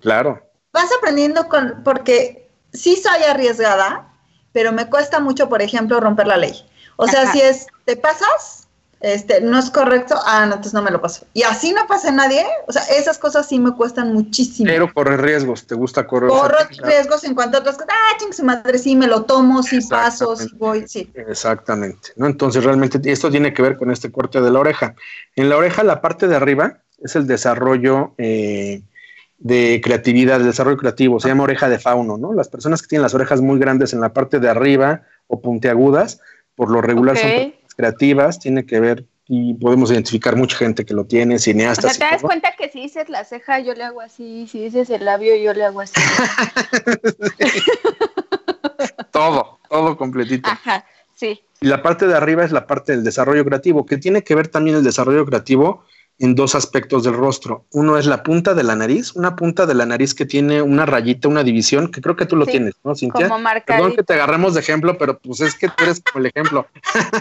claro. 0.00 0.42
Vas 0.72 0.90
aprendiendo 0.98 1.48
con, 1.48 1.82
porque 1.84 2.48
sí 2.72 2.96
soy 2.96 3.22
arriesgada, 3.24 4.12
pero 4.52 4.72
me 4.72 4.88
cuesta 4.88 5.20
mucho, 5.20 5.48
por 5.48 5.62
ejemplo, 5.62 6.00
romper 6.00 6.26
la 6.26 6.36
ley. 6.36 6.54
O 6.96 7.06
sea, 7.06 7.32
si 7.32 7.40
es, 7.40 7.66
te 7.86 7.96
pasas, 7.96 8.68
este, 9.00 9.40
no 9.40 9.58
es 9.58 9.70
correcto, 9.70 10.14
ah, 10.26 10.40
no, 10.40 10.52
entonces 10.52 10.74
no 10.74 10.82
me 10.82 10.90
lo 10.90 11.00
paso. 11.00 11.26
Y 11.32 11.42
así 11.42 11.72
no 11.72 11.86
pasa 11.86 12.10
nadie, 12.10 12.44
o 12.68 12.72
sea, 12.72 12.82
esas 12.82 13.16
cosas 13.16 13.48
sí 13.48 13.58
me 13.58 13.74
cuestan 13.74 14.12
muchísimo. 14.12 14.68
Pero 14.68 14.92
correr 14.92 15.22
riesgos, 15.22 15.66
¿te 15.66 15.74
gusta 15.74 16.06
correr? 16.06 16.28
Corro 16.28 16.58
riesgos 16.82 17.24
en 17.24 17.34
cuanto 17.34 17.56
a 17.56 17.60
otras 17.60 17.76
cosas, 17.76 17.94
ah, 17.94 18.16
ching, 18.18 18.34
su 18.34 18.44
madre, 18.44 18.78
sí, 18.78 18.94
me 18.94 19.06
lo 19.06 19.22
tomo, 19.24 19.62
sí 19.62 19.80
paso, 19.88 20.36
sí 20.36 20.48
voy, 20.58 20.86
sí. 20.86 21.10
Exactamente, 21.14 22.10
¿no? 22.16 22.26
Entonces 22.26 22.62
realmente 22.62 23.00
esto 23.10 23.30
tiene 23.30 23.54
que 23.54 23.62
ver 23.62 23.78
con 23.78 23.90
este 23.90 24.12
corte 24.12 24.42
de 24.42 24.50
la 24.50 24.60
oreja. 24.60 24.94
En 25.34 25.48
la 25.48 25.56
oreja, 25.56 25.82
la 25.82 26.02
parte 26.02 26.28
de 26.28 26.36
arriba 26.36 26.80
es 26.98 27.16
el 27.16 27.26
desarrollo 27.26 28.12
eh, 28.18 28.82
de 29.40 29.80
creatividad, 29.82 30.40
el 30.40 30.46
desarrollo 30.46 30.76
creativo, 30.76 31.18
se 31.18 31.28
llama 31.28 31.44
oreja 31.44 31.68
de 31.68 31.78
fauno, 31.78 32.18
¿no? 32.18 32.34
Las 32.34 32.48
personas 32.48 32.82
que 32.82 32.88
tienen 32.88 33.02
las 33.02 33.14
orejas 33.14 33.40
muy 33.40 33.58
grandes 33.58 33.94
en 33.94 34.00
la 34.00 34.12
parte 34.12 34.38
de 34.38 34.48
arriba 34.48 35.02
o 35.26 35.40
puntiagudas, 35.40 36.20
por 36.54 36.70
lo 36.70 36.82
regular 36.82 37.16
son 37.16 37.54
creativas, 37.74 38.38
tiene 38.38 38.66
que 38.66 38.80
ver 38.80 39.06
y 39.26 39.54
podemos 39.54 39.90
identificar 39.90 40.36
mucha 40.36 40.56
gente 40.56 40.84
que 40.84 40.92
lo 40.92 41.06
tiene, 41.06 41.38
cineastas. 41.38 41.84
O 41.84 41.94
sea, 41.94 42.08
te 42.08 42.14
das 42.14 42.22
cuenta 42.22 42.52
que 42.58 42.68
si 42.68 42.82
dices 42.82 43.08
la 43.08 43.24
ceja, 43.24 43.60
yo 43.60 43.74
le 43.74 43.84
hago 43.84 44.00
así, 44.00 44.46
si 44.46 44.64
dices 44.64 44.90
el 44.90 45.04
labio, 45.04 45.34
yo 45.36 45.54
le 45.54 45.64
hago 45.64 45.80
así. 45.80 45.94
todo, 49.12 49.60
todo 49.70 49.96
completito. 49.96 50.50
Ajá, 50.50 50.84
sí. 51.14 51.40
Y 51.60 51.68
la 51.68 51.80
parte 51.80 52.06
de 52.06 52.14
arriba 52.14 52.44
es 52.44 52.52
la 52.52 52.66
parte 52.66 52.92
del 52.92 53.04
desarrollo 53.04 53.44
creativo, 53.44 53.86
que 53.86 53.98
tiene 53.98 54.22
que 54.22 54.34
ver 54.34 54.48
también 54.48 54.76
el 54.76 54.84
desarrollo 54.84 55.24
creativo 55.24 55.84
en 56.20 56.34
dos 56.34 56.54
aspectos 56.54 57.02
del 57.02 57.14
rostro. 57.14 57.64
Uno 57.72 57.96
es 57.96 58.04
la 58.04 58.22
punta 58.22 58.54
de 58.54 58.62
la 58.62 58.76
nariz, 58.76 59.16
una 59.16 59.34
punta 59.34 59.64
de 59.64 59.74
la 59.74 59.86
nariz 59.86 60.14
que 60.14 60.26
tiene 60.26 60.60
una 60.60 60.84
rayita, 60.84 61.28
una 61.28 61.42
división, 61.42 61.90
que 61.90 62.02
creo 62.02 62.14
que 62.14 62.26
tú 62.26 62.36
lo 62.36 62.44
tienes, 62.44 62.74
¿no, 62.84 62.94
Cintia? 62.94 63.28
Como 63.28 63.42
Perdón 63.66 63.96
que 63.96 64.02
te 64.02 64.12
agarremos 64.12 64.52
de 64.52 64.60
ejemplo, 64.60 64.98
pero 64.98 65.18
pues 65.18 65.40
es 65.40 65.54
que 65.54 65.68
tú 65.68 65.82
eres 65.82 66.00
como 66.00 66.20
el 66.24 66.30
ejemplo. 66.34 66.66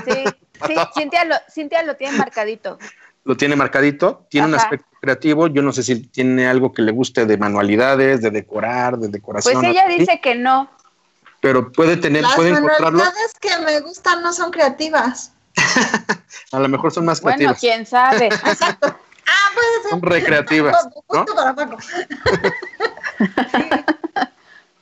Sí, 0.06 0.24
sí, 0.68 0.76
Cintia 0.93 1.24
lo, 1.24 1.36
Cintia 1.50 1.82
lo 1.84 1.95
tiene 1.95 2.18
marcadito. 2.18 2.78
Lo 3.24 3.38
tiene 3.38 3.56
marcadito, 3.56 4.26
tiene 4.30 4.47
un 4.47 4.56
aspecto 4.56 4.88
creativo, 5.00 5.47
yo 5.47 5.62
no 5.62 5.72
sé 5.72 5.84
si 5.84 6.02
tiene 6.02 6.47
algo 6.47 6.74
que 6.74 6.82
le 6.82 6.91
guste 6.91 7.26
de 7.26 7.38
manualidades, 7.38 8.22
de 8.22 8.32
decorar, 8.32 8.97
de 8.97 9.08
decoración. 9.08 9.62
Pues 9.62 9.72
ella 9.72 9.88
dice 9.88 10.20
que 10.22 10.36
no. 10.36 10.70
Pero 11.39 11.72
puede 11.72 11.95
tener, 11.95 12.24
Las 12.24 12.36
puede 12.36 12.50
encontrarlo. 12.50 12.97
Las 12.97 13.14
manualidades 13.14 13.34
que 13.39 13.66
me 13.66 13.80
gustan 13.80 14.22
no 14.24 14.34
son 14.34 14.52
creativas. 14.52 15.32
a 16.51 16.60
lo 16.60 16.70
mejor 16.70 16.91
son 16.91 17.05
más 17.05 17.22
creativas. 17.22 17.60
Bueno, 17.60 17.76
quién 17.76 17.86
sabe. 17.86 18.28
Exacto. 18.28 18.95
Ah, 19.32 19.51
puede 19.53 19.82
ser. 19.84 19.91
Son 19.91 20.01
recreativas. 20.01 20.88
¿no? 21.14 21.26
para 21.26 21.53
Paco. 21.53 21.78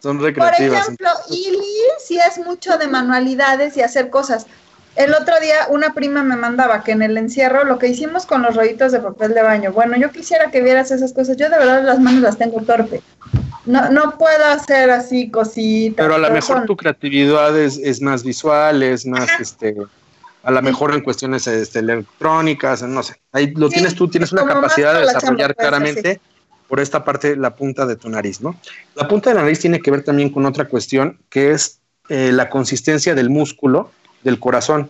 Son 0.02 0.22
recreativas. 0.22 0.70
Por 0.70 0.84
ejemplo, 0.84 1.10
Ili 1.30 1.66
sí 2.00 2.18
es 2.18 2.38
mucho 2.38 2.78
de 2.78 2.88
manualidades 2.88 3.76
y 3.76 3.82
hacer 3.82 4.10
cosas. 4.10 4.46
El 4.96 5.14
otro 5.14 5.40
día 5.42 5.68
una 5.70 5.94
prima 5.94 6.24
me 6.24 6.36
mandaba 6.36 6.84
que 6.84 6.94
en 6.94 7.02
el 7.02 7.18
encierro 7.18 7.66
lo 7.66 7.78
que 7.78 7.88
hicimos 7.88 8.26
con 8.26 8.42
los 8.42 8.56
rollitos 8.56 8.92
de 8.92 9.00
papel 9.00 9.34
de 9.34 9.44
baño. 9.44 9.74
Bueno, 9.74 9.98
yo 9.98 10.12
quisiera 10.12 10.50
que 10.50 10.62
vieras 10.62 10.92
esas 10.92 11.14
cosas. 11.14 11.36
Yo 11.36 11.50
de 11.50 11.58
verdad 11.58 11.84
las 11.84 12.00
manos 12.00 12.22
las 12.22 12.38
tengo 12.38 12.62
torpe. 12.62 13.02
No, 13.66 13.90
no 13.90 14.18
puedo 14.18 14.46
hacer 14.46 14.90
así 14.90 15.30
cositas. 15.30 16.06
Pero 16.06 16.16
a 16.16 16.20
lo 16.20 16.32
mejor 16.32 16.66
tu 16.66 16.78
creatividad 16.78 17.60
es, 17.60 17.78
es, 17.78 18.02
más 18.02 18.24
visual, 18.24 18.82
es 18.82 19.06
más, 19.06 19.30
este, 19.40 19.76
a 20.48 20.52
lo 20.52 20.62
mejor 20.62 20.94
en 20.94 21.02
cuestiones 21.02 21.46
este, 21.46 21.80
electrónicas, 21.80 22.82
no 22.82 23.04
sé. 23.04 23.16
Ahí 23.34 23.52
lo 23.54 23.68
tienes 23.68 23.96
tú, 23.96 24.08
tienes 24.08 24.32
una 24.32 24.46
capacidad 24.46 24.94
de 24.94 25.02
desarrollar 25.02 25.54
claramente 25.54 26.22
por 26.70 26.80
esta 26.80 27.04
parte 27.04 27.36
la 27.36 27.54
punta 27.54 27.86
de 27.86 27.98
tu 27.98 28.08
nariz, 28.08 28.40
¿no? 28.40 28.58
La 28.96 29.10
punta 29.10 29.30
de 29.30 29.36
la 29.36 29.42
nariz 29.42 29.60
tiene 29.60 29.82
que 29.82 29.92
ver 29.92 30.06
también 30.06 30.30
con 30.30 30.46
otra 30.46 30.70
cuestión 30.70 31.20
que 31.30 31.52
es 31.52 31.82
eh, 32.08 32.32
la 32.32 32.50
consistencia 32.50 33.14
del 33.14 33.30
músculo 33.30 33.92
del 34.24 34.40
corazón. 34.40 34.90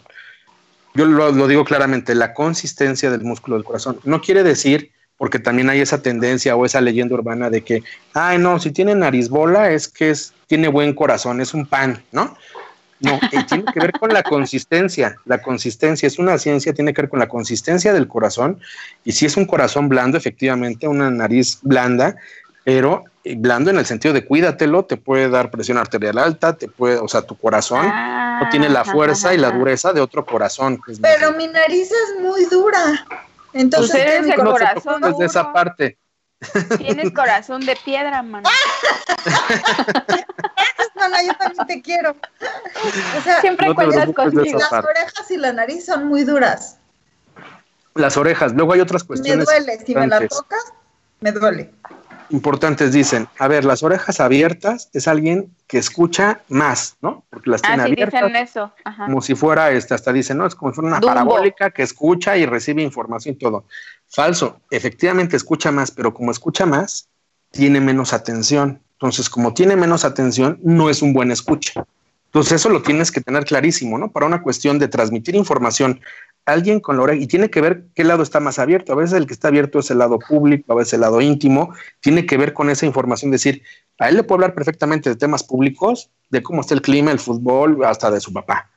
yo 0.93 1.08
lo, 1.08 1.32
lo 1.32 1.47
digo 1.47 1.66
claramente, 1.66 2.14
la 2.14 2.36
consistencia 2.36 3.10
del 3.10 3.22
músculo 3.22 3.55
del 3.55 3.66
corazón. 3.66 3.99
No 4.03 4.22
quiere 4.22 4.43
decir 4.43 4.91
porque 5.18 5.39
también 5.39 5.72
hay 5.72 5.80
esa 5.80 6.03
tendencia 6.03 6.55
o 6.55 6.68
esa 6.68 6.82
leyenda 6.82 7.16
urbana 7.16 7.49
de 7.49 7.64
que, 7.64 7.82
ay, 8.14 8.38
no, 8.38 8.60
si 8.60 8.70
tiene 8.70 8.93
nariz 8.93 9.28
bola 9.28 9.72
es 9.72 9.88
que 9.88 10.12
es, 10.12 10.36
tiene 10.45 10.68
buen 10.68 10.93
corazón, 10.93 11.41
es 11.41 11.55
un 11.55 11.66
pan, 11.66 12.03
¿no? 12.12 12.38
No, 12.99 13.13
eh, 13.31 13.43
tiene 13.47 13.63
que 13.71 13.79
ver 13.79 13.91
con 13.91 14.11
la 14.13 14.23
consistencia. 14.23 15.15
La 15.25 15.41
consistencia 15.41 16.07
es 16.07 16.17
una 16.17 16.37
ciencia, 16.37 16.73
tiene 16.73 16.93
que 16.93 17.01
ver 17.03 17.09
con 17.09 17.19
la 17.19 17.27
consistencia 17.27 17.93
del 17.93 18.07
corazón. 18.07 18.59
Y 19.03 19.11
si 19.11 19.25
es 19.27 19.37
un 19.37 19.45
corazón 19.45 19.87
blando, 19.87 20.17
efectivamente, 20.17 20.87
una 20.87 21.11
nariz 21.11 21.59
blanda, 21.61 22.15
pero 22.63 23.03
eh, 23.23 23.35
blando 23.37 23.69
en 23.69 23.77
el 23.77 23.85
sentido 23.85 24.13
de 24.13 24.25
cuídatelo, 24.25 24.85
te 24.85 24.97
puede 24.97 25.29
dar 25.29 25.51
presión 25.51 25.77
arterial 25.77 26.17
alta, 26.17 26.57
te 26.57 26.67
puede, 26.67 26.97
o 26.97 27.07
sea, 27.07 27.21
tu 27.21 27.37
corazón 27.37 27.85
no 27.87 28.49
tiene 28.49 28.67
la 28.69 28.81
Ah, 28.81 28.85
fuerza 28.85 29.33
y 29.33 29.37
la 29.37 29.51
dureza 29.51 29.93
de 29.93 30.01
otro 30.01 30.25
corazón. 30.25 30.79
que 30.83 30.93
es 30.93 30.99
Pero 30.99 31.33
mi 31.33 31.47
nariz 31.47 31.89
es 31.91 32.19
muy 32.21 32.45
dura. 32.45 33.05
Entonces, 33.53 33.91
Pues 33.91 34.03
eres 34.03 34.25
mi 34.25 34.31
el 34.31 34.37
no 34.43 34.51
corazón 34.51 34.81
preocupes 35.01 35.01
de 35.01 35.11
duro. 35.13 35.25
esa 35.25 35.53
parte. 35.53 35.97
Tienes 36.77 37.11
corazón 37.13 37.65
de 37.65 37.75
piedra, 37.83 38.21
mano. 38.21 38.47
Yo 41.26 41.34
también 41.36 41.68
te 41.68 41.82
quiero. 41.82 42.15
O 43.18 43.22
sea, 43.22 43.41
Siempre 43.41 43.68
No 43.68 43.76
cuentas 43.76 44.09
conmigo. 44.13 44.59
las 44.59 44.72
orejas 44.72 45.32
y 45.32 45.38
la 45.38 45.53
nariz 45.53 45.86
son 45.86 46.07
muy 46.07 46.24
duras. 46.24 46.78
Las 47.95 48.18
orejas. 48.18 48.53
Luego 48.53 48.74
hay 48.74 48.80
otras 48.82 49.03
Me 49.03 49.07
cuestiones 49.07 49.45
duele. 49.45 49.80
Si 49.86 49.93
me 49.95 50.01
la 50.07 50.22
importantes. 50.22 50.38
tocas, 50.38 50.74
me 51.20 51.32
duele. 51.32 51.74
importantes. 52.30 52.91
Dicen, 52.91 53.28
a 53.39 53.47
ver, 53.47 53.65
las 53.65 53.82
orejas 53.84 54.20
abiertas 54.20 54.89
es 54.93 55.07
alguien 55.07 55.55
que 55.65 55.78
escucha 55.80 56.41
más, 56.49 56.97
¿no? 57.01 57.26
Porque 57.30 57.49
las 57.49 57.61
tiene 57.61 57.82
Ah, 57.84 57.86
sí 57.88 57.91
abiertas. 57.93 58.22
dicen 58.22 58.36
eso. 58.36 58.72
Ajá. 58.86 59.05
como 59.05 59.22
si 59.22 59.34
fuera, 59.36 59.72
este, 59.72 59.93
hasta 59.95 60.13
dicen, 60.13 60.38
no, 60.38 60.45
es 60.45 60.53
como 60.55 60.72
si 60.72 60.76
fuera 60.76 60.89
una 60.89 60.99
Dumbo. 60.99 61.13
parabólica 61.13 61.72
que 61.72 61.82
escucha 61.84 62.38
y 62.38 62.45
recibe 62.45 62.82
información 62.84 63.36
y 63.36 63.38
todo. 63.39 63.65
Falso, 64.09 64.61
efectivamente 64.70 65.36
escucha 65.36 65.72
más, 65.72 65.89
pero 65.91 66.13
como 66.13 66.32
escucha 66.32 66.65
más, 66.65 67.09
tiene 67.51 67.82
menos 67.82 68.13
atención. 68.13 68.82
Entonces, 68.99 69.29
como 69.29 69.53
tiene 69.53 69.75
menos 69.75 70.05
atención, 70.05 70.59
no 70.63 70.89
es 70.89 71.03
un 71.03 71.13
buen 71.13 71.29
escucha. 71.31 71.85
Entonces, 72.25 72.53
eso 72.53 72.69
lo 72.69 72.81
tienes 72.81 73.11
que 73.11 73.21
tener 73.21 73.45
clarísimo, 73.45 73.97
¿no? 73.97 74.11
Para 74.11 74.25
una 74.25 74.41
cuestión 74.41 74.79
de 74.79 74.87
transmitir 74.87 75.35
información 75.35 76.01
a 76.45 76.53
alguien 76.53 76.79
con 76.79 76.97
la 76.97 77.03
oreja, 77.03 77.21
y 77.21 77.27
tiene 77.27 77.49
que 77.49 77.61
ver 77.61 77.85
qué 77.93 78.03
lado 78.03 78.23
está 78.23 78.39
más 78.39 78.57
abierto. 78.57 78.93
A 78.93 78.95
veces 78.95 79.15
el 79.15 79.27
que 79.27 79.33
está 79.33 79.49
abierto 79.49 79.79
es 79.79 79.91
el 79.91 79.99
lado 79.99 80.17
público, 80.17 80.73
a 80.73 80.75
veces 80.75 80.93
el 80.93 81.01
lado 81.01 81.21
íntimo, 81.21 81.73
tiene 81.99 82.25
que 82.25 82.37
ver 82.37 82.53
con 82.53 82.69
esa 82.69 82.85
información, 82.85 83.31
decir, 83.31 83.61
a 83.99 84.09
él 84.09 84.15
le 84.15 84.23
puedo 84.23 84.37
hablar 84.37 84.55
perfectamente 84.55 85.09
de 85.09 85.15
temas 85.15 85.43
públicos, 85.43 86.09
de 86.29 86.41
cómo 86.41 86.61
está 86.61 86.73
el 86.73 86.81
clima, 86.81 87.11
el 87.11 87.19
fútbol, 87.19 87.85
hasta 87.85 88.09
de 88.09 88.19
su 88.19 88.33
papá. 88.33 88.71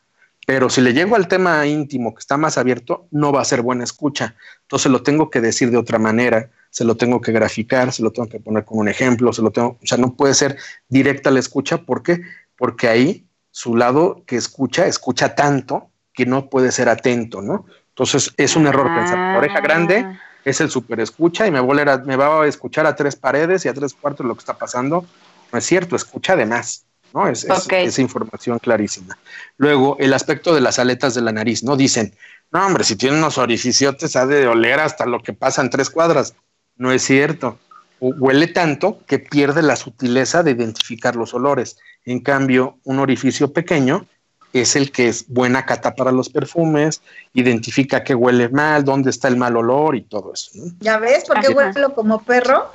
Pero 0.46 0.68
si 0.68 0.80
le 0.80 0.92
llego 0.92 1.16
al 1.16 1.28
tema 1.28 1.66
íntimo 1.66 2.14
que 2.14 2.20
está 2.20 2.36
más 2.36 2.58
abierto, 2.58 3.06
no 3.10 3.32
va 3.32 3.40
a 3.40 3.44
ser 3.44 3.62
buena 3.62 3.84
escucha. 3.84 4.34
Entonces 4.62 4.90
lo 4.90 5.02
tengo 5.02 5.30
que 5.30 5.40
decir 5.40 5.70
de 5.70 5.76
otra 5.76 5.98
manera, 5.98 6.50
se 6.70 6.84
lo 6.84 6.96
tengo 6.96 7.20
que 7.20 7.32
graficar, 7.32 7.92
se 7.92 8.02
lo 8.02 8.10
tengo 8.12 8.28
que 8.28 8.40
poner 8.40 8.64
con 8.64 8.78
un 8.78 8.88
ejemplo, 8.88 9.32
se 9.32 9.42
lo 9.42 9.50
tengo, 9.50 9.78
o 9.82 9.86
sea, 9.86 9.98
no 9.98 10.14
puede 10.14 10.34
ser 10.34 10.56
directa 10.88 11.30
la 11.30 11.40
escucha, 11.40 11.78
¿por 11.78 12.02
qué? 12.02 12.20
Porque 12.56 12.88
ahí 12.88 13.26
su 13.50 13.74
lado 13.76 14.22
que 14.26 14.36
escucha, 14.36 14.86
escucha 14.86 15.34
tanto 15.34 15.90
que 16.14 16.26
no 16.26 16.48
puede 16.48 16.70
ser 16.72 16.88
atento, 16.88 17.42
¿no? 17.42 17.66
Entonces 17.88 18.32
es 18.36 18.54
un 18.56 18.66
error 18.66 18.86
pensar, 18.94 19.18
la 19.18 19.38
oreja 19.38 19.60
grande 19.60 20.04
Ah. 20.06 20.20
es 20.44 20.60
el 20.60 20.70
super 20.70 21.00
escucha 21.00 21.46
y 21.46 21.50
me 21.50 21.60
va, 21.60 21.82
a 21.90 21.94
a- 21.94 21.98
me 21.98 22.16
va 22.16 22.42
a 22.42 22.46
escuchar 22.46 22.86
a 22.86 22.94
tres 22.94 23.16
paredes 23.16 23.64
y 23.64 23.68
a 23.68 23.74
tres 23.74 23.92
cuartos 23.94 24.24
lo 24.24 24.34
que 24.34 24.40
está 24.40 24.54
pasando. 24.56 25.04
No 25.52 25.58
es 25.58 25.64
cierto, 25.66 25.96
escucha 25.96 26.36
de 26.36 26.46
más, 26.46 26.84
¿no? 27.12 27.26
Es, 27.26 27.42
es- 27.44 27.50
Ok. 27.66 27.72
es 27.72 27.98
información 27.98 28.58
clarísima. 28.60 29.18
Luego, 29.58 29.96
el 29.98 30.14
aspecto 30.14 30.54
de 30.54 30.60
las 30.60 30.78
aletas 30.78 31.14
de 31.14 31.20
la 31.22 31.32
nariz, 31.32 31.64
¿no? 31.64 31.76
Dicen, 31.76 32.14
no, 32.52 32.64
hombre, 32.64 32.84
si 32.84 32.94
tiene 32.96 33.18
unos 33.18 33.36
orificiotes 33.38 34.14
ha 34.16 34.26
de 34.26 34.46
oler 34.46 34.78
hasta 34.80 35.04
lo 35.06 35.20
que 35.20 35.32
pasa 35.32 35.60
en 35.62 35.70
tres 35.70 35.90
cuadras. 35.90 36.34
No 36.80 36.90
es 36.92 37.02
cierto. 37.02 37.58
Hu- 38.00 38.14
Huele 38.18 38.46
tanto 38.46 39.00
que 39.06 39.18
pierde 39.18 39.60
la 39.60 39.76
sutileza 39.76 40.42
de 40.42 40.52
identificar 40.52 41.14
los 41.14 41.34
olores. 41.34 41.76
En 42.06 42.20
cambio, 42.20 42.78
un 42.84 42.98
orificio 43.00 43.52
pequeño 43.52 44.06
es 44.54 44.76
el 44.76 44.90
que 44.90 45.08
es 45.08 45.28
buena 45.28 45.66
cata 45.66 45.94
para 45.94 46.10
los 46.10 46.30
perfumes, 46.30 47.02
identifica 47.34 48.02
qué 48.02 48.14
huele 48.14 48.48
mal, 48.48 48.82
dónde 48.82 49.10
está 49.10 49.28
el 49.28 49.36
mal 49.36 49.56
olor 49.58 49.94
y 49.94 50.00
todo 50.00 50.32
eso. 50.32 50.52
¿no? 50.54 50.72
¿Ya 50.80 50.98
ves 50.98 51.24
por 51.26 51.38
qué 51.40 51.48
huelo 51.50 51.94
como 51.94 52.22
perro? 52.22 52.72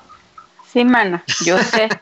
Sí, 0.72 0.86
mana, 0.86 1.26
yo 1.44 1.58
sé. 1.58 1.90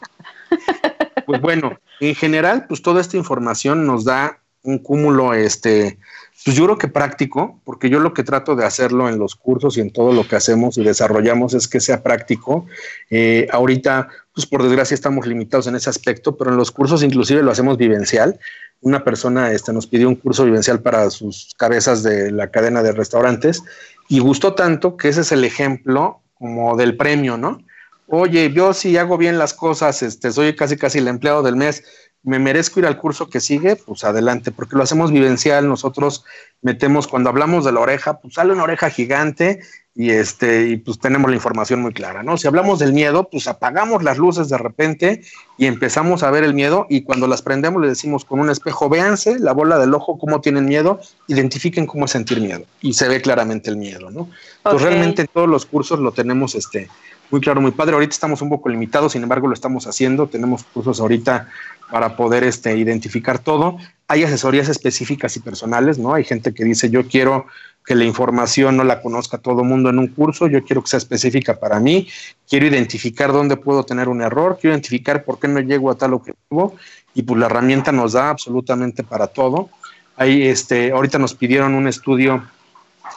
Pues 1.26 1.40
bueno, 1.40 1.80
en 2.02 2.16
general, 2.16 2.66
pues 2.68 2.82
toda 2.82 3.00
esta 3.00 3.16
información 3.16 3.88
nos 3.88 4.04
da 4.04 4.40
un 4.62 4.78
cúmulo, 4.80 5.34
este, 5.34 5.98
pues 6.46 6.58
yo 6.58 6.66
creo 6.66 6.78
que 6.78 6.90
práctico, 6.90 7.62
porque 7.64 7.90
yo 7.90 8.00
lo 8.00 8.14
que 8.14 8.24
trato 8.24 8.56
de 8.56 8.66
hacerlo 8.66 9.08
en 9.08 9.18
los 9.18 9.36
cursos 9.36 9.78
y 9.78 9.82
en 9.82 9.92
todo 9.92 10.12
lo 10.12 10.28
que 10.28 10.36
hacemos 10.36 10.78
y 10.78 10.84
desarrollamos 10.84 11.54
es 11.54 11.68
que 11.70 11.80
sea 11.80 12.04
práctico. 12.04 12.66
Eh, 13.10 13.48
ahorita, 13.52 14.10
pues 14.34 14.46
por 14.46 14.62
desgracia 14.62 14.94
estamos 14.96 15.26
limitados 15.26 15.68
en 15.68 15.76
ese 15.76 15.90
aspecto, 15.90 16.36
pero 16.36 16.52
en 16.52 16.58
los 16.58 16.72
cursos 16.72 17.02
inclusive 17.02 17.44
lo 17.44 17.52
hacemos 17.52 17.78
vivencial. 17.78 18.40
Una 18.82 19.06
persona 19.06 19.54
este, 19.54 19.72
nos 19.72 19.88
pidió 19.88 20.10
un 20.10 20.16
curso 20.16 20.44
vivencial 20.44 20.82
para 20.82 21.10
sus 21.12 21.54
cabezas 21.58 22.04
de 22.04 22.32
la 22.32 22.52
cadena 22.52 22.84
de 22.84 22.92
restaurantes 22.92 23.64
y 24.10 24.20
gustó 24.20 24.54
tanto 24.54 24.98
que 24.98 25.10
ese 25.10 25.22
es 25.22 25.32
el 25.32 25.46
ejemplo 25.46 26.20
como 26.34 26.76
del 26.76 26.98
premio, 26.98 27.38
¿no? 27.38 27.64
Oye, 28.08 28.52
yo 28.52 28.74
si 28.74 28.98
hago 28.98 29.18
bien 29.18 29.40
las 29.40 29.54
cosas, 29.54 30.04
este, 30.04 30.32
soy 30.32 30.56
casi 30.56 30.76
casi 30.76 31.00
el 31.00 31.08
empleado 31.08 31.42
del 31.42 31.56
mes, 31.56 31.86
me 32.24 32.40
merezco 32.40 32.80
ir 32.80 32.86
al 32.86 32.98
curso 32.98 33.30
que 33.30 33.40
sigue, 33.40 33.76
pues 33.76 34.04
adelante, 34.04 34.52
porque 34.52 34.76
lo 34.76 34.84
hacemos 34.84 35.12
vivencial, 35.12 35.68
nosotros 35.68 36.24
metemos, 36.62 37.08
cuando 37.08 37.30
hablamos 37.30 37.66
de 37.66 37.74
la 37.74 37.82
oreja, 37.82 38.20
pues 38.20 38.36
sale 38.36 38.54
una 38.54 38.64
oreja 38.64 38.90
gigante 38.90 39.60
y 39.96 40.10
este, 40.10 40.70
y 40.70 40.78
pues 40.78 40.98
tenemos 40.98 41.30
la 41.30 41.36
información 41.36 41.82
muy 41.82 41.94
clara, 41.94 42.24
¿no? 42.24 42.38
Si 42.38 42.48
hablamos 42.48 42.80
del 42.80 42.94
miedo, 42.94 43.30
pues 43.30 43.48
apagamos 43.48 44.02
las 44.04 44.18
luces 44.18 44.50
de 44.50 44.58
repente 44.58 45.22
y 45.58 45.68
empezamos 45.68 46.24
a 46.24 46.32
ver 46.32 46.44
el 46.44 46.54
miedo 46.56 46.88
y 46.90 47.04
cuando 47.04 47.28
las 47.28 47.44
prendemos 47.44 47.82
le 47.82 47.90
decimos 47.90 48.26
con 48.26 48.40
un 48.40 48.50
espejo, 48.50 48.90
véanse 48.90 49.38
la 49.38 49.52
bola 49.52 49.78
del 49.78 49.94
ojo, 49.94 50.18
cómo 50.18 50.42
tienen 50.42 50.66
miedo, 50.66 51.00
identifiquen 51.28 51.86
cómo 51.86 52.06
es 52.06 52.12
sentir 52.12 52.42
miedo 52.42 52.64
y 52.82 52.94
se 52.94 53.08
ve 53.08 53.22
claramente 53.22 53.70
el 53.70 53.78
miedo, 53.78 54.10
¿no? 54.10 54.30
Pues 54.64 54.76
Ok. 54.76 54.82
realmente 54.82 55.22
en 55.24 55.28
todos 55.28 55.48
los 55.48 55.66
cursos 55.66 56.00
lo 56.00 56.12
tenemos 56.12 56.56
este, 56.56 56.90
muy 57.30 57.42
claro, 57.42 57.62
muy 57.62 57.72
padre. 57.72 57.94
Ahorita 57.94 58.14
estamos 58.14 58.42
un 58.42 58.50
poco 58.50 58.70
limitados, 58.70 59.14
sin 59.14 59.24
embargo 59.24 59.48
lo 59.48 59.54
estamos 59.54 59.88
haciendo. 59.88 60.28
Tenemos 60.28 60.64
cursos 60.64 61.00
ahorita 61.00 61.50
para 61.94 62.16
poder 62.16 62.44
este, 62.44 62.76
identificar 62.76 63.38
todo. 63.38 63.78
Hay 64.08 64.24
asesorías 64.24 64.68
específicas 64.68 65.38
y 65.38 65.42
personales, 65.42 66.00
¿no? 66.00 66.16
Hay 66.16 66.24
gente 66.24 66.52
que 66.52 66.64
dice, 66.64 66.90
yo 66.90 67.08
quiero 67.08 67.46
que 67.86 67.94
la 67.94 68.04
información 68.04 68.78
no 68.78 68.84
la 68.84 69.00
conozca 69.00 69.38
todo 69.38 69.62
el 69.62 69.68
mundo 69.68 69.92
en 69.92 70.00
un 70.00 70.08
curso, 70.08 70.48
yo 70.48 70.64
quiero 70.64 70.82
que 70.82 70.90
sea 70.90 70.98
específica 70.98 71.60
para 71.60 71.80
mí, 71.80 72.08
quiero 72.50 72.66
identificar 72.66 73.32
dónde 73.32 73.58
puedo 73.58 73.84
tener 73.84 74.10
un 74.10 74.24
error, 74.24 74.58
quiero 74.60 74.74
identificar 74.74 75.24
por 75.24 75.38
qué 75.38 75.48
no 75.48 75.60
llego 75.60 75.92
a 75.92 75.96
tal 75.96 76.16
objetivo 76.16 76.76
y 77.14 77.22
pues 77.22 77.40
la 77.40 77.46
herramienta 77.46 77.92
nos 77.92 78.14
da 78.14 78.32
absolutamente 78.32 79.04
para 79.04 79.28
todo. 79.28 79.70
Ahí, 80.18 80.48
este, 80.48 80.94
ahorita 80.94 81.20
nos 81.20 81.36
pidieron 81.36 81.76
un 81.76 81.88
estudio 81.88 82.44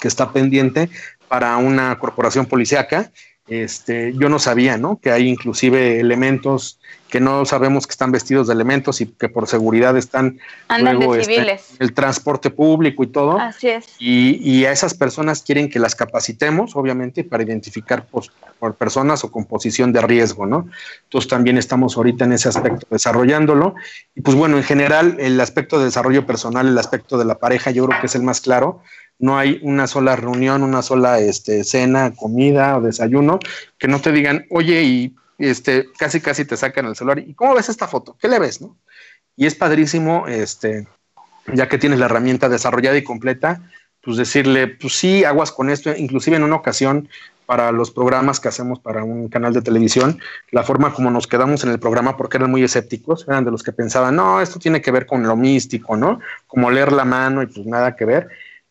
que 0.02 0.08
está 0.08 0.34
pendiente 0.34 0.90
para 1.28 1.56
una 1.56 1.98
corporación 1.98 2.44
policíaca. 2.44 3.10
Este, 3.48 4.12
yo 4.18 4.28
no 4.28 4.38
sabía, 4.38 4.76
¿no? 4.76 5.00
Que 5.00 5.12
hay 5.12 5.28
inclusive 5.28 5.98
elementos 5.98 6.78
que 7.09 7.20
no 7.20 7.44
sabemos 7.44 7.86
que 7.86 7.92
están 7.92 8.12
vestidos 8.12 8.48
de 8.48 8.54
elementos 8.54 9.00
y 9.00 9.07
que 9.07 9.28
por 9.28 9.46
seguridad 9.46 9.96
están 9.96 10.38
Andan 10.68 10.96
luego, 10.96 11.14
de 11.14 11.20
este, 11.20 11.61
el 11.78 11.92
transporte 11.92 12.50
público 12.50 13.04
y 13.04 13.07
todo. 13.07 13.38
Así 13.38 13.68
es. 13.68 13.86
Y, 13.98 14.38
y 14.42 14.64
a 14.64 14.72
esas 14.72 14.94
personas 14.94 15.42
quieren 15.42 15.70
que 15.70 15.78
las 15.78 15.94
capacitemos, 15.94 16.74
obviamente, 16.74 17.22
para 17.24 17.42
identificar 17.42 18.07
pues, 18.11 18.30
por 18.59 18.74
personas 18.74 19.22
o 19.24 19.30
con 19.30 19.44
posición 19.44 19.92
de 19.92 20.00
riesgo, 20.00 20.46
¿no? 20.46 20.68
Entonces 21.04 21.28
también 21.28 21.59
estamos 21.59 21.96
ahorita 21.96 22.24
en 22.24 22.32
ese 22.32 22.48
aspecto 22.48 22.86
desarrollándolo. 22.90 23.74
Y 24.14 24.22
pues 24.22 24.36
bueno, 24.36 24.57
en 24.57 24.64
general, 24.64 25.16
el 25.20 25.40
aspecto 25.40 25.78
de 25.78 25.86
desarrollo 25.86 26.26
personal, 26.26 26.66
el 26.66 26.78
aspecto 26.78 27.18
de 27.18 27.24
la 27.24 27.38
pareja, 27.38 27.70
yo 27.70 27.86
creo 27.86 28.00
que 28.00 28.07
es 28.07 28.14
el 28.14 28.22
más 28.22 28.40
claro. 28.40 28.82
No 29.18 29.38
hay 29.38 29.61
una 29.62 29.86
sola 29.86 30.16
reunión, 30.16 30.62
una 30.62 30.82
sola 30.82 31.20
este, 31.20 31.64
cena, 31.64 32.12
comida 32.14 32.76
o 32.76 32.80
desayuno 32.80 33.38
que 33.78 33.88
no 33.88 34.00
te 34.00 34.12
digan, 34.12 34.44
oye, 34.50 34.82
y 34.82 35.14
este, 35.39 35.89
casi 35.99 36.20
casi 36.20 36.45
te 36.45 36.57
sacan 36.57 36.87
el 36.87 36.97
celular. 36.97 37.18
¿Y 37.18 37.34
cómo 37.34 37.55
ves 37.55 37.68
esta 37.68 37.89
foto? 37.89 38.16
¿Qué 38.20 38.28
le 38.28 38.39
ves, 38.39 38.61
no? 38.61 38.76
Y 39.37 39.47
es 39.47 39.55
padrísimo, 39.55 40.26
este, 40.26 40.87
ya 41.53 41.68
que 41.68 41.78
tienes 41.78 41.99
la 41.99 42.07
herramienta 42.07 42.49
desarrollada 42.49 42.97
y 42.97 43.05
completa, 43.05 43.62
pues 44.03 44.16
decirle, 44.16 44.68
pues 44.68 44.95
sí, 44.95 45.24
aguas 45.24 45.53
con 45.53 45.68
esto. 45.68 45.95
Inclusive 45.95 46.37
en 46.37 46.45
una 46.45 46.57
ocasión, 46.57 47.09
para 47.45 47.70
los 47.70 47.91
programas 47.91 48.41
que 48.41 48.49
hacemos 48.49 48.80
para 48.80 49.05
un 49.05 49.28
canal 49.28 49.53
de 49.53 49.62
televisión, 49.62 50.18
la 50.51 50.62
forma 50.62 50.93
como 50.93 51.11
nos 51.11 51.26
quedamos 51.26 51.62
en 51.64 51.70
el 51.70 51.78
programa, 51.78 52.16
porque 52.16 52.39
eran 52.39 52.51
muy 52.51 52.62
escépticos, 52.62 53.26
eran 53.28 53.45
de 53.45 53.51
los 53.51 53.62
que 53.62 53.72
pensaban, 53.72 54.16
no, 54.16 54.41
esto 54.41 54.59
tiene 54.59 54.80
que 54.80 54.91
ver 54.91 55.07
con 55.07 55.22
lo 55.22 55.37
místico, 55.37 55.97
¿no? 55.97 56.20
Como 56.47 56.70
leer 56.70 56.93
la 56.93 57.05
mano 57.05 57.43
y 57.43 57.47
pues 57.47 57.66
nada 57.66 57.95
que 57.95 58.05
ver. 58.05 58.28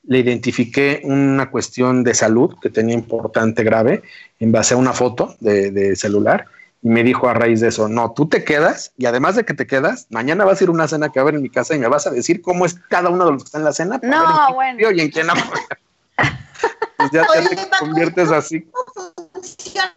Le 0.08 0.20
identifiqué 0.20 1.02
una 1.04 1.50
cuestión 1.50 2.04
de 2.04 2.14
salud 2.14 2.56
que 2.62 2.70
tenía 2.70 2.94
importante, 2.94 3.64
grave, 3.64 4.04
en 4.40 4.52
base 4.52 4.74
a 4.74 4.78
una 4.78 4.94
foto 4.94 5.36
de, 5.40 5.72
de 5.72 5.96
celular 5.96 6.46
y 6.82 6.90
me 6.90 7.04
dijo 7.04 7.28
a 7.28 7.34
raíz 7.34 7.62
de 7.62 7.70
eso, 7.70 7.88
no, 7.90 8.14
tú 8.14 8.28
te 8.30 8.44
quedas 8.44 8.94
y 8.98 9.06
además 9.08 9.36
de 9.36 9.44
que 9.46 9.54
te 9.54 9.66
quedas, 9.66 10.08
mañana 10.10 10.46
vas 10.46 10.60
a 10.62 10.64
ir 10.64 10.70
a 10.70 10.74
una 10.74 10.88
cena 10.88 11.10
que 11.10 11.20
va 11.20 11.22
a 11.22 11.26
haber 11.26 11.36
en 11.36 11.42
mi 11.42 11.50
casa 11.50 11.74
y 11.76 11.80
me 11.80 11.88
vas 11.88 12.06
a 12.08 12.12
decir 12.12 12.42
cómo 12.42 12.66
es 12.66 12.76
cada 12.90 13.10
uno 13.10 13.26
de 13.26 13.32
los 13.32 13.44
que 13.44 13.48
está 13.48 13.58
en 13.58 13.64
la 13.64 13.74
cena. 13.74 14.00
para 14.00 14.12
No, 14.12 14.22
ver 14.22 14.30
en 14.30 14.36
quién 14.36 14.56
bueno. 14.56 14.72
confío 14.72 14.92
Y 14.92 15.02
en 15.02 15.12
quién 15.12 15.28
pues 16.98 17.12
ya 17.12 17.26
Oye, 17.30 17.50
te 17.50 17.70
conviertes 17.80 18.32
así. 18.32 18.62
¿Cómo 18.62 19.12
funciona 19.42 19.94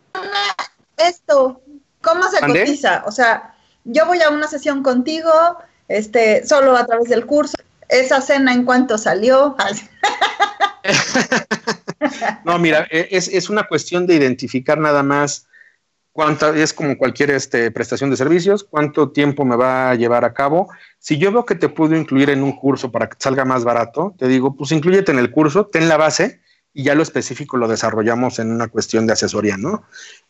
esto? 0.96 1.60
¿Cómo 2.02 2.22
se 2.30 2.40
cotiza? 2.44 3.04
O 3.06 3.12
sea, 3.12 3.54
yo 3.84 4.06
voy 4.06 4.20
a 4.22 4.30
una 4.30 4.48
sesión 4.48 4.82
contigo, 4.82 5.30
este, 5.88 6.46
solo 6.46 6.76
a 6.76 6.86
través 6.86 7.08
del 7.08 7.26
curso. 7.26 7.56
Esa 7.88 8.20
cena 8.20 8.52
en 8.52 8.64
cuánto 8.64 8.98
salió. 8.98 9.56
No, 12.44 12.58
mira, 12.58 12.86
e- 12.90 13.08
es, 13.10 13.26
es 13.28 13.50
una 13.50 13.66
cuestión 13.66 14.06
de 14.06 14.14
identificar 14.14 14.78
nada 14.78 15.02
más 15.02 15.47
cuánta, 16.18 16.50
es 16.58 16.72
como 16.74 16.98
cualquier 16.98 17.30
este, 17.30 17.70
prestación 17.70 18.10
de 18.10 18.16
servicios, 18.16 18.64
cuánto 18.64 19.10
tiempo 19.12 19.44
me 19.44 19.54
va 19.54 19.90
a 19.90 19.94
llevar 19.94 20.24
a 20.24 20.34
cabo. 20.34 20.68
Si 20.98 21.16
yo 21.16 21.30
veo 21.30 21.46
que 21.46 21.54
te 21.54 21.68
puedo 21.68 21.94
incluir 21.94 22.28
en 22.30 22.42
un 22.42 22.56
curso 22.56 22.90
para 22.90 23.08
que 23.08 23.14
salga 23.20 23.44
más 23.44 23.62
barato, 23.62 24.16
te 24.18 24.26
digo, 24.26 24.56
pues 24.56 24.72
incluyete 24.72 25.12
en 25.12 25.20
el 25.20 25.30
curso, 25.30 25.66
ten 25.66 25.88
la 25.88 25.96
base 25.96 26.40
y 26.74 26.82
ya 26.82 26.96
lo 26.96 27.04
específico 27.04 27.56
lo 27.56 27.68
desarrollamos 27.68 28.40
en 28.40 28.50
una 28.50 28.66
cuestión 28.66 29.06
de 29.06 29.12
asesoría, 29.12 29.56
¿no? 29.58 29.84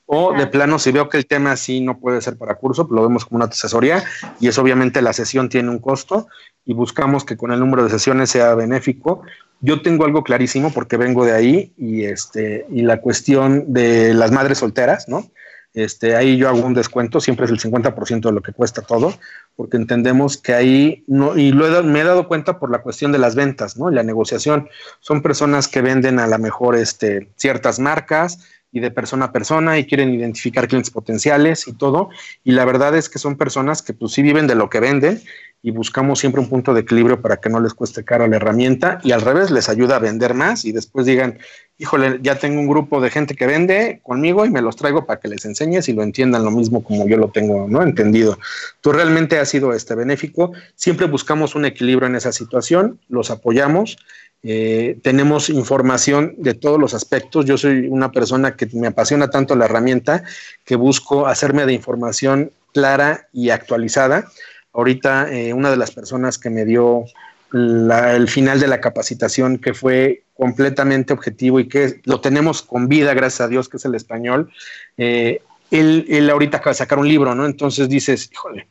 O 0.04 0.34
de 0.34 0.46
plano, 0.46 0.78
si 0.78 0.92
veo 0.92 1.08
que 1.08 1.16
el 1.16 1.24
tema 1.24 1.56
sí 1.56 1.80
no 1.80 1.98
puede 1.98 2.20
ser 2.20 2.36
para 2.36 2.56
curso, 2.56 2.86
pues 2.86 2.94
lo 2.94 3.08
vemos 3.08 3.24
como 3.24 3.36
una 3.36 3.46
asesoría 3.46 4.04
y 4.40 4.48
es 4.48 4.58
obviamente 4.58 5.00
la 5.00 5.14
sesión 5.14 5.48
tiene 5.48 5.70
un 5.70 5.78
costo 5.78 6.26
y 6.66 6.74
buscamos 6.74 7.24
que 7.24 7.38
con 7.38 7.50
el 7.50 7.60
número 7.60 7.84
de 7.84 7.88
sesiones 7.88 8.28
sea 8.28 8.54
benéfico. 8.54 9.22
Yo 9.62 9.80
tengo 9.80 10.04
algo 10.04 10.22
clarísimo 10.22 10.70
porque 10.70 10.98
vengo 10.98 11.24
de 11.24 11.32
ahí 11.32 11.72
y 11.78 12.04
este 12.04 12.66
y 12.68 12.82
la 12.82 13.00
cuestión 13.00 13.72
de 13.72 14.12
las 14.12 14.32
madres 14.32 14.58
solteras, 14.58 15.08
¿no? 15.08 15.30
Este, 15.74 16.16
ahí 16.16 16.36
yo 16.36 16.48
hago 16.48 16.64
un 16.64 16.74
descuento, 16.74 17.20
siempre 17.20 17.44
es 17.44 17.52
el 17.52 17.60
50% 17.60 18.28
de 18.28 18.32
lo 18.32 18.42
que 18.42 18.52
cuesta 18.52 18.82
todo, 18.82 19.14
porque 19.54 19.76
entendemos 19.76 20.36
que 20.36 20.54
ahí 20.54 21.04
no, 21.06 21.36
y 21.36 21.52
lo 21.52 21.66
he 21.66 21.82
me 21.82 22.00
he 22.00 22.04
dado 22.04 22.26
cuenta 22.26 22.58
por 22.58 22.70
la 22.70 22.82
cuestión 22.82 23.12
de 23.12 23.18
las 23.18 23.34
ventas, 23.34 23.76
¿no? 23.76 23.90
La 23.90 24.02
negociación. 24.02 24.68
Son 25.00 25.22
personas 25.22 25.68
que 25.68 25.82
venden 25.82 26.18
a 26.18 26.26
lo 26.26 26.38
mejor 26.38 26.74
este, 26.76 27.30
ciertas 27.36 27.78
marcas 27.78 28.38
y 28.70 28.80
de 28.80 28.90
persona 28.90 29.26
a 29.26 29.32
persona 29.32 29.78
y 29.78 29.86
quieren 29.86 30.12
identificar 30.14 30.68
clientes 30.68 30.90
potenciales 30.90 31.66
y 31.66 31.72
todo. 31.72 32.10
Y 32.44 32.52
la 32.52 32.64
verdad 32.64 32.96
es 32.96 33.08
que 33.08 33.18
son 33.18 33.36
personas 33.36 33.82
que 33.82 33.94
pues 33.94 34.12
sí 34.12 34.22
viven 34.22 34.46
de 34.46 34.54
lo 34.54 34.68
que 34.68 34.80
venden 34.80 35.22
y 35.62 35.70
buscamos 35.70 36.20
siempre 36.20 36.40
un 36.40 36.48
punto 36.48 36.72
de 36.72 36.82
equilibrio 36.82 37.20
para 37.20 37.38
que 37.38 37.48
no 37.48 37.60
les 37.60 37.74
cueste 37.74 38.04
caro 38.04 38.26
la 38.28 38.36
herramienta 38.36 39.00
y 39.02 39.12
al 39.12 39.22
revés 39.22 39.50
les 39.50 39.68
ayuda 39.68 39.96
a 39.96 39.98
vender 39.98 40.34
más 40.34 40.64
y 40.64 40.72
después 40.72 41.04
digan, 41.04 41.38
híjole, 41.78 42.20
ya 42.22 42.38
tengo 42.38 42.60
un 42.60 42.68
grupo 42.68 43.00
de 43.00 43.10
gente 43.10 43.34
que 43.34 43.46
vende 43.46 44.00
conmigo 44.04 44.44
y 44.44 44.50
me 44.50 44.62
los 44.62 44.76
traigo 44.76 45.04
para 45.04 45.18
que 45.18 45.28
les 45.28 45.44
enseñes 45.44 45.88
y 45.88 45.94
lo 45.94 46.02
entiendan 46.02 46.44
lo 46.44 46.50
mismo 46.52 46.84
como 46.84 47.08
yo 47.08 47.16
lo 47.16 47.30
tengo, 47.30 47.66
¿no? 47.68 47.82
Entendido. 47.82 48.38
Tú 48.80 48.92
realmente 48.92 49.38
has 49.38 49.48
sido 49.48 49.72
este 49.72 49.94
benéfico. 49.96 50.52
Siempre 50.76 51.06
buscamos 51.06 51.56
un 51.56 51.64
equilibrio 51.64 52.06
en 52.06 52.16
esa 52.16 52.32
situación, 52.32 53.00
los 53.08 53.30
apoyamos. 53.30 53.96
Eh, 54.42 54.98
tenemos 55.02 55.48
información 55.48 56.34
de 56.38 56.54
todos 56.54 56.78
los 56.78 56.94
aspectos. 56.94 57.44
Yo 57.44 57.58
soy 57.58 57.88
una 57.88 58.12
persona 58.12 58.56
que 58.56 58.68
me 58.72 58.86
apasiona 58.86 59.30
tanto 59.30 59.56
la 59.56 59.64
herramienta 59.64 60.24
que 60.64 60.76
busco 60.76 61.26
hacerme 61.26 61.66
de 61.66 61.72
información 61.72 62.52
clara 62.72 63.28
y 63.32 63.50
actualizada. 63.50 64.28
Ahorita 64.72 65.32
eh, 65.32 65.52
una 65.52 65.70
de 65.70 65.76
las 65.76 65.90
personas 65.90 66.38
que 66.38 66.50
me 66.50 66.64
dio 66.64 67.04
el 67.52 68.28
final 68.28 68.60
de 68.60 68.68
la 68.68 68.80
capacitación 68.80 69.58
que 69.58 69.72
fue 69.72 70.22
completamente 70.34 71.14
objetivo 71.14 71.58
y 71.58 71.66
que 71.66 72.00
lo 72.04 72.20
tenemos 72.20 72.62
con 72.62 72.88
vida, 72.88 73.14
gracias 73.14 73.40
a 73.40 73.48
Dios, 73.48 73.68
que 73.68 73.78
es 73.78 73.84
el 73.84 73.94
español. 73.94 74.50
eh, 74.96 75.40
él, 75.70 76.06
él 76.08 76.30
ahorita 76.30 76.58
acaba 76.58 76.72
de 76.72 76.78
sacar 76.78 76.98
un 76.98 77.08
libro, 77.08 77.34
¿no? 77.34 77.44
Entonces 77.44 77.90
dices, 77.90 78.30
híjole, 78.32 78.68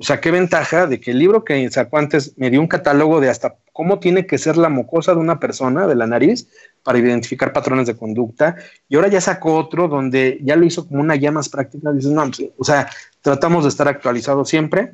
o 0.00 0.04
sea, 0.04 0.20
qué 0.20 0.30
ventaja 0.30 0.86
de 0.86 1.00
que 1.00 1.10
el 1.10 1.18
libro 1.18 1.44
que 1.44 1.68
sacó 1.70 1.98
antes 1.98 2.32
me 2.36 2.50
dio 2.50 2.60
un 2.60 2.68
catálogo 2.68 3.20
de 3.20 3.30
hasta 3.30 3.56
cómo 3.72 3.98
tiene 3.98 4.26
que 4.26 4.38
ser 4.38 4.56
la 4.56 4.68
mucosa 4.68 5.12
de 5.12 5.18
una 5.18 5.40
persona, 5.40 5.88
de 5.88 5.96
la 5.96 6.06
nariz, 6.06 6.46
para 6.84 7.00
identificar 7.00 7.52
patrones 7.52 7.88
de 7.88 7.96
conducta. 7.96 8.54
Y 8.88 8.94
ahora 8.94 9.08
ya 9.08 9.20
sacó 9.20 9.56
otro 9.56 9.88
donde 9.88 10.38
ya 10.42 10.54
lo 10.54 10.64
hizo 10.64 10.86
como 10.86 11.00
una 11.00 11.14
guía 11.14 11.32
más 11.32 11.48
práctica. 11.48 11.90
Dices, 11.90 12.12
no, 12.12 12.24
pues, 12.26 12.48
o 12.56 12.64
sea, 12.64 12.88
tratamos 13.22 13.64
de 13.64 13.70
estar 13.70 13.88
actualizados 13.88 14.48
siempre. 14.48 14.92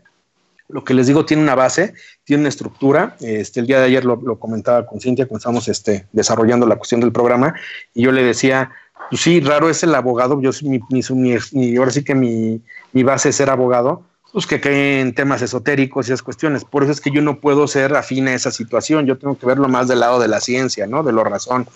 Lo 0.68 0.82
que 0.84 0.94
les 0.94 1.07
digo 1.07 1.26
tiene 1.26 1.42
una 1.42 1.55
base, 1.55 1.92
tiene 2.24 2.40
una 2.40 2.48
estructura. 2.48 3.14
Este, 3.20 3.61
el 3.61 3.66
día 3.66 3.80
de 3.80 3.84
ayer 3.84 4.07
lo, 4.07 4.38
comentaba 4.38 4.86
con 4.86 5.00
Cintia 5.00 5.26
cuando 5.26 5.38
estábamos 5.38 5.68
este, 5.68 6.07
desarrollando 6.12 6.66
la 6.66 6.76
cuestión 6.76 7.02
del 7.02 7.12
programa 7.12 7.55
y 7.92 8.05
yo 8.05 8.11
le 8.11 8.22
decía, 8.22 8.72
pues 9.11 9.20
sí, 9.20 9.40
raro 9.40 9.68
es 9.68 9.82
el 9.82 9.94
abogado. 9.94 10.40
Yo 10.40 10.50
mi, 10.62 10.80
mi, 10.88 11.02
mi, 11.52 11.76
ahora 11.76 11.90
sí 11.90 12.02
que 12.02 12.14
mi 12.14 13.02
base 13.02 13.28
es 13.28 13.36
ser 13.36 13.50
abogado, 13.50 14.02
pues 14.35 14.49
que 14.49 14.61
cae 14.61 15.01
en 15.01 15.14
temas 15.14 15.43
esotéricos 15.43 16.09
y 16.09 16.12
esas 16.12 16.24
cuestiones. 16.24 16.64
Por 16.64 16.82
eso 16.82 16.91
es 16.91 17.01
que 17.01 17.12
yo 17.12 17.22
no 17.22 17.39
puedo 17.39 17.68
ser 17.68 17.95
afín 17.95 18.26
a 18.26 18.35
esa 18.35 18.51
situación. 18.51 19.07
Yo 19.07 19.16
tengo 19.16 19.39
que 19.39 19.47
verlo 19.47 19.68
más 19.68 19.87
del 19.87 20.01
lado 20.01 20.18
de 20.18 20.26
la 20.26 20.41
ciencia, 20.41 20.89
¿no? 20.89 21.05
De 21.05 21.12
lo 21.12 21.22
razón, 21.22 21.68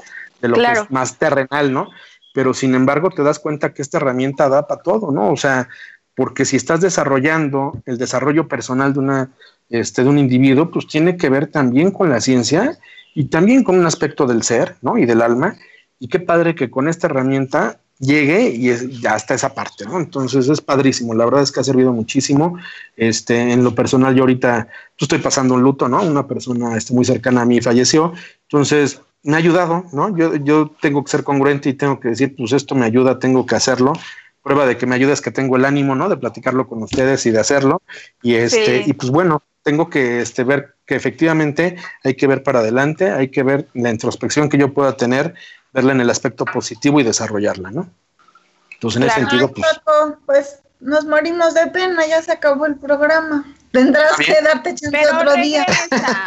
de 0.42 0.48
lo 0.48 0.56
Claro. 0.56 0.80
que 0.80 0.86
es 0.86 0.90
más 0.90 1.18
terrenal, 1.18 1.72
¿no? 1.72 1.88
Pero 2.34 2.52
sin 2.54 2.74
embargo 2.74 3.10
te 3.10 3.22
das 3.22 3.38
cuenta 3.38 3.72
que 3.72 3.80
esta 3.80 3.98
herramienta 3.98 4.48
da 4.48 4.66
para 4.66 4.82
todo, 4.82 5.12
¿no? 5.12 5.30
O 5.30 5.36
sea, 5.36 5.68
porque 6.16 6.44
si 6.44 6.56
estás 6.56 6.80
desarrollando 6.80 7.80
el 7.86 7.96
desarrollo 7.96 8.48
personal 8.48 8.92
de 8.92 8.98
una 8.98 9.30
este, 9.68 10.02
de 10.02 10.08
un 10.08 10.18
individuo, 10.18 10.68
pues 10.72 10.88
tiene 10.88 11.16
que 11.16 11.28
ver 11.30 11.46
también 11.46 11.92
con 11.92 12.10
la 12.10 12.20
ciencia 12.20 12.76
y 13.14 13.26
también 13.26 13.62
con 13.62 13.78
un 13.78 13.86
aspecto 13.86 14.26
del 14.26 14.42
ser, 14.42 14.74
¿no? 14.82 14.98
Y 14.98 15.06
del 15.06 15.22
alma. 15.22 15.56
Y 16.00 16.08
qué 16.08 16.18
padre 16.18 16.56
que 16.56 16.70
con 16.70 16.88
esta 16.88 17.06
herramienta 17.06 17.78
llegue 17.98 18.50
y 18.50 18.70
es, 18.70 19.00
ya 19.00 19.16
está 19.16 19.34
esa 19.34 19.54
parte, 19.54 19.84
¿no? 19.84 19.98
Entonces 19.98 20.48
es 20.48 20.60
padrísimo, 20.60 21.14
la 21.14 21.24
verdad 21.24 21.42
es 21.42 21.52
que 21.52 21.60
ha 21.60 21.64
servido 21.64 21.92
muchísimo. 21.92 22.58
Este, 22.96 23.52
en 23.52 23.64
lo 23.64 23.74
personal, 23.74 24.14
yo 24.14 24.22
ahorita 24.22 24.68
yo 24.96 25.04
estoy 25.04 25.18
pasando 25.18 25.54
un 25.54 25.62
luto, 25.62 25.88
¿no? 25.88 26.02
Una 26.02 26.26
persona 26.26 26.76
este, 26.76 26.94
muy 26.94 27.04
cercana 27.04 27.42
a 27.42 27.44
mí 27.44 27.60
falleció, 27.60 28.12
entonces 28.42 29.00
me 29.22 29.34
ha 29.34 29.38
ayudado, 29.38 29.84
¿no? 29.92 30.16
Yo, 30.16 30.36
yo 30.36 30.70
tengo 30.80 31.02
que 31.02 31.10
ser 31.10 31.24
congruente 31.24 31.68
y 31.68 31.74
tengo 31.74 31.98
que 31.98 32.08
decir, 32.08 32.34
pues 32.36 32.52
esto 32.52 32.74
me 32.74 32.86
ayuda, 32.86 33.18
tengo 33.18 33.44
que 33.46 33.56
hacerlo. 33.56 33.92
Prueba 34.42 34.64
de 34.64 34.76
que 34.78 34.86
me 34.86 34.94
ayuda 34.94 35.12
es 35.12 35.20
que 35.20 35.32
tengo 35.32 35.56
el 35.56 35.64
ánimo, 35.64 35.94
¿no? 35.94 36.08
De 36.08 36.16
platicarlo 36.16 36.68
con 36.68 36.82
ustedes 36.82 37.26
y 37.26 37.30
de 37.30 37.40
hacerlo. 37.40 37.82
Y 38.22 38.34
este, 38.34 38.84
Sí. 38.84 38.90
y 38.90 38.92
pues 38.94 39.10
bueno, 39.10 39.42
tengo 39.62 39.90
que 39.90 40.20
este, 40.22 40.44
ver 40.44 40.74
que 40.86 40.94
efectivamente 40.94 41.76
hay 42.02 42.14
que 42.14 42.26
ver 42.26 42.42
para 42.42 42.60
adelante, 42.60 43.10
hay 43.10 43.28
que 43.28 43.42
ver 43.42 43.68
la 43.74 43.90
introspección 43.90 44.48
que 44.48 44.56
yo 44.56 44.72
pueda 44.72 44.96
tener, 44.96 45.34
verla 45.72 45.92
en 45.92 46.00
el 46.00 46.10
aspecto 46.10 46.44
positivo 46.44 47.00
y 47.00 47.04
desarrollarla, 47.04 47.70
¿no? 47.70 47.88
Entonces, 48.72 49.00
en 49.00 49.08
ese 49.08 49.14
Claro. 49.16 49.30
sentido, 49.30 49.46
Ay, 49.48 49.54
pues, 49.62 49.78
Paco, 49.84 50.18
pues 50.26 50.62
nos 50.80 51.04
morimos 51.04 51.54
de 51.54 51.66
pena, 51.68 52.06
ya 52.06 52.22
se 52.22 52.32
acabó 52.32 52.66
el 52.66 52.76
programa. 52.76 53.44
Tendrás 53.72 54.16
bien. 54.16 54.34
que 54.34 54.42
darte 54.44 54.74
chance 54.74 54.90
Pero 54.90 55.16
otro 55.18 55.34
día. 55.34 55.64
regresa. 55.66 56.26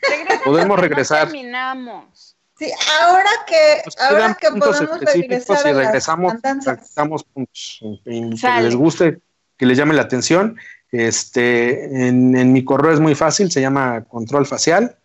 Podemos 0.44 0.78
regresar. 0.78 1.26
No 1.26 1.32
terminamos. 1.32 2.36
Sí, 2.58 2.70
ahora 3.00 3.30
que, 3.46 3.82
nos 3.86 3.98
ahora 3.98 4.36
que 4.38 4.48
podemos 4.50 5.00
regresar 5.00 5.64
las 5.64 5.76
regresamos, 5.76 6.34
regresamos 6.42 7.24
puntos 7.24 7.80
que 8.04 8.62
les 8.62 8.76
guste, 8.76 9.18
que 9.56 9.64
les 9.66 9.78
llame 9.78 9.94
la 9.94 10.02
atención. 10.02 10.58
Este, 10.92 11.84
en, 12.08 12.36
en 12.36 12.52
mi 12.52 12.62
correo 12.64 12.92
es 12.92 13.00
muy 13.00 13.14
fácil, 13.14 13.50
se 13.50 13.60
llama 13.62 14.04
control 14.04 14.44
facial, 14.46 14.96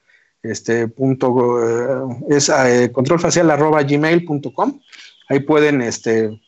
este 0.52 0.88
punto, 0.88 1.60
eh, 1.64 2.18
es 2.30 2.50
eh, 2.50 2.92
controlfacial 2.92 3.50
arroba 3.52 3.84
gmail.com. 3.84 4.80
Ahí 5.30 5.40
pueden 5.40 5.82
este, 5.82 6.40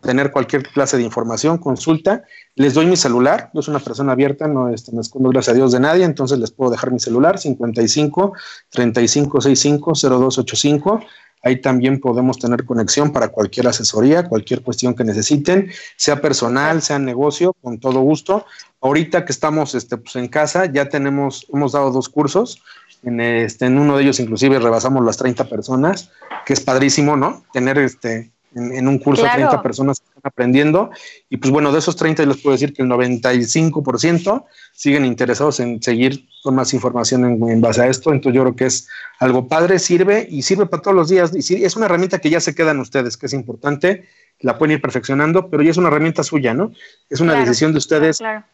tener 0.00 0.30
cualquier 0.30 0.62
clase 0.62 0.96
de 0.96 1.02
información, 1.02 1.58
consulta. 1.58 2.24
Les 2.54 2.74
doy 2.74 2.86
mi 2.86 2.96
celular, 2.96 3.50
yo 3.52 3.62
soy 3.62 3.72
una 3.72 3.84
persona 3.84 4.12
abierta, 4.12 4.46
no 4.46 4.68
este, 4.68 4.92
me 4.92 5.00
escondo 5.00 5.30
gracias 5.30 5.54
a 5.54 5.56
Dios 5.56 5.72
de 5.72 5.80
nadie, 5.80 6.04
entonces 6.04 6.38
les 6.38 6.50
puedo 6.50 6.70
dejar 6.70 6.90
mi 6.90 7.00
celular 7.00 7.38
55 7.38 8.32
35 8.70 9.40
65 9.40 9.92
0285. 9.94 11.00
Ahí 11.42 11.60
también 11.60 12.00
podemos 12.00 12.38
tener 12.38 12.64
conexión 12.64 13.12
para 13.12 13.28
cualquier 13.28 13.68
asesoría, 13.68 14.28
cualquier 14.28 14.62
cuestión 14.62 14.94
que 14.94 15.04
necesiten, 15.04 15.70
sea 15.96 16.20
personal, 16.20 16.82
sea 16.82 16.98
negocio, 16.98 17.52
con 17.62 17.78
todo 17.78 18.00
gusto. 18.00 18.46
Ahorita 18.80 19.24
que 19.24 19.32
estamos 19.32 19.74
este, 19.74 19.96
pues, 19.96 20.16
en 20.16 20.26
casa, 20.28 20.66
ya 20.66 20.88
tenemos, 20.88 21.46
hemos 21.52 21.72
dado 21.72 21.92
dos 21.92 22.08
cursos. 22.08 22.62
En, 23.06 23.20
este, 23.20 23.66
en 23.66 23.78
uno 23.78 23.96
de 23.96 24.02
ellos, 24.02 24.18
inclusive, 24.20 24.58
rebasamos 24.58 25.04
las 25.04 25.16
30 25.16 25.48
personas, 25.48 26.10
que 26.44 26.52
es 26.52 26.60
padrísimo, 26.60 27.16
¿no? 27.16 27.44
Tener 27.52 27.78
este, 27.78 28.32
en, 28.54 28.72
en 28.72 28.88
un 28.88 28.98
curso 28.98 29.22
Claro. 29.22 29.36
30 29.48 29.62
personas 29.62 30.00
que 30.00 30.06
están 30.08 30.22
aprendiendo. 30.24 30.90
Y 31.30 31.36
pues 31.36 31.52
bueno, 31.52 31.70
de 31.72 31.78
esos 31.78 31.94
30 31.94 32.26
les 32.26 32.38
puedo 32.42 32.54
decir 32.54 32.72
que 32.74 32.82
el 32.82 32.88
95% 32.88 34.44
siguen 34.72 35.04
interesados 35.04 35.60
en 35.60 35.80
seguir 35.82 36.26
con 36.42 36.56
más 36.56 36.74
información 36.74 37.24
en, 37.24 37.48
en 37.48 37.60
base 37.60 37.82
a 37.82 37.86
esto. 37.86 38.12
Entonces 38.12 38.34
yo 38.36 38.42
creo 38.42 38.56
que 38.56 38.66
es 38.66 38.88
algo 39.20 39.46
padre, 39.46 39.78
sirve 39.78 40.26
y 40.28 40.42
sirve 40.42 40.66
para 40.66 40.82
todos 40.82 40.96
los 40.96 41.08
días. 41.08 41.34
Y 41.34 41.42
sí, 41.42 41.64
es 41.64 41.76
una 41.76 41.86
herramienta 41.86 42.18
que 42.18 42.30
ya 42.30 42.40
se 42.40 42.56
quedan 42.56 42.80
ustedes, 42.80 43.16
que 43.16 43.26
es 43.26 43.32
importante. 43.34 44.04
La 44.40 44.58
pueden 44.58 44.74
ir 44.74 44.82
perfeccionando, 44.82 45.48
pero 45.48 45.62
ya 45.62 45.70
es 45.70 45.76
una 45.76 45.88
herramienta 45.88 46.22
suya, 46.24 46.54
¿no? 46.54 46.72
Es 47.08 47.20
una 47.20 47.32
Claro, 47.34 47.46
decisión 47.46 47.70
de 47.72 47.78
ustedes. 47.78 48.18
Claro. 48.18 48.44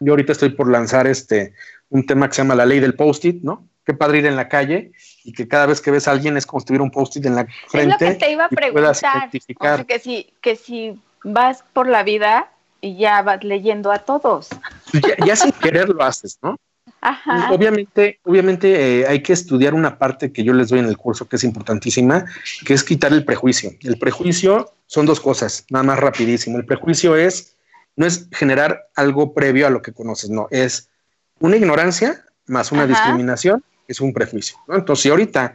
Yo 0.00 0.12
ahorita 0.14 0.32
estoy 0.32 0.50
por 0.50 0.68
lanzar 0.68 1.06
este 1.06 1.52
un 1.90 2.06
tema 2.06 2.28
que 2.28 2.34
se 2.34 2.42
llama 2.42 2.54
la 2.54 2.66
ley 2.66 2.80
del 2.80 2.94
post-it, 2.94 3.42
¿no? 3.42 3.66
Qué 3.90 3.96
padre 3.96 4.18
ir 4.18 4.26
en 4.26 4.36
la 4.36 4.48
calle 4.48 4.92
y 5.24 5.32
que 5.32 5.48
cada 5.48 5.66
vez 5.66 5.80
que 5.80 5.90
ves 5.90 6.06
a 6.06 6.12
alguien 6.12 6.36
es 6.36 6.46
como 6.46 6.60
si 6.60 6.66
tuviera 6.66 6.84
un 6.84 6.92
post-it 6.92 7.26
en 7.26 7.34
la 7.34 7.40
Es 7.40 7.48
frente. 7.66 8.04
lo 8.06 8.12
que 8.12 8.18
te 8.18 8.30
iba 8.30 8.44
a 8.44 8.48
y 8.48 8.54
puedas 8.54 9.00
preguntar. 9.00 9.16
O 9.16 9.18
identificar. 9.18 9.76
sea, 9.78 9.84
que 9.84 9.98
si, 9.98 10.32
que 10.40 10.54
si 10.54 11.02
vas 11.24 11.64
por 11.72 11.88
la 11.88 12.04
vida 12.04 12.52
y 12.80 12.96
ya 12.96 13.20
vas 13.22 13.42
leyendo 13.42 13.90
a 13.90 13.98
todos. 13.98 14.48
Ya, 14.92 15.26
ya 15.26 15.34
sin 15.34 15.50
querer 15.50 15.88
lo 15.88 16.04
haces, 16.04 16.38
¿no? 16.40 16.56
Ajá. 17.00 17.50
Obviamente, 17.52 18.20
obviamente 18.22 19.00
eh, 19.00 19.06
hay 19.08 19.24
que 19.24 19.32
estudiar 19.32 19.74
una 19.74 19.98
parte 19.98 20.30
que 20.32 20.44
yo 20.44 20.52
les 20.52 20.68
doy 20.68 20.78
en 20.78 20.86
el 20.86 20.96
curso 20.96 21.28
que 21.28 21.34
es 21.34 21.42
importantísima, 21.42 22.24
que 22.64 22.74
es 22.74 22.84
quitar 22.84 23.12
el 23.12 23.24
prejuicio. 23.24 23.72
El 23.82 23.98
prejuicio 23.98 24.72
son 24.86 25.04
dos 25.04 25.18
cosas, 25.18 25.64
nada 25.68 25.82
más 25.82 25.98
rapidísimo. 25.98 26.58
El 26.58 26.64
prejuicio 26.64 27.16
es, 27.16 27.56
no 27.96 28.06
es 28.06 28.28
generar 28.30 28.84
algo 28.94 29.34
previo 29.34 29.66
a 29.66 29.70
lo 29.70 29.82
que 29.82 29.92
conoces, 29.92 30.30
no, 30.30 30.46
es 30.52 30.88
una 31.40 31.56
ignorancia 31.56 32.24
más 32.46 32.72
una 32.72 32.82
Ajá. 32.82 32.92
discriminación, 32.92 33.62
es 33.92 34.00
un 34.00 34.12
prejuicio. 34.12 34.56
¿no? 34.68 34.76
Entonces, 34.76 35.02
si 35.02 35.10
ahorita 35.10 35.54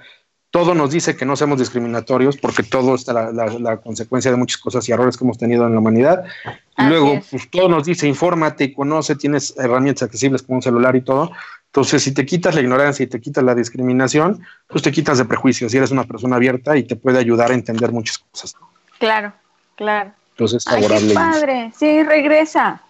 todo 0.51 0.73
nos 0.73 0.91
dice 0.91 1.17
que 1.17 1.25
no 1.25 1.36
seamos 1.36 1.59
discriminatorios, 1.59 2.38
porque 2.38 2.63
todo 2.63 2.95
está 2.95 3.11
la, 3.11 3.31
la- 3.31 3.59
la 3.59 3.77
consecuencia 3.77 4.31
de 4.31 4.38
muchas 4.38 4.57
cosas 4.61 4.88
y 4.88 4.91
errores 4.93 5.17
que 5.17 5.23
hemos 5.25 5.38
tenido 5.38 5.65
en 5.67 5.73
la 5.73 5.79
humanidad, 5.79 6.23
y 6.45 6.49
Así 6.77 6.89
luego 6.89 7.13
es. 7.15 7.27
pues, 7.29 7.49
todo 7.49 7.67
nos 7.67 7.86
dice, 7.86 8.07
infórmate 8.07 8.65
y 8.65 8.73
conoce, 8.73 9.15
tienes 9.15 9.53
herramientas 9.57 10.03
accesibles 10.03 10.43
como 10.43 10.57
un 10.57 10.61
celular 10.61 10.95
y 10.95 11.01
todo. 11.01 11.31
Entonces, 11.67 12.03
si 12.03 12.13
te 12.13 12.25
quitas 12.25 12.55
la 12.55 12.61
ignorancia 12.61 13.03
y 13.03 13.07
te 13.07 13.19
quitas 13.19 13.43
la 13.43 13.53
discriminación, 13.53 14.45
pues 14.67 14.81
te 14.81 14.93
quitas 14.93 15.17
de 15.17 15.25
prejuicios 15.25 15.73
y 15.73 15.77
eres 15.77 15.91
una 15.91 16.05
persona 16.05 16.38
abierta 16.38 16.77
y 16.77 16.83
te 16.83 16.95
puede 16.95 17.19
ayudar 17.19 17.51
a 17.51 17.53
entender 17.53 17.91
muchas 17.91 18.19
cosas. 18.19 18.55
Claro, 18.97 19.33
claro. 19.75 20.11
Entonces, 20.31 20.63
Ay, 20.67 20.75
favorable. 20.83 21.07
qué 21.09 21.13
padre. 21.13 21.71
Sí, 21.77 22.01
regresa. 22.03 22.81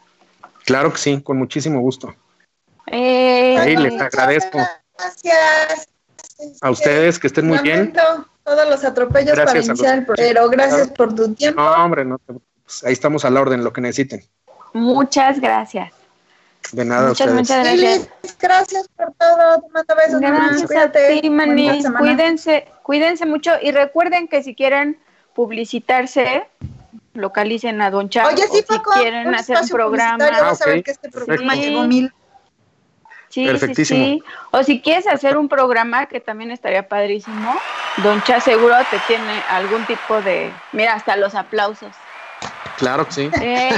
Claro 0.66 0.91
que 0.91 1.00
sí, 1.00 1.20
con 1.22 1.38
muchísimo 1.38 1.80
gusto. 1.80 2.14
Eh, 2.88 3.58
Ahí 3.58 3.76
les 3.76 4.00
agradezco 4.00 4.60
Gracias. 4.98 5.88
a 6.62 6.70
ustedes 6.70 7.20
que 7.20 7.28
estén 7.28 7.48
muy 7.48 7.60
bien. 7.60 7.93
Todos 8.43 8.70
los 8.70 8.84
atropellos 8.84 9.36
Gracias 9.36 9.66
para 9.66 9.66
iniciar 9.66 9.98
el 9.98 10.06
pero 10.06 10.50
gracias 10.50 10.89
por 10.89 11.16
tu 11.16 11.34
tiempo. 11.34 11.62
No, 11.62 11.84
hombre, 11.84 12.06
no 12.06 12.18
te 12.20 12.26
preocupes. 12.26 12.84
Ahí 12.84 12.93
estamos 12.93 13.26
a 13.26 13.30
la 13.30 13.41
orden, 13.41 13.64
lo 13.64 13.74
que 13.74 13.82
necesiten. 13.82 14.24
muchas 14.74 15.39
gracias. 15.39 15.91
De 16.72 16.84
nada, 16.84 17.06
a 17.06 17.10
Muchas, 17.10 17.28
ustedes. 17.28 17.39
muchas 17.39 17.64
gracias. 17.64 18.10
gracias 18.39 18.88
por 18.96 19.14
todo. 19.14 19.62
Te 19.62 19.70
mando 19.70 19.96
besos. 19.96 20.20
Gracias 20.22 20.72
a 20.72 20.91
ti, 20.91 21.22
semana. 21.22 22.00
Cuídense, 22.00 22.68
cuídense 22.82 23.26
mucho 23.26 23.52
y 23.62 23.72
recuerden 23.72 24.28
que 24.28 24.41
si 24.41 24.56
quieren 24.56 25.00
publicitarse, 25.36 26.48
localicen 27.14 27.82
a 27.82 27.91
Don 27.91 28.10
Chavo. 28.10 28.30
Oye, 28.30 28.43
o 28.46 28.48
sí, 28.52 28.58
si 28.58 28.64
Paco, 28.64 28.91
quieren 28.93 29.28
un 29.28 29.36
hacer 29.36 29.58
un 29.62 29.70
programa. 29.70 30.26
Ah, 30.26 30.41
Vas 30.41 30.62
a 30.62 30.66
ver 30.66 30.80
ok. 30.80 30.86
que 30.86 30.91
este 30.91 31.10
programa 31.10 31.56
llegó 31.56 31.84
mil. 31.84 32.12
Sí, 33.36 33.44
sí, 33.44 33.48
Perfectísimo. 33.48 34.06
sí. 34.06 34.24
O 34.52 34.64
si 34.64 34.80
quieres 34.80 35.08
hacer 35.08 35.36
un 35.36 35.50
programa 35.50 36.06
que 36.06 36.22
también 36.22 36.52
estaría 36.52 36.88
padrísimo, 36.88 37.54
Don 37.98 38.22
Cha 38.22 38.40
seguro 38.40 38.76
te 38.90 38.98
tiene 39.10 39.44
algún 39.50 39.86
tipo 39.86 40.22
de, 40.22 40.54
mira, 40.72 40.94
hasta 40.94 41.18
los 41.18 41.36
aplausos. 41.36 41.92
Claro 42.78 43.06
que 43.06 43.12
sí. 43.12 43.30
Eh, 43.42 43.72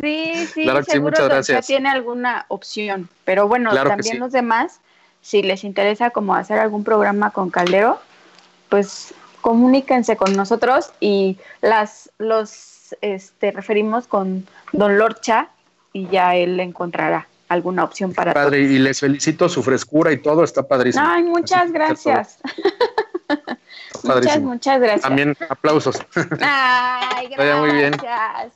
sí, 0.00 0.46
sí, 0.54 0.62
Claro 0.62 0.78
que 0.78 0.84
sí, 0.84 0.90
seguro 0.92 1.10
muchas 1.10 1.22
Don 1.22 1.30
Cha 1.30 1.34
gracias. 1.34 1.66
tiene 1.66 1.88
alguna 1.88 2.46
opción. 2.46 3.08
Pero 3.24 3.48
bueno, 3.48 3.70
Claro 3.70 3.90
también 3.90 4.14
sí. 4.14 4.20
los 4.20 4.30
demás, 4.30 4.78
si 5.20 5.42
les 5.42 5.64
interesa 5.64 6.10
como 6.10 6.36
hacer 6.36 6.60
algún 6.60 6.84
programa 6.84 7.32
con 7.32 7.50
Caldero, 7.50 8.00
pues 8.68 9.14
comuníquense 9.40 10.16
con 10.16 10.36
nosotros 10.36 10.92
y 11.00 11.38
las 11.60 12.08
los 12.18 12.94
este 13.00 13.50
referimos 13.50 14.06
con 14.06 14.46
Don 14.70 14.96
Lorcha 14.96 15.48
y 15.92 16.06
ya 16.06 16.36
él 16.36 16.60
encontrará 16.60 17.26
alguna 17.48 17.84
opción 17.84 18.12
para 18.12 18.32
Padre, 18.34 18.60
y 18.60 18.78
les 18.78 19.00
felicito 19.00 19.48
su 19.48 19.62
frescura 19.62 20.12
y 20.12 20.18
todo, 20.18 20.44
está 20.44 20.66
padrísimo. 20.66 21.04
Ay, 21.06 21.22
muchas 21.22 21.62
Así 21.62 21.72
gracias. 21.72 22.38
Muchas, 24.02 24.40
muchas 24.40 24.80
gracias. 24.80 25.02
También 25.02 25.36
aplausos. 25.48 25.96
Ay, 26.40 27.30
vaya 27.38 27.56
muy 27.56 27.72
bien. 27.72 27.92
gracias. 27.92 28.52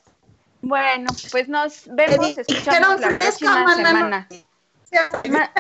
Bueno, 0.63 1.07
pues 1.33 1.49
nos 1.49 1.85
vemos, 1.87 2.37
escuchamos 2.37 3.01
la 3.01 3.19
próxima 3.19 3.65
mana, 3.65 3.77
semana. 3.77 4.29
Ma- 5.31 5.51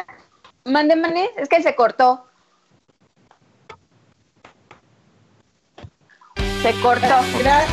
mande, 0.65 0.97
mande, 0.97 1.31
es 1.37 1.49
que 1.49 1.63
se 1.63 1.75
cortó. 1.75 2.27
Se 6.63 6.75
cortó. 6.83 7.17
Gracias. 7.39 7.71